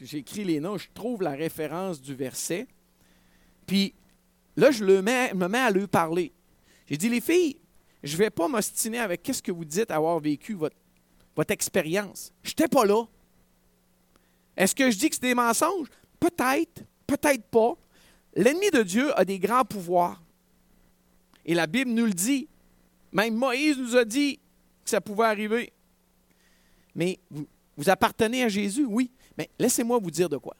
J'écris 0.00 0.42
les 0.42 0.58
noms, 0.58 0.78
je 0.78 0.88
trouve 0.92 1.22
la 1.22 1.30
référence 1.30 2.02
du 2.02 2.12
verset. 2.12 2.66
Puis 3.68 3.94
là, 4.56 4.72
je 4.72 4.84
le 4.84 5.02
mets, 5.02 5.32
me 5.32 5.46
mets 5.46 5.60
à 5.60 5.70
lui 5.70 5.86
parler. 5.86 6.32
J'ai 6.90 6.96
dit, 6.96 7.08
les 7.08 7.20
filles, 7.20 7.56
je 8.02 8.14
ne 8.14 8.18
vais 8.18 8.30
pas 8.30 8.48
m'ostiner 8.48 8.98
avec 8.98 9.22
qu'est-ce 9.22 9.44
que 9.44 9.52
vous 9.52 9.64
dites 9.64 9.92
avoir 9.92 10.18
vécu 10.18 10.54
votre, 10.54 10.74
votre 11.36 11.52
expérience. 11.52 12.32
Je 12.42 12.50
n'étais 12.50 12.66
pas 12.66 12.84
là. 12.84 13.04
Est-ce 14.56 14.74
que 14.74 14.90
je 14.90 14.98
dis 14.98 15.08
que 15.08 15.14
c'est 15.14 15.22
des 15.22 15.34
mensonges? 15.34 15.86
Peut-être, 16.18 16.82
peut-être 17.06 17.44
pas. 17.44 17.74
L'ennemi 18.34 18.70
de 18.72 18.82
Dieu 18.82 19.16
a 19.16 19.24
des 19.24 19.38
grands 19.38 19.64
pouvoirs. 19.64 20.20
Et 21.44 21.54
la 21.54 21.68
Bible 21.68 21.92
nous 21.92 22.06
le 22.06 22.12
dit. 22.12 22.48
Même 23.12 23.36
Moïse 23.36 23.78
nous 23.78 23.94
a 23.94 24.04
dit 24.04 24.40
que 24.86 24.90
ça 24.90 25.00
pouvait 25.00 25.26
arriver. 25.26 25.72
Mais 26.94 27.18
vous, 27.30 27.90
appartenez 27.90 28.44
à 28.44 28.48
Jésus, 28.48 28.86
oui. 28.86 29.10
Mais 29.36 29.50
laissez-moi 29.58 29.98
vous 29.98 30.10
dire 30.10 30.28
de 30.30 30.38
quoi. 30.38 30.56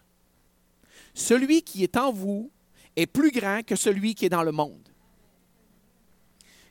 Celui 1.14 1.62
qui 1.62 1.82
est 1.82 1.96
en 1.96 2.12
vous 2.12 2.50
est 2.94 3.06
plus 3.06 3.30
grand 3.30 3.62
que 3.64 3.74
celui 3.74 4.14
qui 4.14 4.26
est 4.26 4.28
dans 4.28 4.42
le 4.42 4.52
monde. 4.52 4.86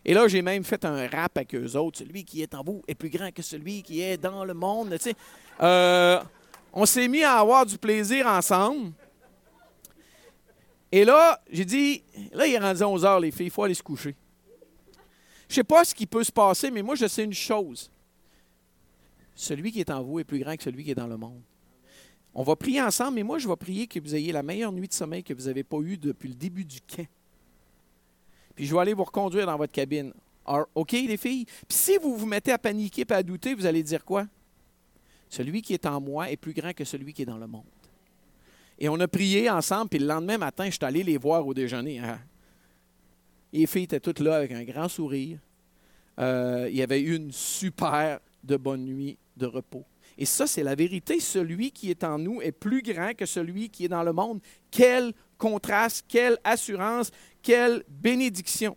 Et 0.03 0.13
là, 0.13 0.27
j'ai 0.27 0.43
même 0.43 0.63
fait 0.63 0.85
un 0.85 1.07
rap 1.07 1.35
avec 1.35 1.55
eux 1.55 1.75
autres. 1.75 1.97
Celui 1.97 2.23
qui 2.23 2.43
est 2.43 2.53
en 2.53 2.63
vous 2.63 2.83
est 2.87 2.93
plus 2.93 3.09
grand 3.09 3.31
que 3.31 3.41
celui 3.41 3.81
qui 3.81 4.01
est 4.01 4.17
dans 4.17 4.45
le 4.45 4.53
monde. 4.53 4.91
Tu 4.91 5.09
sais. 5.09 5.15
Euh, 5.61 6.21
on 6.71 6.85
s'est 6.85 7.07
mis 7.07 7.23
à 7.23 7.39
avoir 7.39 7.65
du 7.65 7.77
plaisir 7.77 8.27
ensemble. 8.27 8.91
Et 10.91 11.03
là, 11.03 11.41
j'ai 11.49 11.65
dit, 11.65 12.03
là, 12.33 12.45
il 12.45 12.53
est 12.53 12.59
rendu 12.59 12.83
11 12.83 13.03
heures, 13.03 13.19
les 13.19 13.31
filles, 13.31 13.47
il 13.47 13.51
faut 13.51 13.63
aller 13.63 13.73
se 13.73 13.81
coucher. 13.81 14.15
Je 15.47 15.53
ne 15.53 15.55
sais 15.55 15.63
pas 15.63 15.83
ce 15.85 15.93
qui 15.93 16.05
peut 16.05 16.23
se 16.23 16.31
passer, 16.31 16.71
mais 16.71 16.81
moi, 16.81 16.95
je 16.95 17.07
sais 17.07 17.23
une 17.23 17.33
chose. 17.33 17.91
Celui 19.35 19.71
qui 19.71 19.79
est 19.79 19.89
en 19.89 20.01
vous 20.01 20.19
est 20.19 20.23
plus 20.23 20.39
grand 20.39 20.55
que 20.55 20.63
celui 20.63 20.83
qui 20.83 20.91
est 20.91 20.95
dans 20.95 21.07
le 21.07 21.17
monde. 21.17 21.41
On 22.33 22.43
va 22.43 22.55
prier 22.55 22.81
ensemble, 22.81 23.15
mais 23.15 23.23
moi, 23.23 23.37
je 23.37 23.47
vais 23.47 23.55
prier 23.55 23.87
que 23.87 23.99
vous 23.99 24.15
ayez 24.15 24.31
la 24.31 24.43
meilleure 24.43 24.71
nuit 24.71 24.87
de 24.87 24.93
sommeil 24.93 25.23
que 25.23 25.33
vous 25.33 25.43
n'avez 25.43 25.63
pas 25.63 25.79
eue 25.79 25.97
depuis 25.97 26.29
le 26.29 26.35
début 26.35 26.65
du 26.65 26.81
camp. 26.81 27.07
Puis 28.55 28.65
je 28.65 28.73
vais 28.73 28.81
aller 28.81 28.93
vous 28.93 29.03
reconduire 29.03 29.45
dans 29.45 29.57
votre 29.57 29.71
cabine. 29.71 30.13
OK, 30.75 30.91
les 30.91 31.17
filles? 31.17 31.45
Puis 31.45 31.77
si 31.77 31.97
vous 31.97 32.15
vous 32.15 32.25
mettez 32.25 32.51
à 32.51 32.57
paniquer 32.57 33.05
et 33.09 33.13
à 33.13 33.23
douter, 33.23 33.53
vous 33.53 33.65
allez 33.65 33.83
dire 33.83 34.03
quoi? 34.03 34.27
Celui 35.29 35.61
qui 35.61 35.73
est 35.73 35.85
en 35.85 35.99
moi 35.99 36.29
est 36.29 36.37
plus 36.37 36.53
grand 36.53 36.73
que 36.73 36.83
celui 36.85 37.13
qui 37.13 37.23
est 37.23 37.25
dans 37.25 37.37
le 37.37 37.47
monde. 37.47 37.65
Et 38.77 38.89
on 38.89 38.99
a 38.99 39.07
prié 39.07 39.49
ensemble, 39.49 39.89
puis 39.89 39.99
le 39.99 40.05
lendemain 40.05 40.37
matin, 40.37 40.65
je 40.65 40.71
suis 40.71 40.85
allé 40.85 41.03
les 41.03 41.17
voir 41.17 41.47
au 41.47 41.53
déjeuner. 41.53 41.99
Hein. 41.99 42.19
Les 43.55 43.67
filles 43.67 43.83
étaient 43.83 44.01
toutes 44.01 44.19
là 44.19 44.35
avec 44.35 44.51
un 44.51 44.65
grand 44.65 44.89
sourire. 44.89 45.39
Euh, 46.19 46.67
il 46.69 46.75
y 46.75 46.81
avait 46.81 46.99
eu 46.99 47.15
une 47.15 47.31
super 47.31 48.19
de 48.43 48.57
bonne 48.57 48.83
nuit 48.83 49.17
de 49.37 49.45
repos. 49.45 49.85
Et 50.17 50.25
ça, 50.25 50.45
c'est 50.45 50.61
la 50.61 50.75
vérité. 50.75 51.21
Celui 51.21 51.71
qui 51.71 51.89
est 51.89 52.03
en 52.03 52.19
nous 52.19 52.41
est 52.41 52.51
plus 52.51 52.81
grand 52.81 53.13
que 53.13 53.25
celui 53.25 53.69
qui 53.69 53.85
est 53.85 53.89
dans 53.89 54.03
le 54.03 54.11
monde. 54.11 54.41
Quel 54.69 55.13
contraste, 55.37 56.03
quelle 56.09 56.37
assurance, 56.43 57.11
quelle 57.41 57.83
bénédiction. 57.87 58.75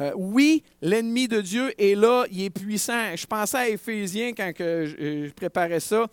Euh, 0.00 0.12
oui, 0.16 0.62
l'ennemi 0.80 1.28
de 1.28 1.42
Dieu 1.42 1.74
est 1.78 1.94
là, 1.94 2.24
il 2.30 2.44
est 2.44 2.50
puissant. 2.50 3.14
Je 3.14 3.26
pensais 3.26 3.58
à 3.58 3.68
Éphésiens 3.68 4.32
quand 4.32 4.52
que 4.54 4.86
je, 4.86 5.30
préparais 5.32 5.80
ça. 5.80 6.06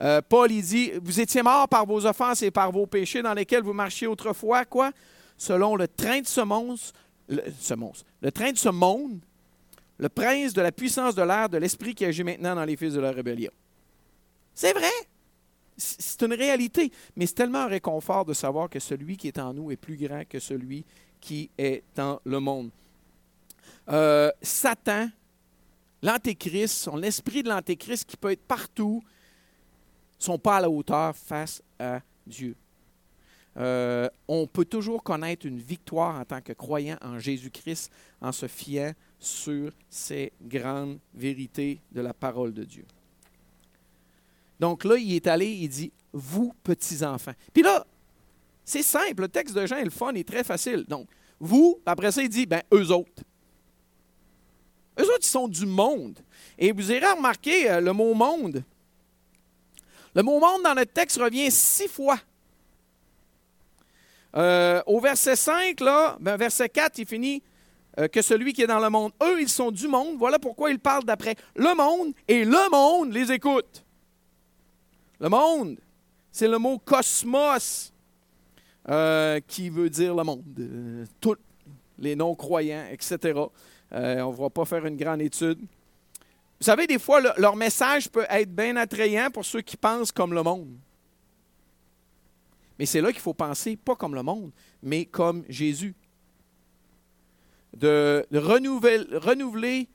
Euh, 0.00 0.22
Paul, 0.26 0.52
il 0.52 0.62
dit, 0.62 0.92
vous 1.02 1.18
étiez 1.18 1.42
morts 1.42 1.68
par 1.68 1.84
vos 1.84 2.06
offenses 2.06 2.42
et 2.42 2.52
par 2.52 2.70
vos 2.70 2.86
péchés 2.86 3.22
dans 3.22 3.34
lesquels 3.34 3.64
vous 3.64 3.72
marchiez 3.72 4.06
autrefois, 4.06 4.64
quoi? 4.64 4.92
Selon 5.38 5.76
le 5.76 5.88
train 5.88 6.20
de 6.20 6.26
ce 6.26 6.40
monstre, 6.42 6.92
le, 7.28 7.42
ce 7.58 7.74
monstre, 7.74 8.04
le 8.20 8.30
train 8.30 8.52
de 8.52 8.58
ce 8.58 8.68
monde, 8.68 9.20
le 9.98 10.08
prince 10.08 10.52
de 10.52 10.62
la 10.62 10.72
puissance 10.72 11.14
de 11.14 11.22
l'air, 11.22 11.48
de 11.48 11.58
l'esprit 11.58 11.94
qui 11.94 12.04
agit 12.04 12.22
maintenant 12.22 12.54
dans 12.54 12.64
les 12.64 12.76
fils 12.76 12.94
de 12.94 13.00
la 13.00 13.10
rébellion. 13.10 13.50
C'est 14.54 14.72
vrai. 14.72 14.90
C'est 15.76 16.22
une 16.22 16.34
réalité. 16.34 16.90
Mais 17.16 17.26
c'est 17.26 17.34
tellement 17.34 17.60
un 17.60 17.66
réconfort 17.68 18.24
de 18.24 18.32
savoir 18.32 18.68
que 18.68 18.78
celui 18.78 19.16
qui 19.16 19.28
est 19.28 19.38
en 19.38 19.54
nous 19.54 19.70
est 19.70 19.76
plus 19.76 19.96
grand 19.96 20.26
que 20.28 20.40
celui 20.40 20.84
qui 21.20 21.50
est 21.58 21.82
dans 21.94 22.20
le 22.24 22.40
monde. 22.40 22.70
Euh, 23.88 24.30
Satan, 24.42 25.08
l'Antéchrist, 26.02 26.74
son 26.74 27.02
esprit 27.02 27.42
de 27.42 27.48
l'Antéchrist 27.48 28.04
qui 28.08 28.16
peut 28.16 28.32
être 28.32 28.42
partout, 28.42 29.02
sont 30.18 30.38
pas 30.38 30.56
à 30.56 30.60
la 30.60 30.70
hauteur 30.70 31.14
face 31.14 31.62
à 31.78 32.00
Dieu. 32.26 32.56
Euh, 33.56 34.08
on 34.28 34.46
peut 34.46 34.64
toujours 34.64 35.02
connaître 35.02 35.46
une 35.46 35.58
victoire 35.58 36.20
en 36.20 36.24
tant 36.24 36.40
que 36.40 36.52
croyant 36.52 36.96
en 37.02 37.18
Jésus-Christ 37.18 37.90
en 38.20 38.30
se 38.30 38.46
fiant 38.46 38.92
sur 39.18 39.72
ces 39.90 40.32
grandes 40.40 40.98
vérités 41.14 41.80
de 41.90 42.00
la 42.00 42.14
parole 42.14 42.52
de 42.52 42.64
Dieu. 42.64 42.84
Donc 44.60 44.84
là, 44.84 44.96
il 44.96 45.14
est 45.14 45.26
allé, 45.26 45.46
il 45.46 45.68
dit, 45.68 45.92
vous 46.12 46.52
petits-enfants. 46.62 47.34
Puis 47.52 47.62
là, 47.62 47.86
c'est 48.64 48.82
simple, 48.82 49.22
le 49.22 49.28
texte 49.28 49.54
de 49.54 49.66
Jean 49.66 49.76
est 49.76 49.84
le 49.84 49.90
fun, 49.90 50.14
est 50.14 50.28
très 50.28 50.44
facile. 50.44 50.84
Donc, 50.86 51.08
vous, 51.40 51.80
après 51.86 52.12
ça, 52.12 52.22
il 52.22 52.28
dit, 52.28 52.46
ben, 52.46 52.62
eux 52.72 52.90
autres. 52.92 53.22
Eux 54.98 55.04
autres, 55.04 55.22
ils 55.22 55.26
sont 55.26 55.48
du 55.48 55.64
monde. 55.64 56.18
Et 56.58 56.72
vous 56.72 56.90
irez 56.90 57.12
remarquer 57.12 57.70
euh, 57.70 57.80
le 57.80 57.92
mot 57.92 58.14
monde. 58.14 58.64
Le 60.14 60.22
mot 60.22 60.40
monde 60.40 60.62
dans 60.64 60.74
notre 60.74 60.92
texte 60.92 61.18
revient 61.18 61.50
six 61.50 61.88
fois. 61.88 62.18
Euh, 64.36 64.82
au 64.86 65.00
verset 65.00 65.36
5, 65.36 65.80
là, 65.80 66.16
ben, 66.20 66.36
verset 66.36 66.68
4, 66.68 66.98
il 66.98 67.06
finit 67.06 67.42
euh, 67.98 68.08
que 68.08 68.22
celui 68.22 68.52
qui 68.52 68.62
est 68.62 68.66
dans 68.66 68.80
le 68.80 68.90
monde. 68.90 69.12
Eux, 69.22 69.40
ils 69.40 69.48
sont 69.48 69.70
du 69.70 69.88
monde. 69.88 70.16
Voilà 70.18 70.38
pourquoi 70.38 70.70
il 70.70 70.78
parle 70.78 71.04
d'après 71.04 71.34
le 71.56 71.74
monde 71.74 72.12
et 72.26 72.44
le 72.44 72.70
monde 72.70 73.12
les 73.12 73.32
écoute. 73.32 73.84
Le 75.20 75.28
monde, 75.28 75.78
c'est 76.30 76.48
le 76.48 76.58
mot 76.58 76.78
cosmos 76.78 77.92
qui 79.46 79.68
veut 79.68 79.90
dire 79.90 80.14
le 80.14 80.24
monde. 80.24 80.44
tous 81.20 81.36
les 81.98 82.16
non-croyants, 82.16 82.86
etc. 82.90 83.38
Euh, 83.92 84.20
on 84.20 84.32
ne 84.32 84.36
va 84.36 84.50
pas 84.50 84.64
faire 84.64 84.84
une 84.86 84.96
grande 84.96 85.22
étude. 85.22 85.58
Vous 85.60 86.64
savez, 86.64 86.86
des 86.86 86.98
fois, 86.98 87.20
leur 87.36 87.56
message 87.56 88.08
peut 88.08 88.26
être 88.28 88.50
bien 88.50 88.76
attrayant 88.76 89.30
pour 89.30 89.44
ceux 89.44 89.60
qui 89.60 89.76
pensent 89.76 90.12
comme 90.12 90.34
le 90.34 90.42
monde. 90.42 90.76
Mais 92.78 92.86
c'est 92.86 93.00
là 93.00 93.10
qu'il 93.12 93.20
faut 93.20 93.34
penser, 93.34 93.76
pas 93.76 93.96
comme 93.96 94.14
le 94.14 94.22
monde, 94.22 94.52
mais 94.82 95.04
comme 95.04 95.44
Jésus. 95.48 95.94
De, 97.76 98.26
renouveler, 98.32 99.88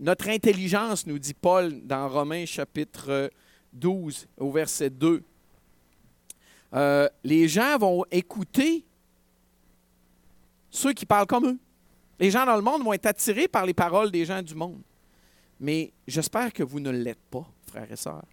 notre 0.00 0.28
intelligence, 0.28 1.06
nous 1.06 1.18
dit 1.18 1.34
Paul 1.34 1.82
dans 1.86 2.08
Romains 2.08 2.46
chapitre 2.46 3.30
12, 3.72 4.28
au 4.38 4.50
verset 4.50 4.90
2. 4.90 5.22
Euh, 6.74 7.08
les 7.22 7.48
gens 7.48 7.76
vont 7.78 8.04
écouter 8.10 8.84
ceux 10.70 10.92
qui 10.92 11.04
parlent 11.04 11.26
comme 11.26 11.46
eux. 11.46 11.58
Les 12.18 12.30
gens 12.30 12.46
dans 12.46 12.56
le 12.56 12.62
monde 12.62 12.82
vont 12.82 12.92
être 12.92 13.06
attirés 13.06 13.48
par 13.48 13.66
les 13.66 13.74
paroles 13.74 14.10
des 14.10 14.24
gens 14.24 14.42
du 14.42 14.54
monde. 14.54 14.80
Mais 15.60 15.92
j'espère 16.06 16.52
que 16.52 16.62
vous 16.62 16.80
ne 16.80 16.90
l'êtes 16.90 17.22
pas, 17.30 17.46
frères 17.66 17.90
et 17.90 17.96
sœurs. 17.96 18.24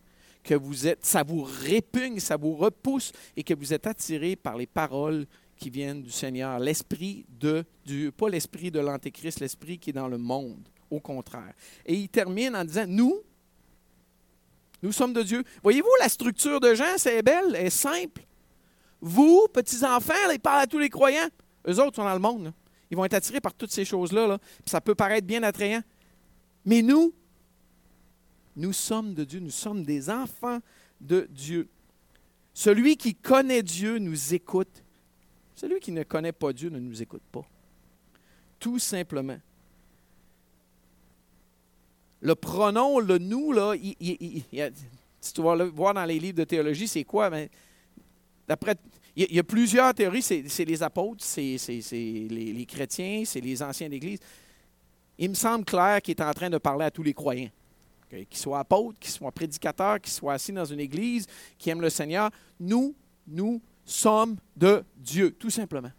Que 0.43 0.55
vous 0.55 0.87
êtes, 0.87 1.05
ça 1.05 1.23
vous 1.23 1.43
répugne, 1.43 2.19
ça 2.19 2.37
vous 2.37 2.55
repousse 2.55 3.11
et 3.35 3.43
que 3.43 3.53
vous 3.53 3.73
êtes 3.73 3.87
attirés 3.87 4.35
par 4.35 4.57
les 4.57 4.67
paroles 4.67 5.25
qui 5.57 5.69
viennent 5.69 6.01
du 6.01 6.11
Seigneur. 6.11 6.59
L'esprit 6.59 7.25
de 7.39 7.63
Dieu, 7.85 8.11
pas 8.11 8.29
l'esprit 8.29 8.71
de 8.71 8.79
l'Antéchrist, 8.79 9.39
l'esprit 9.41 9.77
qui 9.77 9.89
est 9.89 9.93
dans 9.93 10.07
le 10.07 10.17
monde, 10.17 10.67
au 10.89 10.99
contraire. 10.99 11.53
Et 11.85 11.93
il 11.93 12.09
termine 12.09 12.55
en 12.55 12.63
disant 12.63 12.85
Nous, 12.87 13.21
nous 14.81 14.91
sommes 14.91 15.13
de 15.13 15.23
Dieu. 15.23 15.43
Voyez-vous, 15.61 15.89
la 15.99 16.09
structure 16.09 16.59
de 16.59 16.73
Jean, 16.73 16.97
c'est 16.97 17.21
belle, 17.21 17.55
elle 17.55 17.67
est 17.67 17.69
simple. 17.69 18.23
Vous, 19.01 19.47
petits-enfants, 19.53 20.13
ils 20.31 20.39
parlent 20.39 20.63
à 20.63 20.67
tous 20.67 20.79
les 20.79 20.89
croyants. 20.89 21.29
Eux 21.67 21.79
autres 21.79 21.97
sont 21.97 22.03
dans 22.03 22.13
le 22.13 22.19
monde. 22.19 22.53
Ils 22.89 22.97
vont 22.97 23.05
être 23.05 23.13
attirés 23.13 23.41
par 23.41 23.53
toutes 23.53 23.71
ces 23.71 23.85
choses-là. 23.85 24.27
Là. 24.27 24.39
Ça 24.65 24.81
peut 24.81 24.95
paraître 24.95 25.27
bien 25.27 25.43
attrayant. 25.43 25.81
Mais 26.65 26.81
nous, 26.81 27.13
nous 28.59 28.73
sommes 28.73 29.13
de 29.13 29.23
Dieu, 29.23 29.39
nous 29.39 29.49
sommes 29.49 29.83
des 29.83 30.09
enfants 30.09 30.59
de 30.99 31.27
Dieu. 31.31 31.67
Celui 32.53 32.97
qui 32.97 33.15
connaît 33.15 33.63
Dieu 33.63 33.97
nous 33.99 34.33
écoute. 34.33 34.83
Celui 35.55 35.79
qui 35.79 35.91
ne 35.91 36.03
connaît 36.03 36.33
pas 36.33 36.51
Dieu 36.51 36.69
ne 36.69 36.79
nous 36.79 37.01
écoute 37.01 37.23
pas. 37.31 37.45
Tout 38.59 38.79
simplement. 38.79 39.39
Le 42.21 42.35
pronom, 42.35 42.99
le 42.99 43.17
nous, 43.17 43.53
là, 43.53 43.75
si 43.77 45.33
tu 45.33 45.41
vas 45.41 45.55
le 45.55 45.65
voir 45.65 45.93
dans 45.93 46.03
les 46.03 46.19
livres 46.19 46.39
de 46.39 46.43
théologie, 46.43 46.87
c'est 46.87 47.05
quoi? 47.05 47.29
Ben, 47.29 47.47
d'après 48.45 48.75
il 49.15 49.35
y, 49.35 49.39
a 49.39 49.43
plusieurs 49.43 49.93
théories. 49.93 50.21
C'est 50.21 50.65
les 50.65 50.83
apôtres, 50.83 51.23
c'est 51.23 51.57
les, 51.91 52.65
chrétiens, 52.65 53.23
c'est 53.25 53.41
les 53.41 53.61
anciens 53.61 53.89
d'Église. 53.89 54.19
Il 55.17 55.29
me 55.29 55.35
semble 55.35 55.65
clair 55.65 56.01
qu'il 56.01 56.15
est 56.15 56.23
en 56.23 56.31
train 56.33 56.49
de 56.49 56.57
parler 56.57 56.85
à 56.85 56.91
tous 56.91 57.03
les 57.03 57.13
croyants. 57.13 57.49
Qu'ils 58.09 58.37
soient 58.37 58.59
apôtres, 58.59 58.97
qu'ils 58.99 59.11
soient 59.11 59.31
prédicateurs, 59.31 59.99
qu'ils 60.01 60.13
soient 60.13 60.33
assis 60.33 60.51
dans 60.51 60.65
une 60.65 60.79
église, 60.79 61.27
qui 61.57 61.69
aiment 61.69 61.81
le 61.81 61.89
Seigneur. 61.89 62.31
Nous, 62.59 62.95
nous 63.27 63.61
sommes 63.85 64.37
de 64.55 64.83
Dieu, 64.97 65.31
tout 65.31 65.49
simplement. 65.49 65.91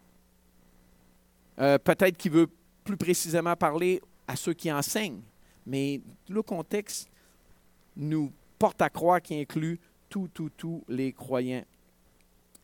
Euh, 1.59 1.77
peut-être 1.77 2.17
qu'il 2.17 2.31
veut 2.31 2.47
plus 2.83 2.97
précisément 2.97 3.55
parler 3.55 4.01
à 4.27 4.35
ceux 4.35 4.53
qui 4.53 4.71
enseignent, 4.71 5.21
mais 5.65 6.01
le 6.27 6.41
contexte 6.41 7.09
nous 7.95 8.31
porte 8.59 8.81
à 8.81 8.89
croire 8.89 9.21
qu'il 9.21 9.39
inclut 9.39 9.79
tous, 10.09 10.27
tous, 10.33 10.49
tous 10.57 10.83
les 10.89 11.13
croyants 11.13 11.63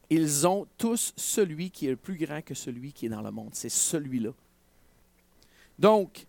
ils 0.10 0.48
ont 0.48 0.68
tous 0.78 1.14
celui 1.16 1.70
qui 1.70 1.88
est 1.88 1.92
le 1.92 1.98
plus 1.98 2.18
grand 2.18 2.42
que 2.42 2.54
celui 2.54 2.94
qui 2.94 3.08
est 3.08 3.10
dans 3.10 3.22
le 3.22 3.32
monde. 3.32 3.50
C'est 3.54 3.70
celui-là. 3.70 4.32
Donc, 5.78 6.26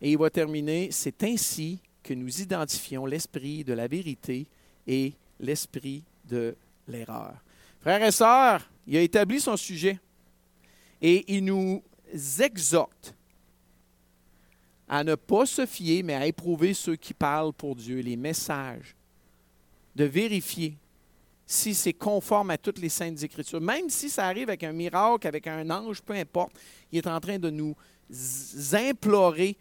et 0.00 0.12
il 0.12 0.18
va 0.18 0.30
terminer, 0.30 0.90
c'est 0.90 1.22
ainsi 1.22 1.80
que 2.02 2.14
nous 2.14 2.40
identifions 2.40 3.06
l'esprit 3.06 3.64
de 3.64 3.72
la 3.72 3.86
vérité 3.86 4.46
et 4.86 5.12
l'esprit 5.40 6.02
de 6.28 6.56
l'erreur. 6.88 7.34
Frères 7.80 8.02
et 8.02 8.12
sœurs, 8.12 8.68
il 8.86 8.96
a 8.96 9.00
établi 9.00 9.40
son 9.40 9.56
sujet 9.56 9.98
et 11.00 11.24
il 11.34 11.44
nous 11.44 11.82
exhorte 12.40 13.14
à 14.88 15.02
ne 15.04 15.14
pas 15.14 15.46
se 15.46 15.64
fier, 15.64 16.02
mais 16.02 16.14
à 16.14 16.26
éprouver 16.26 16.74
ceux 16.74 16.96
qui 16.96 17.14
parlent 17.14 17.52
pour 17.52 17.74
Dieu, 17.74 18.00
les 18.00 18.16
messages, 18.16 18.94
de 19.96 20.04
vérifier 20.04 20.76
si 21.46 21.74
c'est 21.74 21.92
conforme 21.92 22.50
à 22.50 22.58
toutes 22.58 22.78
les 22.78 22.88
saintes 22.88 23.22
écritures. 23.22 23.60
Même 23.60 23.90
si 23.90 24.08
ça 24.08 24.26
arrive 24.26 24.48
avec 24.48 24.64
un 24.64 24.72
miracle, 24.72 25.26
avec 25.26 25.46
un 25.46 25.68
ange, 25.70 26.00
peu 26.02 26.14
importe, 26.14 26.52
il 26.90 26.98
est 26.98 27.06
en 27.06 27.20
train 27.20 27.38
de 27.38 27.50
nous 27.50 27.74
implorer 28.72 29.56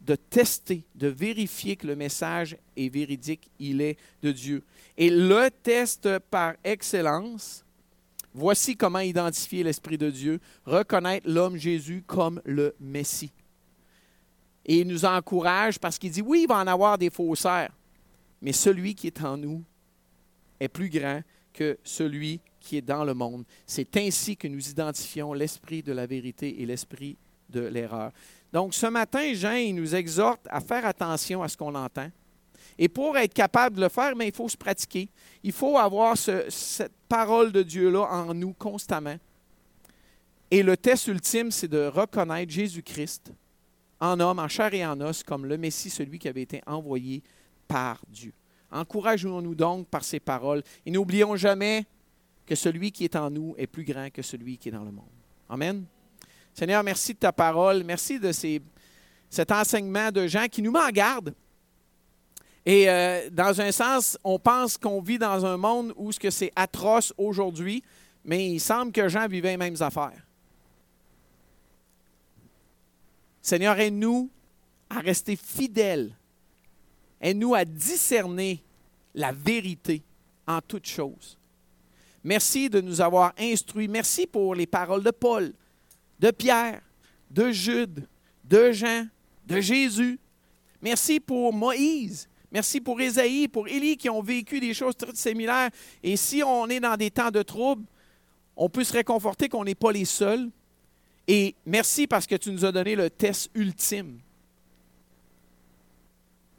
de 0.00 0.16
tester, 0.16 0.84
de 0.94 1.08
vérifier 1.08 1.76
que 1.76 1.86
le 1.86 1.96
message 1.96 2.56
est 2.76 2.88
véridique, 2.88 3.50
il 3.58 3.80
est 3.80 3.96
de 4.22 4.32
Dieu. 4.32 4.62
Et 4.96 5.10
le 5.10 5.50
test 5.50 6.18
par 6.30 6.54
excellence, 6.62 7.64
voici 8.32 8.76
comment 8.76 9.00
identifier 9.00 9.62
l'Esprit 9.62 9.98
de 9.98 10.10
Dieu, 10.10 10.40
reconnaître 10.64 11.28
l'homme 11.28 11.56
Jésus 11.56 12.02
comme 12.06 12.40
le 12.44 12.74
Messie. 12.80 13.32
Et 14.66 14.80
il 14.80 14.88
nous 14.88 15.04
encourage 15.04 15.78
parce 15.78 15.98
qu'il 15.98 16.10
dit, 16.10 16.22
oui, 16.22 16.42
il 16.42 16.48
va 16.48 16.58
en 16.58 16.66
avoir 16.66 16.98
des 16.98 17.10
faussaires, 17.10 17.72
mais 18.40 18.52
celui 18.52 18.94
qui 18.94 19.06
est 19.06 19.22
en 19.22 19.36
nous 19.36 19.62
est 20.60 20.68
plus 20.68 20.88
grand 20.88 21.22
que 21.52 21.78
celui 21.84 22.40
qui 22.60 22.78
est 22.78 22.82
dans 22.82 23.04
le 23.04 23.14
monde. 23.14 23.44
C'est 23.66 23.96
ainsi 23.96 24.36
que 24.36 24.48
nous 24.48 24.68
identifions 24.68 25.32
l'esprit 25.32 25.82
de 25.82 25.92
la 25.92 26.06
vérité 26.06 26.62
et 26.62 26.66
l'esprit 26.66 27.16
de 27.50 27.60
l'erreur. 27.60 28.12
Donc 28.54 28.72
ce 28.72 28.86
matin, 28.86 29.34
Jean, 29.34 29.74
nous 29.74 29.96
exhorte 29.96 30.46
à 30.48 30.60
faire 30.60 30.86
attention 30.86 31.42
à 31.42 31.48
ce 31.48 31.56
qu'on 31.56 31.74
entend. 31.74 32.08
Et 32.78 32.88
pour 32.88 33.18
être 33.18 33.34
capable 33.34 33.74
de 33.74 33.80
le 33.80 33.88
faire, 33.88 34.14
mais 34.14 34.28
il 34.28 34.34
faut 34.34 34.48
se 34.48 34.56
pratiquer. 34.56 35.08
Il 35.42 35.50
faut 35.50 35.76
avoir 35.76 36.16
cette 36.16 36.92
parole 37.08 37.50
de 37.50 37.64
Dieu-là 37.64 38.02
en 38.02 38.32
nous 38.32 38.52
constamment. 38.52 39.16
Et 40.52 40.62
le 40.62 40.76
test 40.76 41.08
ultime, 41.08 41.50
c'est 41.50 41.66
de 41.66 41.86
reconnaître 41.86 42.52
Jésus-Christ 42.52 43.32
en 43.98 44.20
homme, 44.20 44.38
en 44.38 44.46
chair 44.46 44.72
et 44.72 44.86
en 44.86 45.00
os, 45.00 45.24
comme 45.24 45.46
le 45.46 45.58
Messie, 45.58 45.90
celui 45.90 46.20
qui 46.20 46.28
avait 46.28 46.42
été 46.42 46.62
envoyé 46.64 47.24
par 47.66 48.00
Dieu. 48.08 48.32
Encourageons-nous 48.70 49.56
donc 49.56 49.88
par 49.88 50.04
ces 50.04 50.20
paroles 50.20 50.62
et 50.86 50.92
n'oublions 50.92 51.34
jamais 51.34 51.86
que 52.46 52.54
celui 52.54 52.92
qui 52.92 53.02
est 53.02 53.16
en 53.16 53.30
nous 53.30 53.56
est 53.58 53.66
plus 53.66 53.84
grand 53.84 54.10
que 54.12 54.22
celui 54.22 54.58
qui 54.58 54.68
est 54.68 54.72
dans 54.72 54.84
le 54.84 54.92
monde. 54.92 55.10
Amen. 55.48 55.86
Seigneur, 56.54 56.84
merci 56.84 57.14
de 57.14 57.18
ta 57.18 57.32
parole. 57.32 57.82
Merci 57.82 58.20
de 58.20 58.30
ces, 58.30 58.62
cet 59.28 59.50
enseignement 59.50 60.12
de 60.12 60.28
gens 60.28 60.46
qui 60.46 60.62
nous 60.62 60.70
met 60.70 60.80
en 60.80 60.90
garde. 60.90 61.34
Et 62.64 62.88
euh, 62.88 63.28
dans 63.30 63.60
un 63.60 63.72
sens, 63.72 64.16
on 64.22 64.38
pense 64.38 64.78
qu'on 64.78 65.00
vit 65.02 65.18
dans 65.18 65.44
un 65.44 65.56
monde 65.56 65.92
où 65.96 66.12
ce 66.12 66.20
que 66.20 66.30
c'est 66.30 66.52
atroce 66.54 67.12
aujourd'hui, 67.18 67.82
mais 68.24 68.48
il 68.48 68.60
semble 68.60 68.92
que 68.92 69.08
Jean 69.08 69.26
vivait 69.26 69.50
les 69.50 69.56
mêmes 69.56 69.76
affaires. 69.80 70.26
Seigneur, 73.42 73.78
aide-nous 73.78 74.30
à 74.88 75.00
rester 75.00 75.36
fidèles. 75.36 76.16
Aide-nous 77.20 77.54
à 77.54 77.64
discerner 77.64 78.62
la 79.14 79.32
vérité 79.32 80.02
en 80.46 80.60
toutes 80.60 80.86
choses. 80.86 81.36
Merci 82.22 82.70
de 82.70 82.80
nous 82.80 83.00
avoir 83.00 83.34
instruits. 83.38 83.88
Merci 83.88 84.26
pour 84.26 84.54
les 84.54 84.66
paroles 84.66 85.02
de 85.02 85.10
Paul, 85.10 85.52
de 86.24 86.30
Pierre, 86.30 86.80
de 87.30 87.50
Jude, 87.50 88.08
de 88.44 88.72
Jean, 88.72 89.06
de 89.46 89.60
Jésus. 89.60 90.18
Merci 90.80 91.20
pour 91.20 91.52
Moïse. 91.52 92.30
Merci 92.50 92.80
pour 92.80 92.98
Ésaïe, 92.98 93.46
pour 93.46 93.68
Élie 93.68 93.98
qui 93.98 94.08
ont 94.08 94.22
vécu 94.22 94.58
des 94.58 94.72
choses 94.72 94.96
très 94.96 95.14
similaires. 95.14 95.68
Et 96.02 96.16
si 96.16 96.42
on 96.42 96.66
est 96.68 96.80
dans 96.80 96.96
des 96.96 97.10
temps 97.10 97.30
de 97.30 97.42
trouble, 97.42 97.84
on 98.56 98.70
peut 98.70 98.84
se 98.84 98.94
réconforter 98.94 99.50
qu'on 99.50 99.64
n'est 99.64 99.74
pas 99.74 99.92
les 99.92 100.06
seuls. 100.06 100.48
Et 101.28 101.54
merci 101.66 102.06
parce 102.06 102.26
que 102.26 102.36
tu 102.36 102.50
nous 102.52 102.64
as 102.64 102.72
donné 102.72 102.96
le 102.96 103.10
test 103.10 103.50
ultime. 103.54 104.18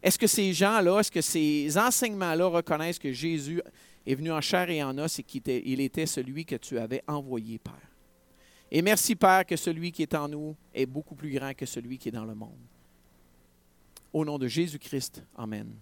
Est-ce 0.03 0.19
que 0.19 0.27
ces 0.27 0.53
gens-là, 0.53 0.99
est-ce 0.99 1.11
que 1.11 1.21
ces 1.21 1.75
enseignements-là 1.75 2.45
reconnaissent 2.45 2.99
que 2.99 3.11
Jésus 3.11 3.63
est 4.05 4.13
venu 4.13 4.31
en 4.31 4.41
chair 4.41 4.69
et 4.69 4.83
en 4.83 4.95
os 4.99 5.17
et 5.17 5.23
qu'il 5.23 5.81
était 5.81 6.05
celui 6.05 6.45
que 6.45 6.55
tu 6.55 6.77
avais 6.77 7.01
envoyé, 7.07 7.57
Père? 7.57 7.94
Et 8.71 8.81
merci, 8.81 9.15
Père, 9.15 9.45
que 9.45 9.55
celui 9.55 9.91
qui 9.91 10.01
est 10.01 10.13
en 10.15 10.27
nous 10.27 10.55
est 10.73 10.85
beaucoup 10.85 11.15
plus 11.15 11.31
grand 11.31 11.53
que 11.53 11.65
celui 11.65 11.97
qui 11.97 12.09
est 12.09 12.11
dans 12.11 12.25
le 12.25 12.35
monde. 12.35 12.57
Au 14.11 14.25
nom 14.25 14.37
de 14.37 14.47
Jésus-Christ, 14.47 15.23
Amen. 15.37 15.73